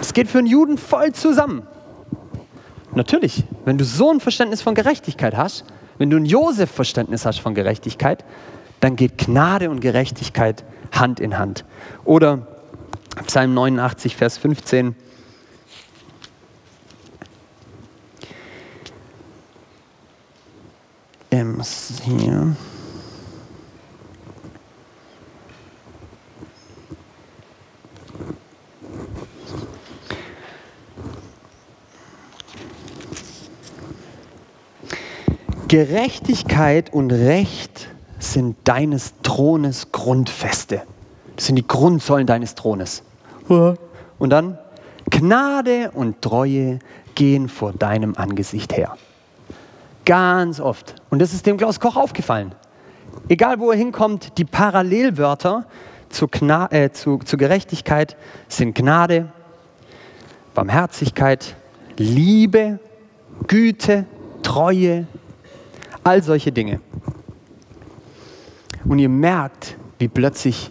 [0.00, 1.66] Es geht für einen Juden voll zusammen.
[2.94, 5.64] Natürlich, wenn du so ein Verständnis von Gerechtigkeit hast,
[5.98, 8.24] wenn du ein Josef-Verständnis hast von Gerechtigkeit,
[8.80, 11.64] dann geht Gnade und Gerechtigkeit Hand in Hand.
[12.04, 12.46] Oder
[13.26, 14.94] Psalm 89, Vers 15.
[21.36, 21.62] ähm,
[22.02, 22.56] hier.
[35.68, 37.88] Gerechtigkeit und Recht
[38.20, 40.82] sind deines Thrones Grundfeste.
[41.34, 43.02] Das sind die Grundsäulen deines Thrones.
[43.48, 44.58] Und dann
[45.10, 46.78] Gnade und Treue
[47.14, 48.96] gehen vor deinem Angesicht her.
[50.06, 50.94] Ganz oft.
[51.10, 52.54] Und das ist dem Klaus Koch aufgefallen.
[53.28, 55.66] Egal wo er hinkommt, die Parallelwörter
[56.08, 56.28] zu,
[56.70, 58.16] äh, zu, zu Gerechtigkeit
[58.48, 59.32] sind Gnade,
[60.54, 61.56] Barmherzigkeit,
[61.96, 62.78] Liebe,
[63.48, 64.06] Güte,
[64.42, 65.08] Treue,
[66.04, 66.80] all solche Dinge.
[68.84, 70.70] Und ihr merkt, wie plötzlich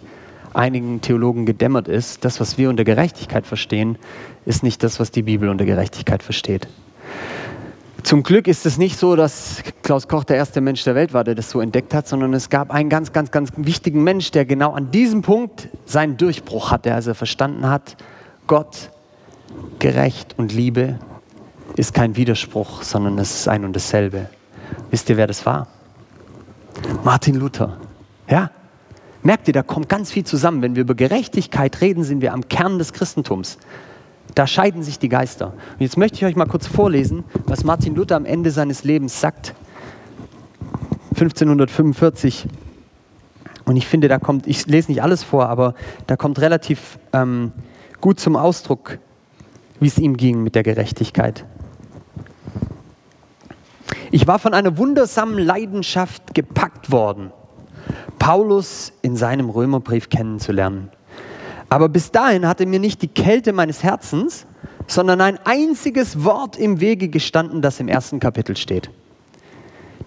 [0.54, 3.98] einigen Theologen gedämmert ist, das, was wir unter Gerechtigkeit verstehen,
[4.46, 6.66] ist nicht das, was die Bibel unter Gerechtigkeit versteht.
[8.06, 11.24] Zum Glück ist es nicht so, dass Klaus Koch der erste Mensch der Welt war,
[11.24, 14.44] der das so entdeckt hat, sondern es gab einen ganz, ganz, ganz wichtigen Mensch, der
[14.44, 17.96] genau an diesem Punkt seinen Durchbruch hatte, als er verstanden hat,
[18.46, 18.92] Gott,
[19.80, 21.00] gerecht und Liebe
[21.74, 24.30] ist kein Widerspruch, sondern es ist ein und dasselbe.
[24.92, 25.66] Wisst ihr, wer das war?
[27.02, 27.76] Martin Luther.
[28.30, 28.52] Ja?
[29.24, 30.62] Merkt ihr, da kommt ganz viel zusammen.
[30.62, 33.58] Wenn wir über Gerechtigkeit reden, sind wir am Kern des Christentums.
[34.34, 35.46] Da scheiden sich die Geister.
[35.46, 39.20] Und jetzt möchte ich euch mal kurz vorlesen, was Martin Luther am Ende seines Lebens
[39.20, 39.54] sagt.
[41.10, 42.46] 1545.
[43.64, 45.74] Und ich finde, da kommt, ich lese nicht alles vor, aber
[46.06, 47.52] da kommt relativ ähm,
[48.00, 48.98] gut zum Ausdruck,
[49.80, 51.44] wie es ihm ging mit der Gerechtigkeit.
[54.12, 57.32] Ich war von einer wundersamen Leidenschaft gepackt worden,
[58.18, 60.90] Paulus in seinem Römerbrief kennenzulernen.
[61.68, 64.46] Aber bis dahin hatte mir nicht die Kälte meines Herzens,
[64.86, 68.90] sondern ein einziges Wort im Wege gestanden, das im ersten Kapitel steht.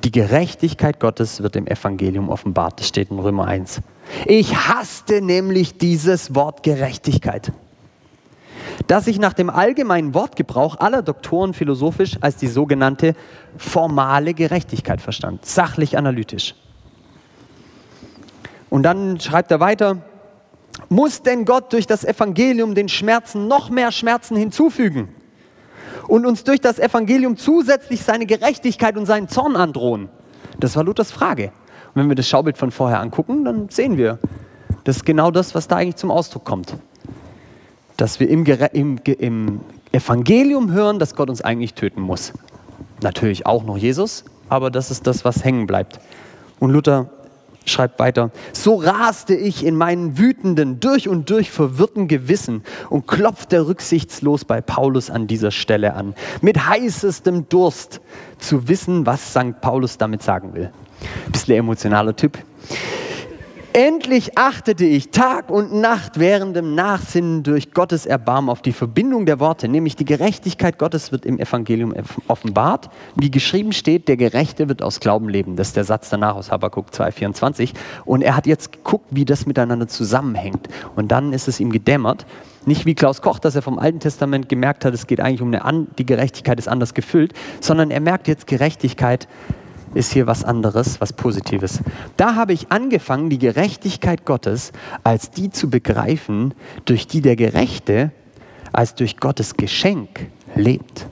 [0.05, 2.79] Die Gerechtigkeit Gottes wird im Evangelium offenbart.
[2.79, 3.81] Das steht in Römer 1.
[4.25, 7.51] Ich hasste nämlich dieses Wort Gerechtigkeit.
[8.87, 13.13] das sich nach dem allgemeinen Wortgebrauch aller Doktoren philosophisch als die sogenannte
[13.57, 16.55] formale Gerechtigkeit verstand, sachlich analytisch.
[18.69, 19.97] Und dann schreibt er weiter,
[20.87, 25.09] muss denn Gott durch das Evangelium den Schmerzen noch mehr Schmerzen hinzufügen
[26.07, 30.09] und uns durch das Evangelium zusätzlich seine Gerechtigkeit und seinen Zorn androhen?
[30.59, 31.51] Das war Luthers Frage.
[31.93, 34.19] Und wenn wir das Schaubild von vorher angucken, dann sehen wir,
[34.83, 36.75] das ist genau das, was da eigentlich zum Ausdruck kommt.
[37.97, 39.59] Dass wir im, im, im
[39.91, 42.33] Evangelium hören, dass Gott uns eigentlich töten muss.
[43.01, 45.99] Natürlich auch noch Jesus, aber das ist das, was hängen bleibt.
[46.59, 47.09] Und Luther
[47.65, 53.67] schreibt weiter, so raste ich in meinen wütenden, durch und durch verwirrten Gewissen und klopfte
[53.67, 58.01] rücksichtslos bei Paulus an dieser Stelle an, mit heißestem Durst
[58.37, 59.61] zu wissen, was St.
[59.61, 60.71] Paulus damit sagen will.
[61.31, 62.37] Bisschen emotionaler Typ.
[63.73, 69.27] Endlich achtete ich Tag und Nacht während dem Nachsinnen durch Gottes Erbarmen auf die Verbindung
[69.27, 71.93] der Worte, nämlich die Gerechtigkeit Gottes wird im Evangelium
[72.27, 72.89] offenbart.
[73.15, 75.55] Wie geschrieben steht, der Gerechte wird aus Glauben leben.
[75.55, 77.73] Das ist der Satz danach aus Habakkuk 2,24.
[78.05, 80.67] Und er hat jetzt geguckt, wie das miteinander zusammenhängt.
[80.95, 82.25] Und dann ist es ihm gedämmert.
[82.65, 85.53] Nicht wie Klaus Koch, dass er vom Alten Testament gemerkt hat, es geht eigentlich um
[85.53, 89.27] eine, die Gerechtigkeit ist anders gefüllt, sondern er merkt jetzt Gerechtigkeit
[89.93, 91.79] ist hier was anderes, was Positives.
[92.17, 94.71] Da habe ich angefangen, die Gerechtigkeit Gottes
[95.03, 96.53] als die zu begreifen,
[96.85, 98.11] durch die der Gerechte
[98.71, 101.07] als durch Gottes Geschenk lebt,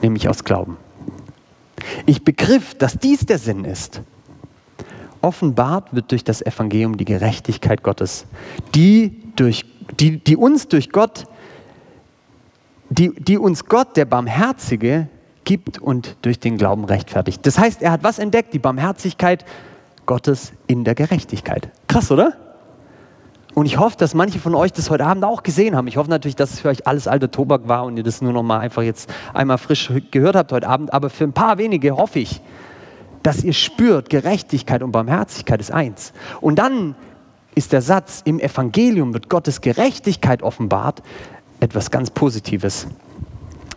[0.00, 0.76] nämlich aus Glauben.
[2.06, 4.02] Ich begriff, dass dies der Sinn ist.
[5.22, 8.26] Offenbart wird durch das Evangelium die Gerechtigkeit Gottes,
[8.74, 9.64] die, durch,
[9.98, 11.26] die, die uns durch Gott,
[12.88, 15.08] die, die uns Gott, der Barmherzige,
[15.44, 17.46] gibt und durch den Glauben rechtfertigt.
[17.46, 18.52] Das heißt, er hat was entdeckt?
[18.54, 19.44] Die Barmherzigkeit
[20.06, 21.70] Gottes in der Gerechtigkeit.
[21.88, 22.34] Krass, oder?
[23.54, 25.88] Und ich hoffe, dass manche von euch das heute Abend auch gesehen haben.
[25.88, 28.32] Ich hoffe natürlich, dass es für euch alles alte Tobak war und ihr das nur
[28.32, 30.92] noch mal einfach jetzt einmal frisch gehört habt heute Abend.
[30.92, 32.40] Aber für ein paar wenige hoffe ich,
[33.22, 36.12] dass ihr spürt, Gerechtigkeit und Barmherzigkeit ist eins.
[36.40, 36.94] Und dann
[37.54, 41.02] ist der Satz, im Evangelium wird Gottes Gerechtigkeit offenbart,
[41.58, 42.86] etwas ganz Positives.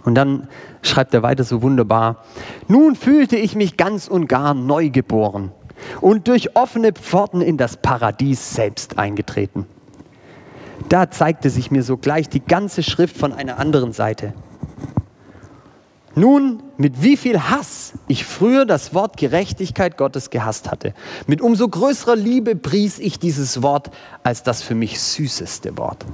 [0.05, 0.47] Und dann
[0.83, 2.23] schreibt er weiter so wunderbar,
[2.67, 5.51] nun fühlte ich mich ganz und gar neugeboren
[6.01, 9.65] und durch offene Pforten in das Paradies selbst eingetreten.
[10.89, 14.33] Da zeigte sich mir sogleich die ganze Schrift von einer anderen Seite.
[16.15, 20.93] Nun, mit wie viel Hass ich früher das Wort Gerechtigkeit Gottes gehasst hatte,
[21.25, 23.89] mit umso größerer Liebe pries ich dieses Wort
[24.21, 26.05] als das für mich süßeste Wort.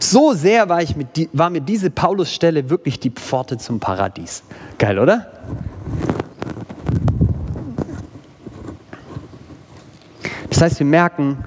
[0.00, 4.42] So sehr war, ich mit die, war mir diese Paulusstelle wirklich die Pforte zum Paradies.
[4.78, 5.26] Geil, oder?
[10.50, 11.44] Das heißt, wir merken,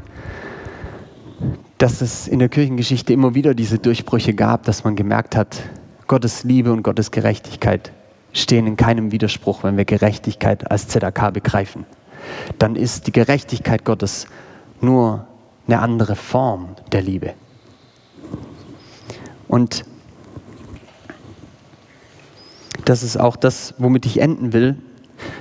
[1.77, 5.61] dass es in der Kirchengeschichte immer wieder diese Durchbrüche gab, dass man gemerkt hat,
[6.07, 7.91] Gottes Liebe und Gottes Gerechtigkeit
[8.34, 11.85] stehen in keinem Widerspruch, wenn wir Gerechtigkeit als ZAK begreifen.
[12.60, 14.27] Dann ist die Gerechtigkeit Gottes
[14.81, 15.27] nur
[15.68, 17.34] eine andere Form der Liebe.
[19.47, 19.85] Und
[22.85, 24.77] das ist auch das, womit ich enden will.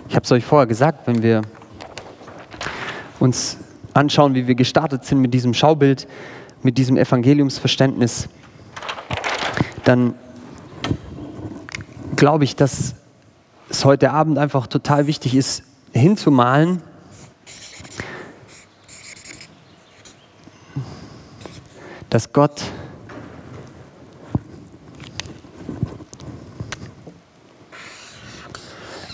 [0.08, 1.42] Ich habe es euch vorher gesagt, wenn wir
[3.20, 3.58] uns
[3.92, 6.08] anschauen, wie wir gestartet sind mit diesem Schaubild,
[6.62, 8.28] mit diesem Evangeliumsverständnis,
[9.84, 10.14] dann
[12.16, 12.94] glaube ich, dass
[13.68, 15.62] es heute Abend einfach total wichtig ist,
[15.92, 16.82] hinzumalen,
[22.08, 22.62] dass Gott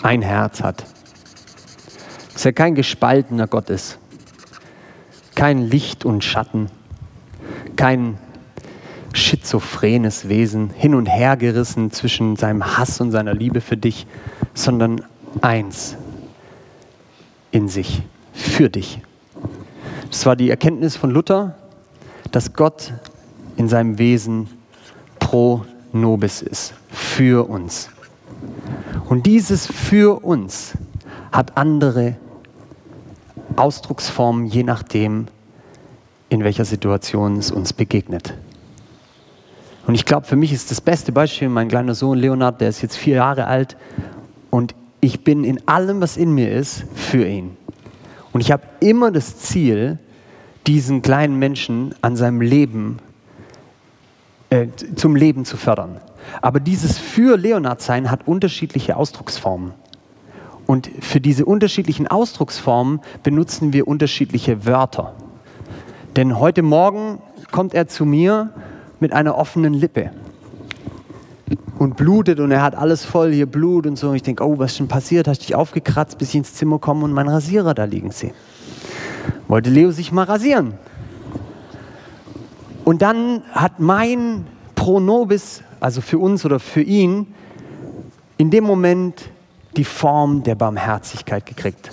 [0.03, 0.85] ein Herz hat.
[2.33, 3.99] Dass er kein gespaltener Gott ist.
[5.35, 6.71] Kein Licht und Schatten.
[7.77, 8.19] Kein
[9.13, 14.07] schizophrenes Wesen, hin und her gerissen zwischen seinem Hass und seiner Liebe für dich,
[14.55, 15.03] sondern
[15.41, 15.97] eins
[17.51, 18.03] in sich,
[18.33, 19.01] für dich.
[20.11, 21.55] Das war die Erkenntnis von Luther,
[22.31, 22.93] dass Gott
[23.57, 24.49] in seinem Wesen
[25.19, 27.91] pro nobis ist, für uns.
[29.11, 30.75] Und dieses für uns
[31.33, 32.15] hat andere
[33.57, 35.27] Ausdrucksformen, je nachdem,
[36.29, 38.35] in welcher Situation es uns begegnet.
[39.89, 42.83] Und ich glaube, für mich ist das beste Beispiel mein kleiner Sohn Leonard, der ist
[42.83, 43.77] jetzt vier Jahre alt
[44.49, 47.57] und ich bin in allem, was in mir ist, für ihn.
[48.33, 49.99] Und ich habe immer das Ziel,
[50.69, 53.01] diesen kleinen Menschen an seinem Leben,
[54.51, 56.01] äh, zum Leben zu fördern.
[56.43, 59.73] Aber dieses für Leonard sein hat unterschiedliche Ausdrucksformen.
[60.67, 65.15] Und für diese unterschiedlichen Ausdrucksformen benutzen wir unterschiedliche Wörter.
[66.17, 67.19] Denn heute Morgen
[67.51, 68.51] kommt er zu mir
[69.01, 70.11] mit einer offenen Lippe
[71.79, 74.11] und blutet und er hat alles voll hier Blut und so.
[74.11, 75.27] Und ich denke, oh, was ist schon passiert?
[75.27, 78.33] Hast dich aufgekratzt, bis ich ins Zimmer komme und meinen Rasierer da liegen sehe.
[79.49, 80.75] Wollte Leo sich mal rasieren.
[82.85, 87.35] Und dann hat mein Pronobis, also für uns oder für ihn,
[88.37, 89.31] in dem Moment
[89.77, 91.91] die Form der Barmherzigkeit gekriegt.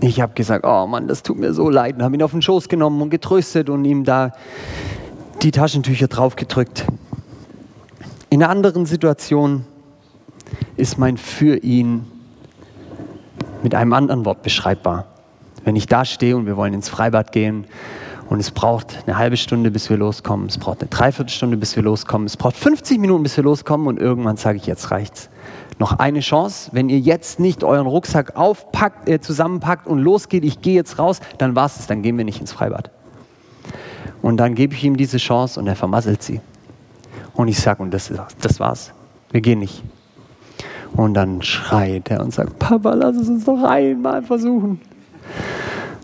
[0.00, 2.42] Ich habe gesagt, oh Mann, das tut mir so leid und habe ihn auf den
[2.42, 4.32] Schoß genommen und getröstet und ihm da
[5.42, 6.86] die Taschentücher draufgedrückt.
[8.30, 9.64] In einer anderen Situation
[10.76, 12.06] ist mein für ihn
[13.62, 15.06] mit einem anderen Wort beschreibbar.
[15.64, 17.66] Wenn ich da stehe und wir wollen ins Freibad gehen
[18.32, 21.82] und es braucht eine halbe Stunde, bis wir loskommen, es braucht eine Dreiviertelstunde, bis wir
[21.82, 25.28] loskommen, es braucht 50 Minuten, bis wir loskommen und irgendwann sage ich, jetzt reicht's
[25.78, 26.70] noch eine Chance.
[26.72, 31.20] Wenn ihr jetzt nicht euren Rucksack aufpackt, äh, zusammenpackt und losgeht, ich gehe jetzt raus,
[31.36, 32.90] dann war es, dann gehen wir nicht ins Freibad.
[34.22, 36.40] Und dann gebe ich ihm diese Chance und er vermasselt sie.
[37.34, 38.10] Und ich sage, und das,
[38.40, 38.94] das war's.
[39.30, 39.82] Wir gehen nicht.
[40.94, 44.80] Und dann schreit er und sagt, Papa, lass es uns doch einmal versuchen.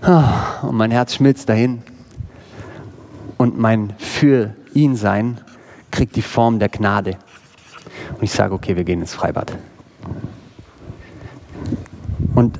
[0.02, 1.82] Ah, und mein Herz schmilzt dahin.
[3.38, 5.40] Und mein für ihn sein
[5.90, 7.16] kriegt die Form der Gnade.
[8.14, 9.56] Und ich sage, okay, wir gehen ins Freibad.
[12.34, 12.58] Und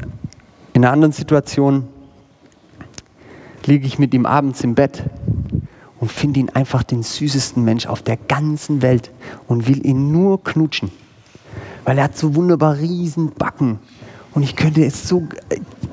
[0.72, 1.88] in einer anderen Situation
[3.66, 5.04] liege ich mit ihm abends im Bett
[6.00, 9.10] und finde ihn einfach den süßesten Mensch auf der ganzen Welt
[9.46, 10.90] und will ihn nur knutschen.
[11.84, 13.80] Weil er hat so wunderbar riesen Backen.
[14.32, 15.26] Und ich könnte es so,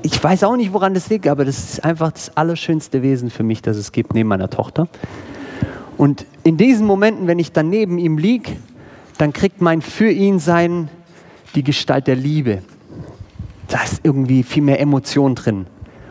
[0.01, 3.43] ich weiß auch nicht, woran das liegt, aber das ist einfach das allerschönste Wesen für
[3.43, 4.87] mich, das es gibt, neben meiner Tochter.
[5.97, 8.51] Und in diesen Momenten, wenn ich dann neben ihm liege
[9.17, 10.89] dann kriegt mein für ihn sein
[11.55, 12.61] die Gestalt der Liebe.
[13.67, 15.67] Da ist irgendwie viel mehr Emotion drin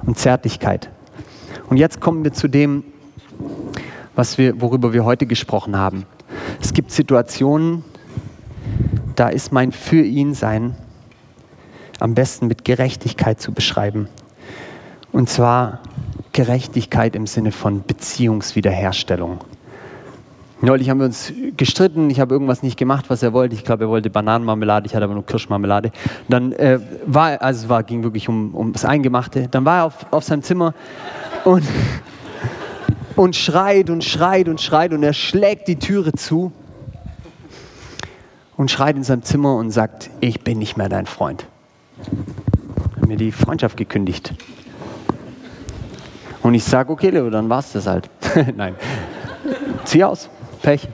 [0.07, 0.91] und Zärtlichkeit.
[1.69, 2.85] Und jetzt kommen wir zu dem,
[4.15, 6.07] was wir, worüber wir heute gesprochen haben.
[6.61, 7.85] Es gibt Situationen,
[9.17, 10.77] da ist mein für ihn sein
[12.01, 14.09] am besten mit Gerechtigkeit zu beschreiben.
[15.13, 15.81] Und zwar
[16.33, 19.39] Gerechtigkeit im Sinne von Beziehungswiederherstellung.
[20.61, 23.55] Neulich haben wir uns gestritten, ich habe irgendwas nicht gemacht, was er wollte.
[23.55, 25.93] Ich glaube, er wollte Bananenmarmelade, ich hatte aber nur Kirschmarmelade.
[26.29, 29.49] Dann äh, war, also es ging wirklich um, um das Eingemachte.
[29.49, 30.73] Dann war er auf, auf seinem Zimmer
[31.45, 31.65] und,
[33.17, 36.51] und schreit und schreit und schreit und er schlägt die Türe zu
[38.57, 41.47] und schreit in seinem Zimmer und sagt, ich bin nicht mehr dein Freund.
[42.97, 44.35] Hat mir die Freundschaft gekündigt.
[46.43, 48.11] Und ich sage, okay, Leo, dann war es das halt.
[48.57, 48.75] Nein,
[49.85, 50.29] zieh aus.
[50.63, 50.89] Pech.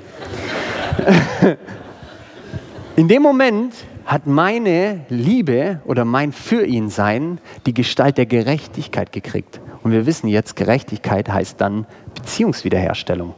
[2.97, 3.74] In dem Moment
[4.05, 9.61] hat meine Liebe oder mein für ihn sein die Gestalt der Gerechtigkeit gekriegt.
[9.82, 13.35] Und wir wissen jetzt, Gerechtigkeit heißt dann Beziehungswiederherstellung.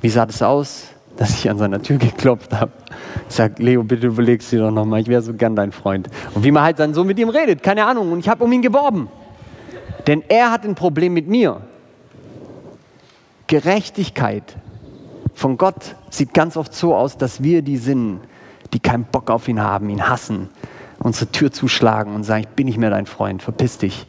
[0.00, 0.88] Wie sah das aus,
[1.20, 2.72] dass ich an seiner Tür geklopft habe?
[3.28, 6.08] Ich sage, Leo, bitte überlegst dir doch nochmal, ich wäre so gern dein Freund.
[6.34, 8.10] Und wie man halt dann so mit ihm redet, keine Ahnung.
[8.10, 9.08] Und ich habe um ihn geworben.
[10.06, 11.60] Denn er hat ein Problem mit mir.
[13.48, 14.56] Gerechtigkeit
[15.34, 18.20] von Gott sieht ganz oft so aus, dass wir die sind,
[18.72, 20.48] die keinen Bock auf ihn haben, ihn hassen,
[21.00, 24.06] unsere Tür zuschlagen und sagen, ich bin nicht mehr dein Freund, verpiss dich.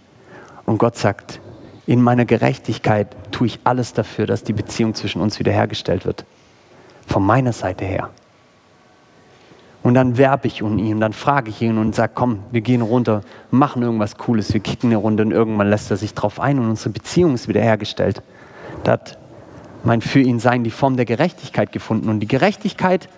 [0.66, 1.42] Und Gott sagt,
[1.88, 6.24] in meiner Gerechtigkeit tue ich alles dafür, dass die Beziehung zwischen uns wiederhergestellt wird.
[7.08, 8.10] Von meiner Seite her.
[9.84, 12.82] Und dann werbe ich um ihn, dann frage ich ihn und sage, komm, wir gehen
[12.82, 16.60] runter, machen irgendwas Cooles, wir kicken eine Runde und irgendwann lässt er sich drauf ein
[16.60, 18.22] und unsere Beziehung ist wiederhergestellt.
[18.84, 19.18] Da hat
[19.84, 22.10] mein für ihn Sein die Form der Gerechtigkeit gefunden.
[22.10, 23.10] Und die Gerechtigkeit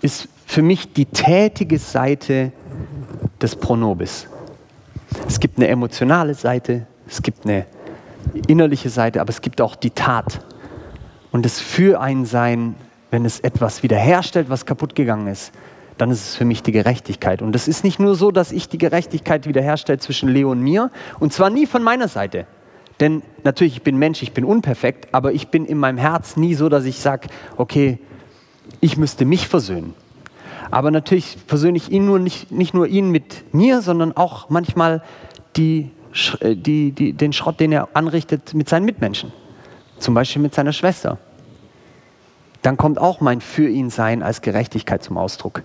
[0.00, 2.52] ist für mich die tätige Seite
[3.40, 4.28] des Pronobis.
[5.28, 7.66] Es gibt eine emotionale Seite, es gibt eine
[8.48, 10.40] innerliche Seite, aber es gibt auch die Tat.
[11.32, 12.76] Und das für ein Sein,
[13.10, 15.52] wenn es etwas wiederherstellt, was kaputt gegangen ist,
[15.98, 17.42] dann ist es für mich die Gerechtigkeit.
[17.42, 20.90] Und es ist nicht nur so, dass ich die Gerechtigkeit wiederherstelle zwischen Leo und mir,
[21.18, 22.46] und zwar nie von meiner Seite.
[23.00, 26.54] Denn natürlich, ich bin Mensch, ich bin unperfekt, aber ich bin in meinem Herz nie
[26.54, 27.98] so, dass ich sage, okay,
[28.80, 29.94] ich müsste mich versöhnen.
[30.70, 35.02] Aber natürlich versöhne ich ihn nur nicht, nicht nur ihn mit mir, sondern auch manchmal
[35.56, 35.90] die,
[36.40, 39.32] äh, die, die, den Schrott, den er anrichtet mit seinen Mitmenschen.
[40.02, 41.16] Zum Beispiel mit seiner Schwester.
[42.62, 45.62] Dann kommt auch mein Für ihn Sein als Gerechtigkeit zum Ausdruck.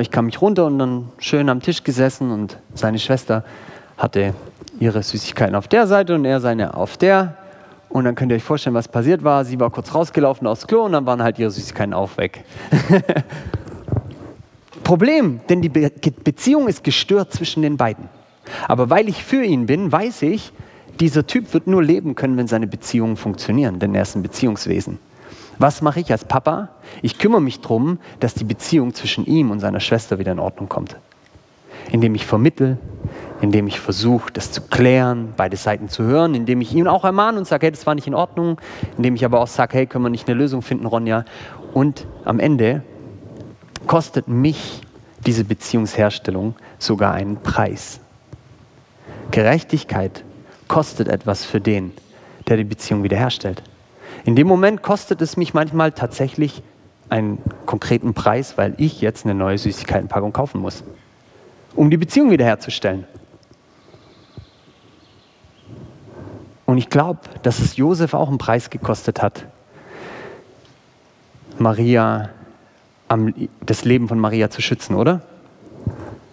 [0.00, 3.44] Ich kam mich runter und dann schön am Tisch gesessen und seine Schwester
[3.98, 4.32] hatte
[4.78, 7.36] ihre Süßigkeiten auf der Seite und er seine auf der.
[7.90, 9.44] Und dann könnt ihr euch vorstellen, was passiert war.
[9.44, 12.42] Sie war kurz rausgelaufen aufs Klo und dann waren halt ihre Süßigkeiten auch weg.
[14.82, 15.92] Problem, denn die Be
[16.24, 18.08] Beziehung ist gestört zwischen den beiden.
[18.66, 20.54] Aber weil ich für ihn bin, weiß ich,
[21.00, 24.98] dieser Typ wird nur leben können, wenn seine Beziehungen funktionieren, denn er ist ein Beziehungswesen.
[25.58, 26.68] Was mache ich als Papa?
[27.02, 30.68] Ich kümmere mich darum, dass die Beziehung zwischen ihm und seiner Schwester wieder in Ordnung
[30.68, 30.96] kommt.
[31.90, 32.78] Indem ich vermittel,
[33.40, 37.38] indem ich versuche, das zu klären, beide Seiten zu hören, indem ich ihn auch ermahne
[37.38, 38.60] und sage, hey, das war nicht in Ordnung,
[38.96, 41.24] indem ich aber auch sage, hey, können wir nicht eine Lösung finden, Ronja?
[41.72, 42.82] Und am Ende
[43.86, 44.82] kostet mich
[45.26, 48.00] diese Beziehungsherstellung sogar einen Preis.
[49.30, 50.24] Gerechtigkeit
[50.70, 51.92] kostet etwas für den,
[52.46, 53.60] der die Beziehung wiederherstellt.
[54.24, 56.62] In dem Moment kostet es mich manchmal tatsächlich
[57.08, 60.84] einen konkreten Preis, weil ich jetzt eine neue Süßigkeitenpackung kaufen muss,
[61.74, 63.04] um die Beziehung wiederherzustellen.
[66.66, 69.46] Und ich glaube, dass es Josef auch einen Preis gekostet hat,
[71.58, 72.30] Maria,
[73.66, 75.22] das Leben von Maria zu schützen, oder?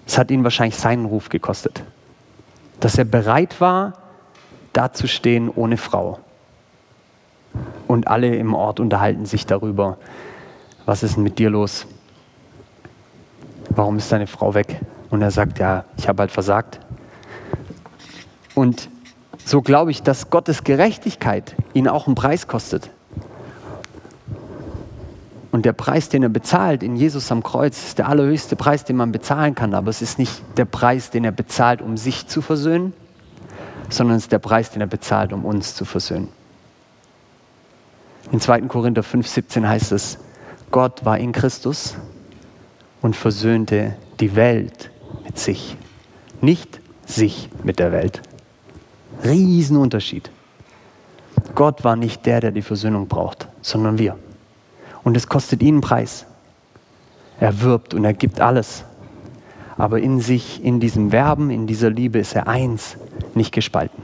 [0.06, 1.82] Es hat ihn wahrscheinlich seinen Ruf gekostet,
[2.80, 4.07] dass er bereit war,
[4.78, 6.20] dazustehen ohne Frau.
[7.88, 9.98] Und alle im Ort unterhalten sich darüber,
[10.86, 11.88] was ist denn mit dir los?
[13.70, 14.80] Warum ist deine Frau weg?
[15.10, 16.80] Und er sagt, ja, ich habe halt versagt.
[18.54, 18.90] Und
[19.44, 22.90] so glaube ich, dass Gottes Gerechtigkeit ihn auch einen Preis kostet.
[25.52, 28.98] Und der Preis, den er bezahlt in Jesus am Kreuz, ist der allerhöchste Preis, den
[28.98, 29.74] man bezahlen kann.
[29.74, 32.94] Aber es ist nicht der Preis, den er bezahlt, um sich zu versöhnen,
[33.90, 36.30] sondern es ist der Preis, den er bezahlt, um uns zu versöhnen.
[38.32, 38.62] In 2.
[38.62, 40.20] Korinther 5, 17 heißt es,
[40.72, 41.96] Gott war in Christus
[43.02, 44.92] und versöhnte die Welt
[45.24, 45.78] mit sich,
[46.42, 48.22] nicht sich mit der Welt.
[49.24, 50.30] Riesenunterschied.
[51.56, 54.18] Gott war nicht der, der die Versöhnung braucht, sondern wir.
[55.04, 56.26] Und es kostet ihn einen Preis.
[57.40, 58.84] Er wirbt und er gibt alles.
[59.78, 62.98] Aber in sich, in diesem Werben, in dieser Liebe ist er eins,
[63.36, 64.04] nicht gespalten.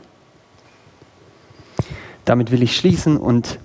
[2.25, 3.59] Damit will ich schließen und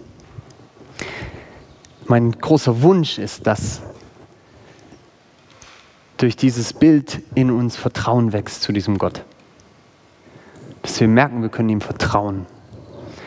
[2.06, 3.82] mein großer Wunsch ist, dass
[6.16, 9.24] durch dieses Bild in uns Vertrauen wächst zu diesem Gott.
[10.82, 12.46] Dass wir merken, wir können ihm vertrauen.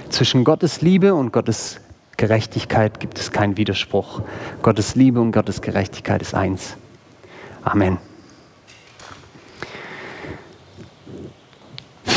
[0.09, 1.79] Zwischen Gottes Liebe und Gottes
[2.17, 4.21] Gerechtigkeit gibt es keinen Widerspruch.
[4.61, 6.75] Gottes Liebe und Gottes Gerechtigkeit ist eins.
[7.63, 7.97] Amen.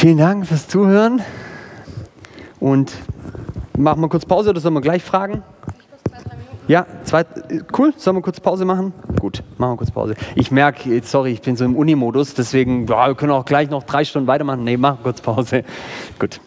[0.04, 1.22] Vielen Dank fürs Zuhören
[2.60, 2.92] und
[3.74, 5.42] machen wir kurz Pause oder sollen wir gleich fragen?
[6.68, 7.24] Ja, zwei,
[7.78, 7.94] cool.
[7.96, 8.92] Sollen wir kurz Pause machen?
[9.18, 10.14] Gut, machen wir kurz Pause.
[10.34, 13.82] Ich merke, sorry, ich bin so im Unimodus, deswegen ja, wir können auch gleich noch
[13.84, 14.62] drei Stunden weitermachen.
[14.62, 15.64] Nee, machen kurz Pause.
[16.18, 16.38] Gut.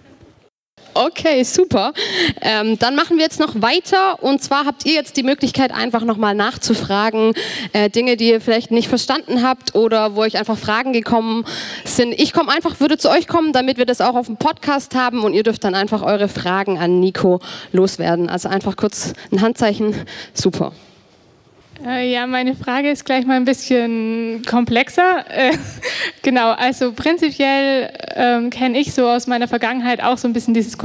[0.98, 1.94] Okay, super.
[2.41, 4.24] Ähm, dann machen wir jetzt noch weiter.
[4.24, 7.34] Und zwar habt ihr jetzt die Möglichkeit, einfach nochmal nachzufragen.
[7.72, 11.45] Äh, Dinge, die ihr vielleicht nicht verstanden habt oder wo euch einfach Fragen gekommen
[11.86, 12.14] sind.
[12.14, 15.24] Ich komme einfach, würde zu euch kommen, damit wir das auch auf dem Podcast haben.
[15.24, 17.41] Und ihr dürft dann einfach eure Fragen an Nico
[17.72, 18.28] loswerden.
[18.28, 19.94] Also einfach kurz ein Handzeichen.
[20.34, 20.72] Super.
[21.86, 25.26] Äh, ja, meine Frage ist gleich mal ein bisschen komplexer.
[25.30, 25.56] Äh,
[26.24, 30.76] genau, also prinzipiell ähm, kenne ich so aus meiner Vergangenheit auch so ein bisschen dieses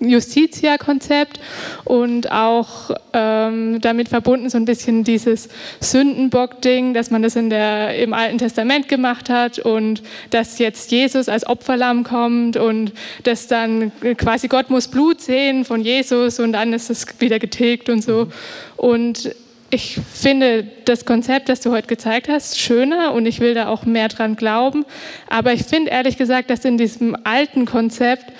[0.00, 1.40] Justitia-Konzept
[1.84, 5.50] und auch ähm, damit verbunden so ein bisschen dieses
[5.80, 11.28] Sündenbock-Ding, dass man das in der, im Alten Testament gemacht hat und dass jetzt Jesus
[11.28, 12.92] als Opferlamm kommt und
[13.24, 17.90] dass dann quasi Gott muss Blut sehen von Jesus und dann ist es wieder getilgt
[17.90, 18.28] und so.
[18.76, 19.34] Und
[19.70, 23.84] ich finde das Konzept, das du heute gezeigt hast, schöner und ich will da auch
[23.84, 24.86] mehr dran glauben.
[25.28, 28.32] Aber ich finde ehrlich gesagt, dass in diesem alten Konzept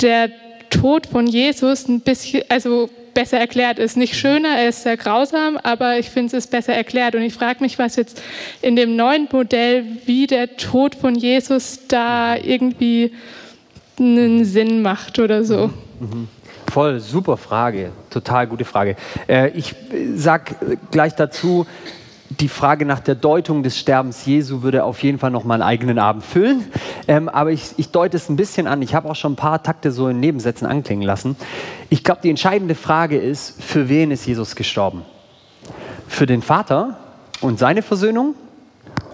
[0.00, 0.30] der
[0.70, 3.96] Tod von Jesus ein bisschen, also besser erklärt ist.
[3.96, 7.14] Nicht schöner, er ist sehr grausam, aber ich finde es ist besser erklärt.
[7.14, 8.22] Und ich frage mich, was jetzt
[8.62, 13.12] in dem neuen Modell, wie der Tod von Jesus da irgendwie
[13.98, 15.70] einen Sinn macht oder so.
[16.00, 16.28] Mhm.
[16.70, 18.96] Voll, super Frage, total gute Frage.
[19.26, 19.74] Äh, ich
[20.14, 20.56] sag
[20.90, 21.66] gleich dazu,
[22.28, 25.62] die Frage nach der Deutung des Sterbens Jesu würde auf jeden Fall noch mal einen
[25.62, 26.66] eigenen Abend füllen.
[27.06, 28.82] Ähm, aber ich, ich deute es ein bisschen an.
[28.82, 31.36] Ich habe auch schon ein paar Takte so in Nebensätzen anklingen lassen.
[31.88, 35.02] Ich glaube, die entscheidende Frage ist, für wen ist Jesus gestorben?
[36.06, 36.98] Für den Vater
[37.40, 38.34] und seine Versöhnung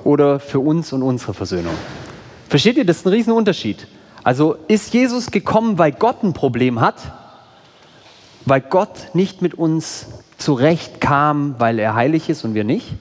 [0.03, 1.75] oder für uns und unsere Versöhnung?
[2.49, 3.87] Versteht ihr, das ist ein Riesenunterschied.
[4.25, 6.97] Also ist Jesus gekommen, weil Gott ein Problem hat
[8.47, 10.07] weil Gott nicht mit uns
[10.39, 12.95] zurechtkam, weil er heilig ist und wir nicht?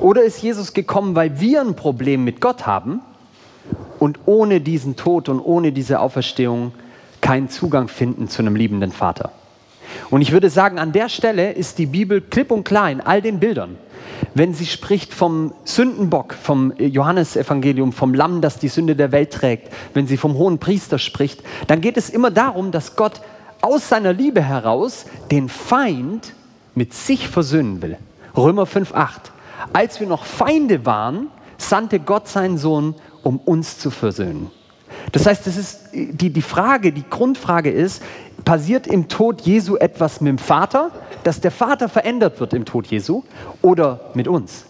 [0.00, 3.00] Oder ist Jesus gekommen, weil wir ein Problem mit Gott haben
[3.98, 6.72] und ohne diesen Tod und ohne diese Auferstehung
[7.20, 9.32] keinen Zugang finden zu einem liebenden Vater?
[10.10, 13.22] Und ich würde sagen, an der Stelle ist die Bibel klipp und klar in all
[13.22, 13.76] den Bildern.
[14.34, 19.72] wenn sie spricht vom Sündenbock, vom Johannesevangelium, vom Lamm, das die Sünde der Welt trägt,
[19.94, 23.20] wenn sie vom hohen Priester spricht, dann geht es immer darum, dass Gott
[23.60, 26.34] aus seiner Liebe heraus den Feind
[26.74, 27.98] mit sich versöhnen will.
[28.36, 29.08] Römer 5,8.
[29.72, 31.28] Als wir noch Feinde waren,
[31.58, 34.50] sandte Gott seinen Sohn, um uns zu versöhnen.
[35.12, 38.02] Das heißt, das ist die, die Frage, die Grundfrage ist,
[38.44, 40.90] passiert im Tod Jesu etwas mit dem Vater,
[41.22, 43.22] dass der Vater verändert wird im Tod Jesu
[43.62, 44.64] oder mit uns?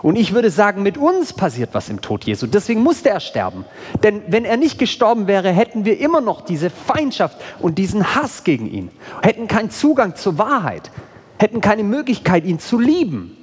[0.00, 2.46] Und ich würde sagen, mit uns passiert was im Tod Jesu.
[2.46, 3.64] Deswegen musste er sterben.
[4.02, 8.44] Denn wenn er nicht gestorben wäre, hätten wir immer noch diese Feindschaft und diesen Hass
[8.44, 8.90] gegen ihn.
[9.22, 10.90] Hätten keinen Zugang zur Wahrheit.
[11.38, 13.36] Hätten keine Möglichkeit, ihn zu lieben.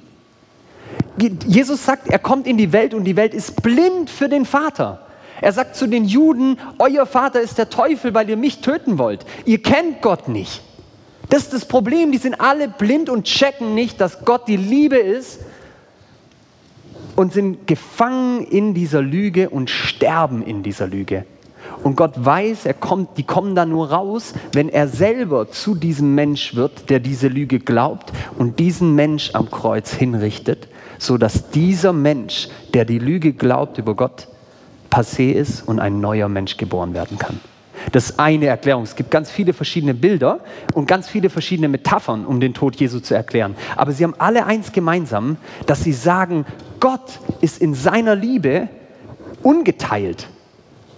[1.46, 5.06] Jesus sagt, er kommt in die Welt und die Welt ist blind für den Vater.
[5.40, 9.24] Er sagt zu den Juden, euer Vater ist der Teufel, weil ihr mich töten wollt.
[9.44, 10.62] Ihr kennt Gott nicht.
[11.30, 14.96] Das ist das Problem, die sind alle blind und checken nicht, dass Gott die Liebe
[14.96, 15.40] ist
[17.20, 21.26] und sind gefangen in dieser Lüge und sterben in dieser Lüge.
[21.82, 26.14] Und Gott weiß, er kommt, die kommen da nur raus, wenn er selber zu diesem
[26.14, 30.68] Mensch wird, der diese Lüge glaubt und diesen Mensch am Kreuz hinrichtet,
[30.98, 34.26] sodass dieser Mensch, der die Lüge glaubt über Gott,
[34.90, 37.38] passé ist und ein neuer Mensch geboren werden kann.
[37.92, 38.82] Das ist eine Erklärung.
[38.84, 40.40] Es gibt ganz viele verschiedene Bilder
[40.74, 43.54] und ganz viele verschiedene Metaphern, um den Tod Jesu zu erklären.
[43.76, 45.36] Aber sie haben alle eins gemeinsam,
[45.66, 46.46] dass sie sagen,
[46.78, 48.68] Gott ist in seiner Liebe
[49.42, 50.28] ungeteilt.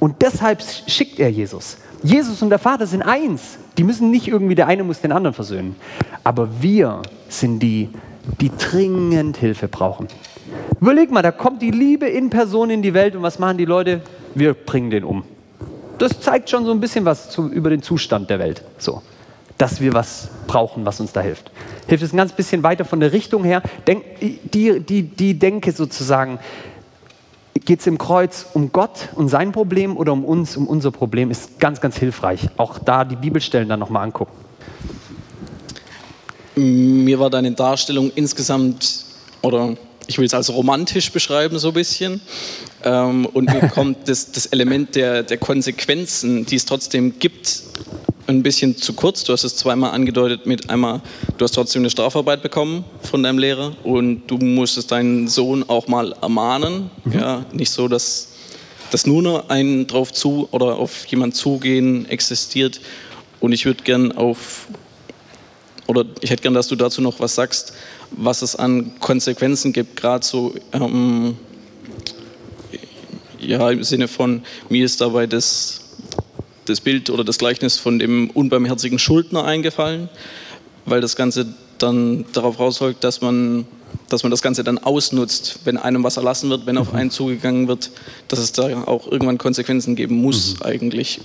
[0.00, 1.76] Und deshalb schickt er Jesus.
[2.02, 3.58] Jesus und der Vater sind eins.
[3.78, 5.76] Die müssen nicht irgendwie, der eine muss den anderen versöhnen.
[6.24, 7.88] Aber wir sind die,
[8.40, 10.08] die dringend Hilfe brauchen.
[10.80, 13.64] Überleg mal, da kommt die Liebe in Person in die Welt und was machen die
[13.64, 14.02] Leute?
[14.34, 15.24] Wir bringen den um.
[16.02, 18.64] Das zeigt schon so ein bisschen was zu, über den Zustand der Welt.
[18.76, 19.02] So,
[19.56, 21.52] dass wir was brauchen, was uns da hilft.
[21.86, 23.62] Hilft es ein ganz bisschen weiter von der Richtung her.
[23.86, 26.40] Denk, die, die, die Denke sozusagen,
[27.64, 31.30] geht es im Kreuz um Gott und sein Problem oder um uns, um unser Problem,
[31.30, 32.48] ist ganz, ganz hilfreich.
[32.56, 34.32] Auch da die Bibelstellen dann nochmal angucken.
[36.56, 39.04] Mir war deine Darstellung insgesamt,
[39.40, 39.76] oder
[40.08, 42.20] ich will es als romantisch beschreiben, so ein bisschen.
[42.84, 47.62] Ähm, und mir kommt das, das Element der, der Konsequenzen, die es trotzdem gibt,
[48.26, 49.24] ein bisschen zu kurz.
[49.24, 51.00] Du hast es zweimal angedeutet mit einmal,
[51.38, 55.88] du hast trotzdem eine Strafarbeit bekommen von deinem Lehrer und du musstest deinen Sohn auch
[55.88, 56.90] mal ermahnen.
[57.04, 57.12] Mhm.
[57.12, 58.28] Ja, nicht so, dass,
[58.90, 62.80] dass nur noch ein drauf zu oder auf jemand zugehen existiert.
[63.40, 64.68] Und ich würde gern auf,
[65.86, 67.74] oder ich hätte gern, dass du dazu noch was sagst,
[68.12, 71.36] was es an Konsequenzen gibt, gerade so ähm,
[73.44, 75.80] ja, im Sinne von, mir ist dabei das,
[76.66, 80.08] das Bild oder das Gleichnis von dem unbarmherzigen Schuldner eingefallen,
[80.84, 81.46] weil das Ganze
[81.78, 83.66] dann darauf rausfolgt, dass man,
[84.08, 86.98] dass man das Ganze dann ausnutzt, wenn einem was erlassen wird, wenn auf mhm.
[86.98, 87.90] einen zugegangen wird,
[88.28, 90.66] dass es da auch irgendwann Konsequenzen geben muss mhm.
[90.66, 91.20] eigentlich.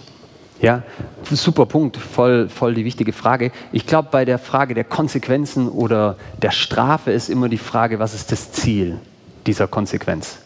[0.60, 0.82] Ja,
[1.30, 3.52] super Punkt, voll, voll die wichtige Frage.
[3.72, 8.16] Ich glaube, bei der Frage der Konsequenzen oder der Strafe ist immer die Frage, was
[8.16, 9.00] ist das Ziel
[9.46, 10.40] dieser Konsequenz?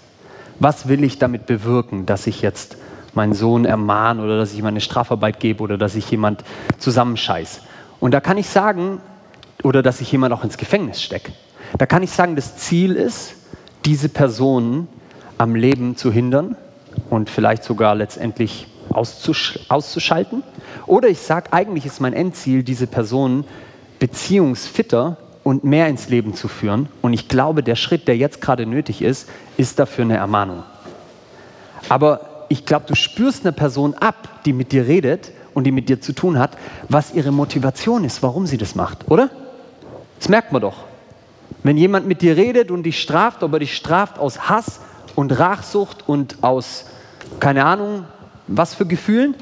[0.62, 2.78] Was will ich damit bewirken, dass ich jetzt
[3.16, 6.44] meinen Sohn ermahne oder dass ich ihm eine Strafarbeit gebe oder dass ich jemand
[6.78, 7.62] zusammenscheiß?
[8.00, 9.02] Und da kann ich sagen,
[9.64, 11.32] oder dass ich jemand auch ins Gefängnis stecke.
[11.80, 13.34] Da kann ich sagen, das Ziel ist,
[13.86, 14.88] diese Person
[15.40, 16.56] am Leben zu hindern
[17.10, 20.44] und vielleicht sogar letztendlich auszusch auszuschalten.
[20.86, 23.46] Oder ich sage, eigentlich ist mein Endziel, diese Person
[23.98, 26.88] beziehungsfitter und mehr ins Leben zu führen.
[27.02, 29.28] Und ich glaube, der Schritt, der jetzt gerade nötig ist,
[29.58, 30.64] ist dafür eine Ermahnung.
[31.90, 35.90] Aber ich glaube, du spürst eine Person ab, die mit dir redet und die mit
[35.90, 36.58] dir zu tun hat,
[36.90, 39.30] was ihre Motivation ist, warum sie das macht, oder?
[40.20, 40.84] Das merkt man doch.
[41.64, 44.80] Wenn jemand mit dir redet und dich straft, ob er dich straft aus Hass
[45.16, 46.86] und Rachsucht und aus,
[47.40, 48.06] keine Ahnung,
[48.48, 49.36] was für Gefühlen,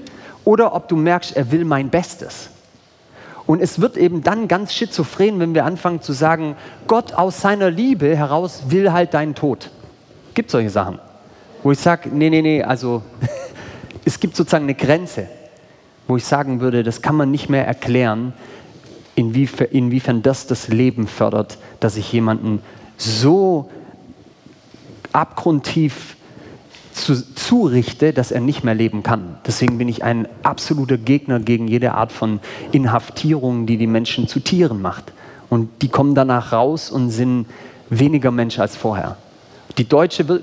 [0.45, 2.49] oder ob du merkst, er will mein Bestes.
[3.49, 6.55] Und es wird eben dann ganz schizophren, wenn wir anfangen zu sagen,
[6.85, 9.71] Gott aus seiner Liebe heraus will halt deinen Tod.
[10.35, 10.99] Gibt solche Sachen,
[11.63, 13.01] wo ich sage, nee, nee, nee, also
[14.05, 15.29] es gibt sozusagen eine Grenze,
[16.07, 18.33] wo ich sagen würde, das kann man nicht mehr erklären,
[19.15, 22.61] inwiefern, inwiefern das das Leben fördert, dass ich jemanden
[22.97, 23.71] so
[25.11, 26.17] abgrundtief
[27.05, 29.37] zu, zurichte, dass er nicht mehr leben kann.
[29.45, 32.39] Deswegen bin ich ein absoluter Gegner gegen jede Art von
[32.71, 35.13] Inhaftierung, die die Menschen zu Tieren macht.
[35.49, 37.45] Und die kommen danach raus und sind
[37.89, 39.17] weniger Mensch als vorher.
[39.77, 40.41] Die deutsche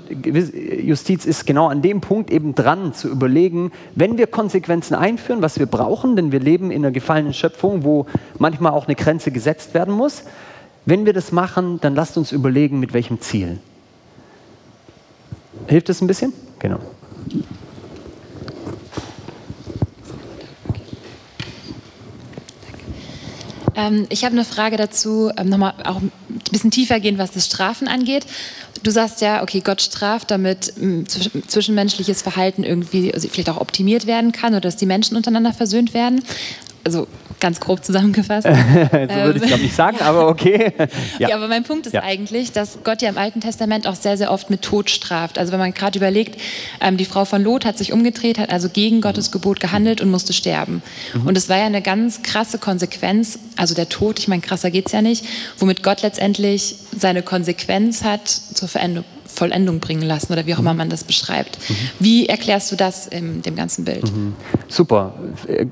[0.81, 5.59] Justiz ist genau an dem Punkt eben dran zu überlegen, wenn wir Konsequenzen einführen, was
[5.59, 8.07] wir brauchen, denn wir leben in einer gefallenen Schöpfung, wo
[8.39, 10.23] manchmal auch eine Grenze gesetzt werden muss,
[10.87, 13.59] Wenn wir das machen, dann lasst uns überlegen, mit welchem Ziel.
[15.67, 16.31] Hilft das ein bisschen?
[16.59, 16.79] Genau.
[23.75, 26.11] Ähm, ich habe eine Frage dazu, ähm, nochmal auch ein
[26.51, 28.25] bisschen tiefer gehen, was das Strafen angeht.
[28.83, 34.07] Du sagst ja, okay, Gott straft, damit m, zwischenmenschliches Verhalten irgendwie also vielleicht auch optimiert
[34.07, 36.23] werden kann oder dass die Menschen untereinander versöhnt werden.
[36.83, 37.07] Also
[37.39, 38.47] ganz grob zusammengefasst.
[38.47, 40.73] so würde ich es glaube nicht sagen, aber okay.
[41.19, 41.29] Ja.
[41.29, 41.35] ja.
[41.35, 42.03] aber mein Punkt ist ja.
[42.03, 45.37] eigentlich, dass Gott ja im Alten Testament auch sehr, sehr oft mit Tod straft.
[45.37, 46.39] Also wenn man gerade überlegt,
[46.81, 50.11] ähm, die Frau von Lot hat sich umgedreht, hat also gegen Gottes Gebot gehandelt und
[50.11, 50.81] musste sterben.
[51.13, 51.27] Mhm.
[51.27, 54.87] Und es war ja eine ganz krasse Konsequenz, also der Tod, ich meine, krasser geht
[54.87, 55.25] es ja nicht,
[55.57, 59.05] womit Gott letztendlich seine Konsequenz hat zur Veränderung
[59.37, 60.79] Vollendung bringen lassen oder wie auch immer mhm.
[60.79, 61.57] man das beschreibt.
[61.69, 61.75] Mhm.
[61.99, 64.03] Wie erklärst du das in dem ganzen Bild?
[64.03, 64.33] Mhm.
[64.67, 65.13] Super.
[65.47, 65.67] Äh,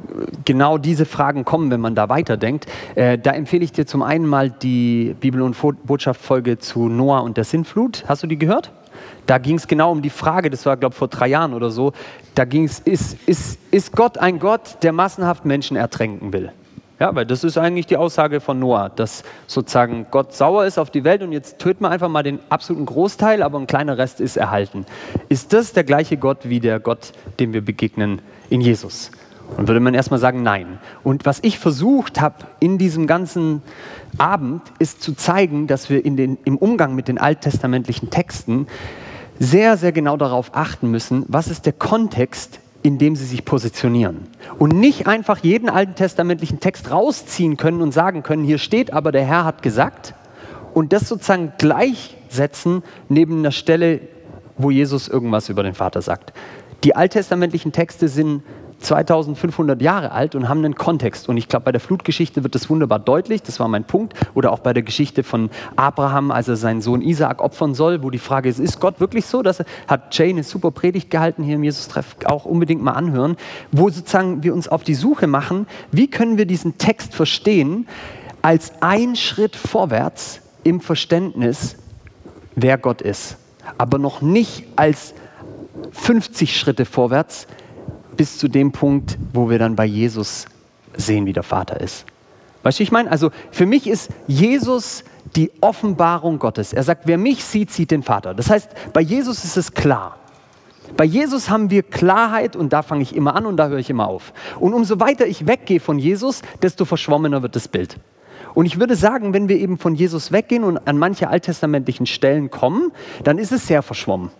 [0.45, 2.67] genau diese Fragen kommen, wenn man da weiterdenkt.
[2.95, 7.37] Äh, da empfehle ich dir zum einen mal die Bibel- und Botschaft-Folge zu Noah und
[7.37, 8.03] der Sintflut.
[8.07, 8.71] Hast du die gehört?
[9.25, 11.71] Da ging es genau um die Frage, das war, glaube ich, vor drei Jahren oder
[11.71, 11.93] so.
[12.35, 16.51] Da ging es, ist, ist, ist Gott ein Gott, der massenhaft Menschen ertränken will?
[16.99, 20.89] Ja, weil das ist eigentlich die Aussage von Noah, dass sozusagen Gott sauer ist auf
[20.89, 24.21] die Welt und jetzt töten wir einfach mal den absoluten Großteil, aber ein kleiner Rest
[24.21, 24.85] ist erhalten.
[25.27, 29.11] Ist das der gleiche Gott wie der Gott, dem wir begegnen in Jesus?
[29.57, 30.79] Und würde man erstmal sagen, nein.
[31.03, 33.61] Und was ich versucht habe in diesem ganzen
[34.17, 38.67] Abend, ist zu zeigen, dass wir in den, im Umgang mit den alttestamentlichen Texten
[39.37, 44.27] sehr, sehr genau darauf achten müssen, was ist der Kontext, in dem sie sich positionieren.
[44.59, 49.11] Und nicht einfach jeden alten testamentlichen Text rausziehen können und sagen können, hier steht aber,
[49.11, 50.13] der Herr hat gesagt,
[50.75, 54.01] und das sozusagen gleichsetzen neben einer Stelle,
[54.57, 56.31] wo Jesus irgendwas über den Vater sagt.
[56.83, 58.43] Die alttestamentlichen Texte sind
[58.79, 61.29] 2500 Jahre alt und haben einen Kontext.
[61.29, 63.41] Und ich glaube, bei der Flutgeschichte wird das wunderbar deutlich.
[63.41, 64.13] Das war mein Punkt.
[64.33, 68.09] Oder auch bei der Geschichte von Abraham, als er seinen Sohn Isaak opfern soll, wo
[68.09, 69.41] die Frage ist, ist Gott wirklich so?
[69.41, 73.37] Das hat Jay eine super Predigt gehalten hier im Jesus-Treff, auch unbedingt mal anhören,
[73.71, 77.87] wo sozusagen wir uns auf die Suche machen, wie können wir diesen Text verstehen
[78.41, 81.77] als ein Schritt vorwärts im Verständnis,
[82.55, 83.37] wer Gott ist.
[83.77, 85.15] Aber noch nicht als
[85.91, 87.47] 50 Schritte vorwärts,
[88.17, 90.45] bis zu dem Punkt, wo wir dann bei Jesus
[90.95, 92.05] sehen, wie der Vater ist.
[92.63, 95.03] Weißt du, ich meine, also für mich ist Jesus
[95.35, 96.73] die Offenbarung Gottes.
[96.73, 98.33] Er sagt, wer mich sieht, sieht den Vater.
[98.33, 100.17] Das heißt, bei Jesus ist es klar.
[100.97, 103.89] Bei Jesus haben wir Klarheit und da fange ich immer an und da höre ich
[103.89, 104.33] immer auf.
[104.59, 107.97] Und umso weiter ich weggehe von Jesus, desto verschwommener wird das Bild.
[108.53, 112.49] Und ich würde sagen, wenn wir eben von Jesus weggehen und an manche alttestamentlichen Stellen
[112.49, 112.91] kommen,
[113.23, 114.31] dann ist es sehr verschwommen.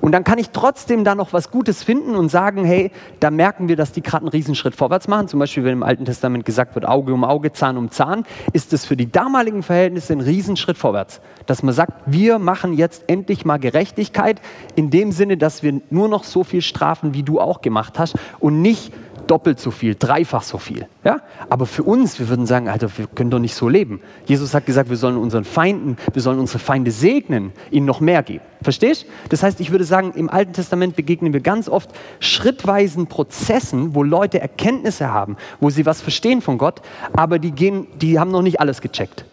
[0.00, 2.90] Und dann kann ich trotzdem da noch was Gutes finden und sagen, hey,
[3.20, 5.28] da merken wir, dass die gerade einen Riesenschritt vorwärts machen.
[5.28, 8.72] Zum Beispiel, wenn im Alten Testament gesagt wird, Auge um Auge, Zahn um Zahn, ist
[8.72, 11.20] es für die damaligen Verhältnisse ein Riesenschritt vorwärts.
[11.46, 14.40] Dass man sagt, wir machen jetzt endlich mal Gerechtigkeit
[14.74, 18.16] in dem Sinne, dass wir nur noch so viel strafen, wie du auch gemacht hast
[18.38, 18.92] und nicht
[19.26, 20.86] doppelt so viel, dreifach so viel.
[21.04, 21.20] Ja?
[21.48, 24.00] Aber für uns, wir würden sagen, Alter, wir können doch nicht so leben.
[24.26, 28.22] Jesus hat gesagt, wir sollen unseren Feinden, wir sollen unsere Feinde segnen, ihnen noch mehr
[28.22, 28.44] geben.
[28.62, 29.06] Verstehst?
[29.28, 31.90] Das heißt, ich würde sagen, im Alten Testament begegnen wir ganz oft
[32.20, 36.80] schrittweisen Prozessen, wo Leute Erkenntnisse haben, wo sie was verstehen von Gott,
[37.12, 39.24] aber die, gehen, die haben noch nicht alles gecheckt.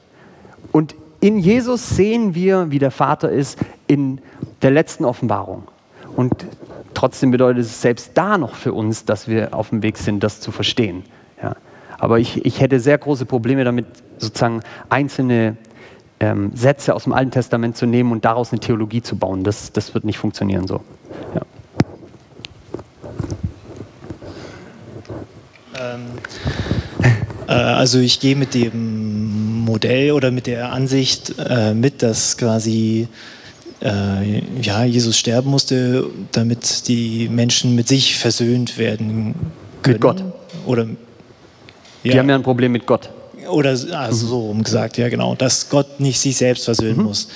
[0.72, 3.58] Und in Jesus sehen wir, wie der Vater ist
[3.88, 4.20] in
[4.62, 5.64] der letzten Offenbarung.
[6.16, 6.46] Und
[6.94, 10.40] trotzdem bedeutet es selbst da noch für uns, dass wir auf dem Weg sind, das
[10.40, 11.04] zu verstehen.
[11.42, 11.56] Ja.
[11.98, 13.86] Aber ich, ich hätte sehr große Probleme damit,
[14.18, 15.58] sozusagen einzelne
[16.20, 19.44] ähm, Sätze aus dem Alten Testament zu nehmen und daraus eine Theologie zu bauen.
[19.44, 20.82] Das, das wird nicht funktionieren so.
[21.36, 21.42] Ja.
[25.80, 26.02] Ähm,
[27.48, 33.08] äh, also ich gehe mit dem Modell oder mit der Ansicht äh, mit, dass quasi
[33.84, 39.36] äh, ja, Jesus sterben musste, damit die Menschen mit sich versöhnt werden
[39.82, 39.94] können.
[39.94, 40.24] Mit Gott.
[40.66, 40.84] Oder,
[42.04, 42.14] ja.
[42.14, 43.10] Die haben ja ein Problem mit Gott.
[43.50, 47.04] Oder also so rum gesagt, ja genau, dass Gott nicht sich selbst versöhnen mhm.
[47.04, 47.28] muss.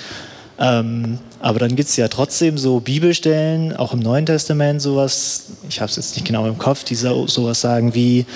[0.58, 5.80] Ähm, aber dann gibt es ja trotzdem so Bibelstellen, auch im Neuen Testament sowas, ich
[5.80, 8.26] habe es jetzt nicht genau im Kopf, die so, sowas sagen wie,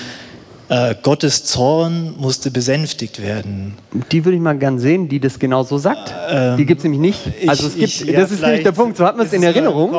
[0.72, 3.74] äh, Gottes Zorn musste besänftigt werden.
[4.10, 6.14] Die würde ich mal gern sehen, die das genau so sagt.
[6.30, 7.48] Ähm, die gibt es nämlich nicht.
[7.48, 9.42] Also es gibt, ich, ja, das ist nämlich der Punkt, so hat man es in
[9.42, 9.94] Erinnerung.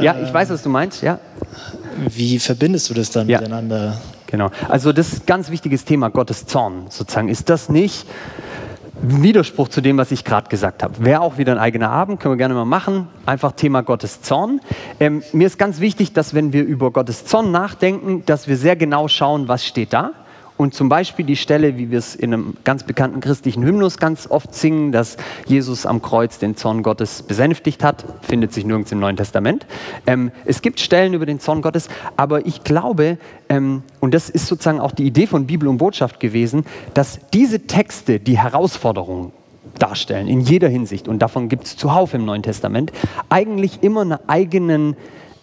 [0.00, 1.20] Ja, ich weiß, was du meinst, ja.
[2.10, 3.38] Wie verbindest du das dann ja.
[3.38, 4.00] miteinander?
[4.26, 4.50] Genau.
[4.68, 7.28] Also das ist ein ganz wichtiges Thema, Gottes Zorn sozusagen.
[7.28, 8.04] Ist das nicht
[9.02, 11.04] Widerspruch zu dem, was ich gerade gesagt habe.
[11.04, 13.08] Wäre auch wieder ein eigener Abend, können wir gerne mal machen.
[13.26, 14.60] Einfach Thema Gottes Zorn.
[15.00, 18.76] Ähm, mir ist ganz wichtig, dass wenn wir über Gottes Zorn nachdenken, dass wir sehr
[18.76, 20.12] genau schauen, was steht da
[20.56, 24.26] Und zum Beispiel die Stelle, wie wir es in einem ganz bekannten christlichen Hymnus ganz
[24.30, 25.16] oft singen, dass
[25.46, 29.66] Jesus am Kreuz den Zorn Gottes besänftigt hat, findet sich nirgends im Neuen Testament.
[30.06, 33.18] Ähm, es gibt Stellen über den Zorn Gottes, aber ich glaube,
[33.48, 36.64] ähm, und das ist sozusagen auch die Idee von Bibel und Botschaft gewesen,
[36.94, 39.32] dass diese Texte die Herausforderungen
[39.78, 42.92] darstellen, in jeder Hinsicht, und davon gibt es zuhauf im Neuen Testament,
[43.28, 44.96] eigentlich immer eine eigenen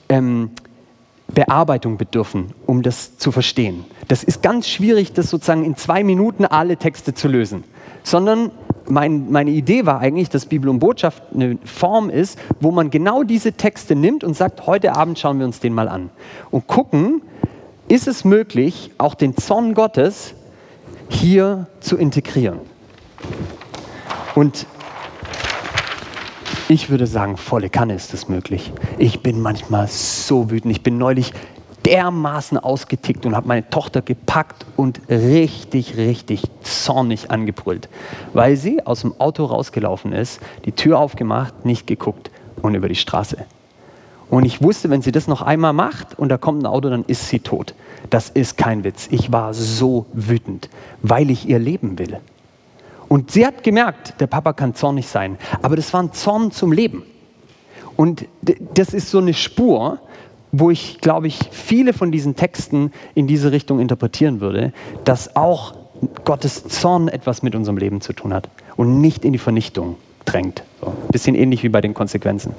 [0.09, 0.51] ähm,
[1.33, 3.85] Bearbeitung bedürfen, um das zu verstehen.
[4.07, 7.63] Das ist ganz schwierig, das sozusagen in zwei Minuten alle Texte zu lösen,
[8.03, 8.51] sondern
[8.87, 13.23] mein, meine Idee war eigentlich, dass Bibel und Botschaft eine Form ist, wo man genau
[13.23, 16.09] diese Texte nimmt und sagt, heute Abend schauen wir uns den mal an
[16.51, 17.21] und gucken,
[17.87, 20.33] ist es möglich, auch den Zorn Gottes
[21.09, 22.59] hier zu integrieren.
[24.35, 24.65] Und
[26.69, 28.71] ich würde sagen, volle Kanne ist es möglich.
[28.97, 30.71] Ich bin manchmal so wütend.
[30.71, 31.33] Ich bin neulich
[31.85, 37.89] dermaßen ausgetickt und habe meine Tochter gepackt und richtig, richtig zornig angebrüllt,
[38.33, 42.31] weil sie aus dem Auto rausgelaufen ist, die Tür aufgemacht, nicht geguckt
[42.61, 43.45] und über die Straße.
[44.29, 47.03] Und ich wusste, wenn sie das noch einmal macht und da kommt ein Auto, dann
[47.05, 47.75] ist sie tot.
[48.09, 49.07] Das ist kein Witz.
[49.11, 50.69] Ich war so wütend,
[51.01, 52.19] weil ich ihr Leben will.
[53.13, 56.71] Und sie hat gemerkt, der Papa kann zornig sein, aber das war ein Zorn zum
[56.71, 57.03] Leben.
[57.95, 58.25] Und
[58.73, 59.99] das ist so eine Spur,
[60.51, 64.73] wo ich, glaube ich, viele von diesen Texten in diese Richtung interpretieren würde,
[65.03, 65.75] dass auch
[66.25, 70.63] Gottes Zorn etwas mit unserem Leben zu tun hat und nicht in die Vernichtung drängt.
[70.81, 72.55] So, bisschen ähnlich wie bei den Konsequenzen.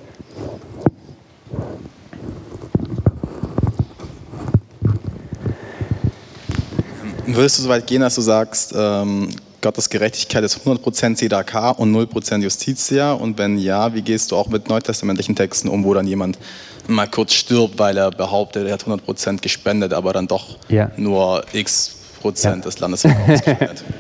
[7.27, 9.31] Würdest du so weit gehen, dass du sagst, ähm,
[9.65, 13.13] Gottes Gerechtigkeit ist 100% CDK und 0% Justitia?
[13.13, 16.39] Und wenn ja, wie gehst du auch mit neutestamentlichen Texten um, wo dann jemand
[16.87, 20.91] mal kurz stirbt, weil er behauptet, er hat 100% gespendet, aber dann doch ja.
[20.99, 22.71] nur x Prozent ja.
[22.71, 23.85] des Landes gespendet?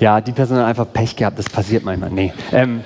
[0.00, 2.10] Ja, die Person hat einfach Pech gehabt, das passiert manchmal.
[2.10, 2.32] Nee.
[2.52, 2.82] Ähm,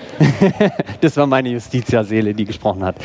[1.01, 2.97] das war meine Justitia-Seele, die gesprochen hat.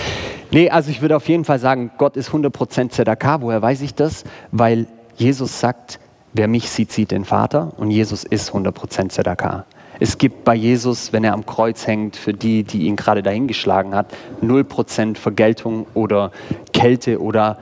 [0.52, 3.40] Nee, also ich würde auf jeden Fall sagen, Gott ist 100% ZDK.
[3.40, 4.26] Woher weiß ich das?
[4.52, 5.99] Weil Jesus sagt,
[6.34, 9.65] Wer mich sieht, sieht den Vater und Jesus ist 100% Zedakah.
[9.99, 13.93] Es gibt bei Jesus, wenn er am Kreuz hängt, für die, die ihn gerade dahingeschlagen
[13.93, 14.07] hat,
[14.41, 16.31] 0% Vergeltung oder
[16.73, 17.60] Kälte oder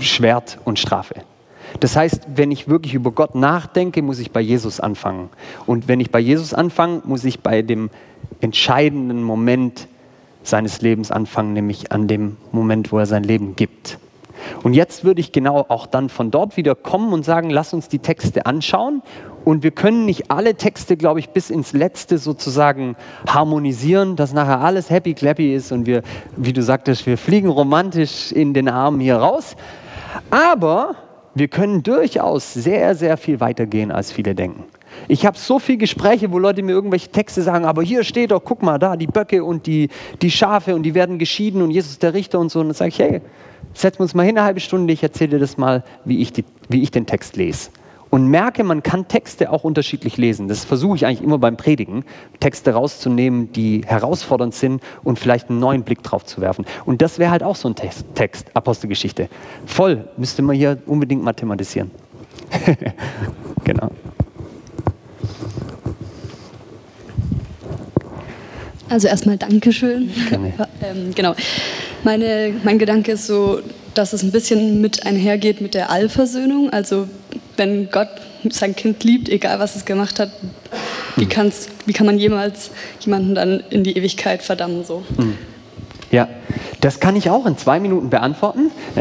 [0.00, 1.14] Schwert und Strafe.
[1.78, 5.30] Das heißt, wenn ich wirklich über Gott nachdenke, muss ich bei Jesus anfangen.
[5.64, 7.90] Und wenn ich bei Jesus anfange, muss ich bei dem
[8.40, 9.86] entscheidenden Moment
[10.42, 13.98] seines Lebens anfangen, nämlich an dem Moment, wo er sein Leben gibt.
[14.62, 17.88] Und jetzt würde ich genau auch dann von dort wieder kommen und sagen, lass uns
[17.88, 19.02] die Texte anschauen.
[19.44, 22.96] Und wir können nicht alle Texte, glaube ich, bis ins Letzte sozusagen
[23.26, 26.02] harmonisieren, dass nachher alles happy clappy ist und wir,
[26.36, 29.56] wie du sagtest, wir fliegen romantisch in den Armen hier raus.
[30.30, 30.94] Aber
[31.34, 34.64] wir können durchaus sehr, sehr viel weitergehen, als viele denken.
[35.08, 38.42] Ich habe so viele Gespräche, wo Leute mir irgendwelche Texte sagen, aber hier steht doch,
[38.44, 39.88] guck mal, da die Böcke und die,
[40.20, 42.60] die Schafe und die werden geschieden und Jesus der Richter und so.
[42.60, 43.20] Und dann sage ich, hey,
[43.74, 46.32] setzen wir uns mal hin eine halbe Stunde, ich erzähle dir das mal, wie ich,
[46.32, 47.70] die, wie ich den Text lese.
[48.10, 50.46] Und merke, man kann Texte auch unterschiedlich lesen.
[50.46, 52.04] Das versuche ich eigentlich immer beim Predigen,
[52.40, 56.66] Texte rauszunehmen, die herausfordernd sind und vielleicht einen neuen Blick drauf zu werfen.
[56.84, 59.30] Und das wäre halt auch so ein Text, Text Apostelgeschichte.
[59.64, 61.90] Voll, müsste man hier unbedingt mathematisieren.
[63.64, 63.90] genau.
[68.92, 70.10] Also erstmal Dankeschön.
[70.28, 70.52] Gerne.
[70.82, 71.34] ähm, genau.
[72.04, 73.60] Meine, mein Gedanke ist so,
[73.94, 76.68] dass es ein bisschen mit einhergeht mit der Allversöhnung.
[76.70, 77.08] Also
[77.56, 78.10] wenn Gott
[78.50, 80.30] sein Kind liebt, egal was es gemacht hat,
[81.16, 81.52] wie, hm.
[81.86, 82.70] wie kann man jemals
[83.00, 84.84] jemanden dann in die Ewigkeit verdammen?
[84.84, 85.04] So?
[85.16, 85.38] Mhm.
[86.12, 86.28] Ja,
[86.82, 88.70] das kann ich auch in zwei Minuten beantworten.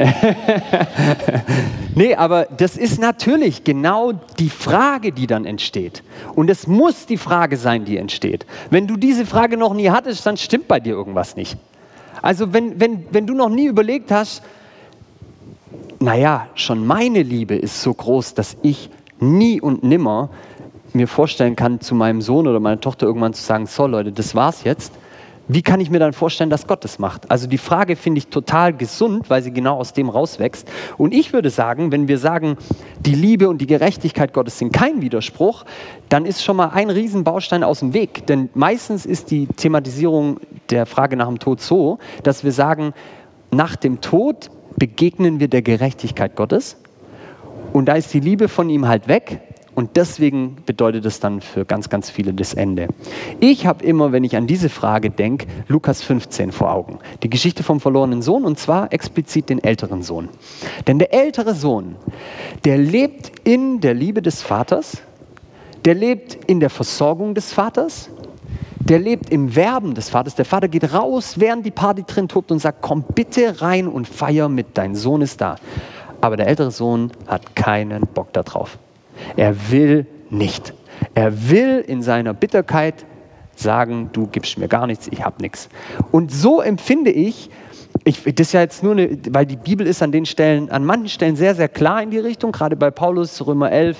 [1.95, 6.03] nee, aber das ist natürlich genau die Frage, die dann entsteht.
[6.35, 8.45] Und es muss die Frage sein, die entsteht.
[8.69, 11.57] Wenn du diese Frage noch nie hattest, dann stimmt bei dir irgendwas nicht.
[12.21, 14.41] Also wenn, wenn, wenn du noch nie überlegt hast,
[15.99, 18.89] naja, schon meine Liebe ist so groß, dass ich
[19.19, 20.29] nie und nimmer
[20.93, 24.33] mir vorstellen kann, zu meinem Sohn oder meiner Tochter irgendwann zu sagen, so Leute, das
[24.33, 24.93] war's jetzt
[25.47, 27.29] wie kann ich mir dann vorstellen, dass Gott das macht?
[27.29, 30.67] Also die Frage finde ich total gesund, weil sie genau aus dem rauswächst.
[30.97, 32.57] Und ich würde sagen, wenn wir sagen,
[32.99, 35.65] die Liebe und die Gerechtigkeit Gottes sind kein Widerspruch,
[36.09, 38.25] dann ist schon mal ein Riesenbaustein aus dem Weg.
[38.27, 40.39] Denn meistens ist die Thematisierung
[40.69, 42.93] der Frage nach dem Tod so, dass wir sagen,
[43.51, 46.77] nach dem Tod begegnen wir der Gerechtigkeit Gottes
[47.73, 49.41] und da ist die Liebe von ihm halt weg
[49.73, 52.87] und deswegen bedeutet es dann für ganz, ganz viele das Ende.
[53.39, 56.99] Ich habe immer, wenn ich an diese Frage denke, Lukas 15 vor Augen.
[57.23, 60.29] Die Geschichte vom verlorenen Sohn und zwar explizit den älteren Sohn.
[60.87, 61.95] Denn der ältere Sohn,
[62.65, 65.01] der lebt in der Liebe des Vaters,
[65.85, 68.09] der lebt in der Versorgung des Vaters,
[68.79, 70.35] der lebt im Werben des Vaters.
[70.35, 74.07] Der Vater geht raus, während die Party drin tobt und sagt, komm bitte rein und
[74.07, 75.55] feier mit, dein Sohn ist da.
[76.19, 78.77] Aber der ältere Sohn hat keinen Bock darauf.
[79.35, 80.73] Er will nicht.
[81.13, 83.05] Er will in seiner Bitterkeit
[83.55, 85.69] sagen, du gibst mir gar nichts, ich habe nichts.
[86.11, 87.49] Und so empfinde ich,
[88.03, 90.85] ich, das ist ja jetzt nur eine, weil die Bibel ist an den Stellen, an
[90.85, 93.97] manchen Stellen sehr, sehr klar in die Richtung, gerade bei Paulus, Römer 11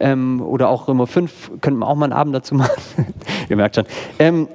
[0.00, 2.80] ähm, oder auch Römer 5, könnten wir auch mal einen Abend dazu machen.
[3.48, 3.84] Ihr merkt schon.
[4.18, 4.48] Ähm,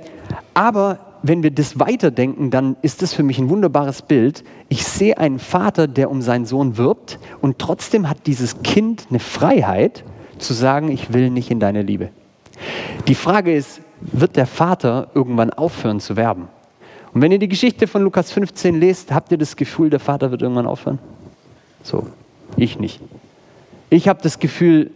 [0.54, 4.44] aber wenn wir das weiterdenken, dann ist das für mich ein wunderbares Bild.
[4.70, 9.20] Ich sehe einen Vater, der um seinen Sohn wirbt und trotzdem hat dieses Kind eine
[9.20, 10.04] Freiheit
[10.38, 12.10] zu sagen, ich will nicht in deine Liebe.
[13.08, 16.48] Die Frage ist, wird der Vater irgendwann aufhören zu werben?
[17.14, 20.32] Und wenn ihr die Geschichte von Lukas 15 lest, habt ihr das Gefühl, der Vater
[20.32, 21.00] wird irgendwann aufhören?
[21.84, 22.08] So,
[22.58, 23.02] ich nicht.
[23.90, 24.92] Ich habe das Gefühl,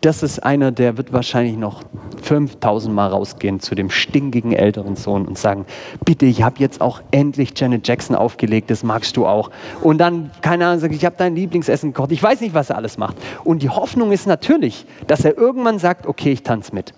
[0.00, 1.82] das ist einer, der wird wahrscheinlich noch
[2.22, 5.66] 5000 Mal rausgehen zu dem stinkigen älteren Sohn und sagen,
[6.04, 9.50] bitte, ich habe jetzt auch endlich Janet Jackson aufgelegt, das magst du auch.
[9.82, 12.76] Und dann, keine Ahnung, sagt, ich habe dein Lieblingsessen gekocht, ich weiß nicht, was er
[12.76, 13.16] alles macht.
[13.44, 16.94] Und die Hoffnung ist natürlich, dass er irgendwann sagt, okay, ich tanze mit.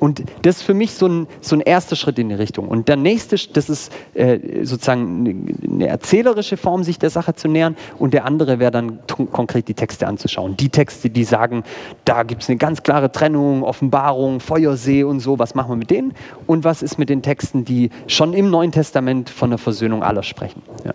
[0.00, 2.68] Und das ist für mich so ein, so ein erster Schritt in die Richtung.
[2.68, 7.76] Und der nächste, das ist äh, sozusagen eine erzählerische Form, sich der Sache zu nähern.
[7.98, 10.56] Und der andere wäre dann konkret die Texte anzuschauen.
[10.56, 11.64] Die Texte, die sagen,
[12.04, 15.38] da gibt es eine ganz klare Trennung, Offenbarung, Feuersee und so.
[15.38, 16.12] Was machen wir mit denen?
[16.46, 20.22] Und was ist mit den Texten, die schon im Neuen Testament von der Versöhnung aller
[20.22, 20.62] sprechen?
[20.84, 20.92] Ja.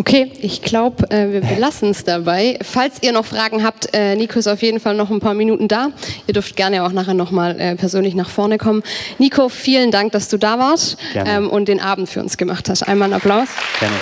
[0.00, 2.58] Okay, ich glaube, äh, wir belassen es dabei.
[2.62, 5.68] Falls ihr noch Fragen habt, äh, Nico ist auf jeden Fall noch ein paar Minuten
[5.68, 5.88] da.
[6.26, 8.82] Ihr dürft gerne auch nachher nochmal äh, persönlich nach vorne kommen.
[9.18, 12.82] Nico, vielen Dank, dass du da warst ähm, und den Abend für uns gemacht hast.
[12.82, 13.48] Einmal einen Applaus.
[13.78, 13.96] Gerne.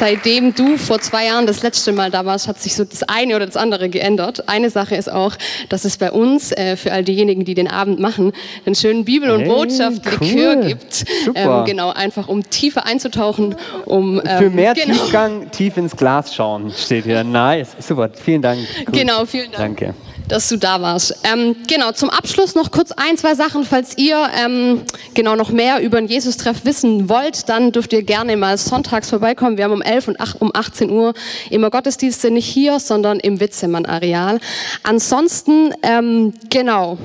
[0.00, 3.36] Seitdem du vor zwei Jahren das letzte Mal da warst, hat sich so das eine
[3.36, 4.48] oder das andere geändert.
[4.48, 5.36] Eine Sache ist auch,
[5.68, 8.32] dass es bei uns, äh, für all diejenigen, die den Abend machen,
[8.64, 10.66] einen schönen Bibel- und hey, Botschaft-Likör cool.
[10.66, 11.04] gibt.
[11.34, 13.54] Ähm, genau, einfach um tiefer einzutauchen.
[13.84, 14.94] Um, ähm, für mehr genau.
[14.94, 17.22] Tiefgang tief ins Glas schauen, steht hier.
[17.22, 18.60] Nice, super, vielen Dank.
[18.86, 18.94] Gut.
[18.94, 19.80] Genau, vielen Dank.
[19.80, 19.94] Danke
[20.30, 21.14] dass du da warst.
[21.24, 23.64] Ähm, genau, zum Abschluss noch kurz ein, zwei Sachen.
[23.64, 24.82] Falls ihr ähm,
[25.14, 29.56] genau noch mehr über den Jesus-Treff wissen wollt, dann dürft ihr gerne mal sonntags vorbeikommen.
[29.56, 31.14] Wir haben um 11 und 8, um 18 Uhr
[31.50, 34.40] immer Gottesdienste, nicht hier, sondern im Witzemann-Areal.
[34.82, 36.98] Ansonsten, ähm, genau,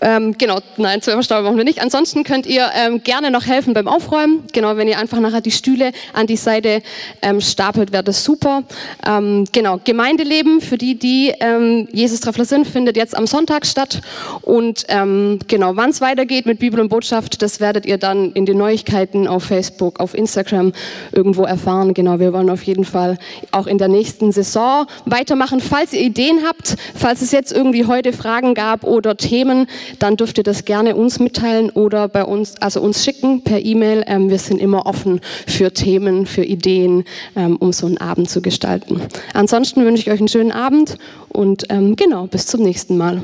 [0.00, 1.82] ähm, genau, nein, Stau machen wir nicht.
[1.82, 4.44] Ansonsten könnt ihr ähm, gerne noch helfen beim Aufräumen.
[4.52, 6.82] Genau, wenn ihr einfach nachher die Stühle an die Seite
[7.22, 8.62] ähm, stapelt, wäre das super.
[9.06, 14.00] Ähm, genau, Gemeindeleben für die, die ähm, Jesus-Treffler sind, findet jetzt am Sonntag statt.
[14.42, 18.46] Und ähm, genau, wann es weitergeht mit Bibel und Botschaft, das werdet ihr dann in
[18.46, 20.72] den Neuigkeiten auf Facebook, auf Instagram
[21.12, 21.92] irgendwo erfahren.
[21.92, 23.18] Genau, wir wollen auf jeden Fall
[23.52, 25.60] auch in der nächsten Saison weitermachen.
[25.60, 29.66] Falls ihr Ideen habt, falls es jetzt irgendwie heute Fragen gab oder Themen,
[29.98, 34.04] dann dürft ihr das gerne uns mitteilen oder bei uns, also uns schicken per E-Mail.
[34.06, 37.04] Ähm, wir sind immer offen für Themen, für Ideen,
[37.36, 39.00] ähm, um so einen Abend zu gestalten.
[39.34, 40.98] Ansonsten wünsche ich euch einen schönen Abend
[41.28, 43.20] und ähm, genau, bis zum nächsten Mal.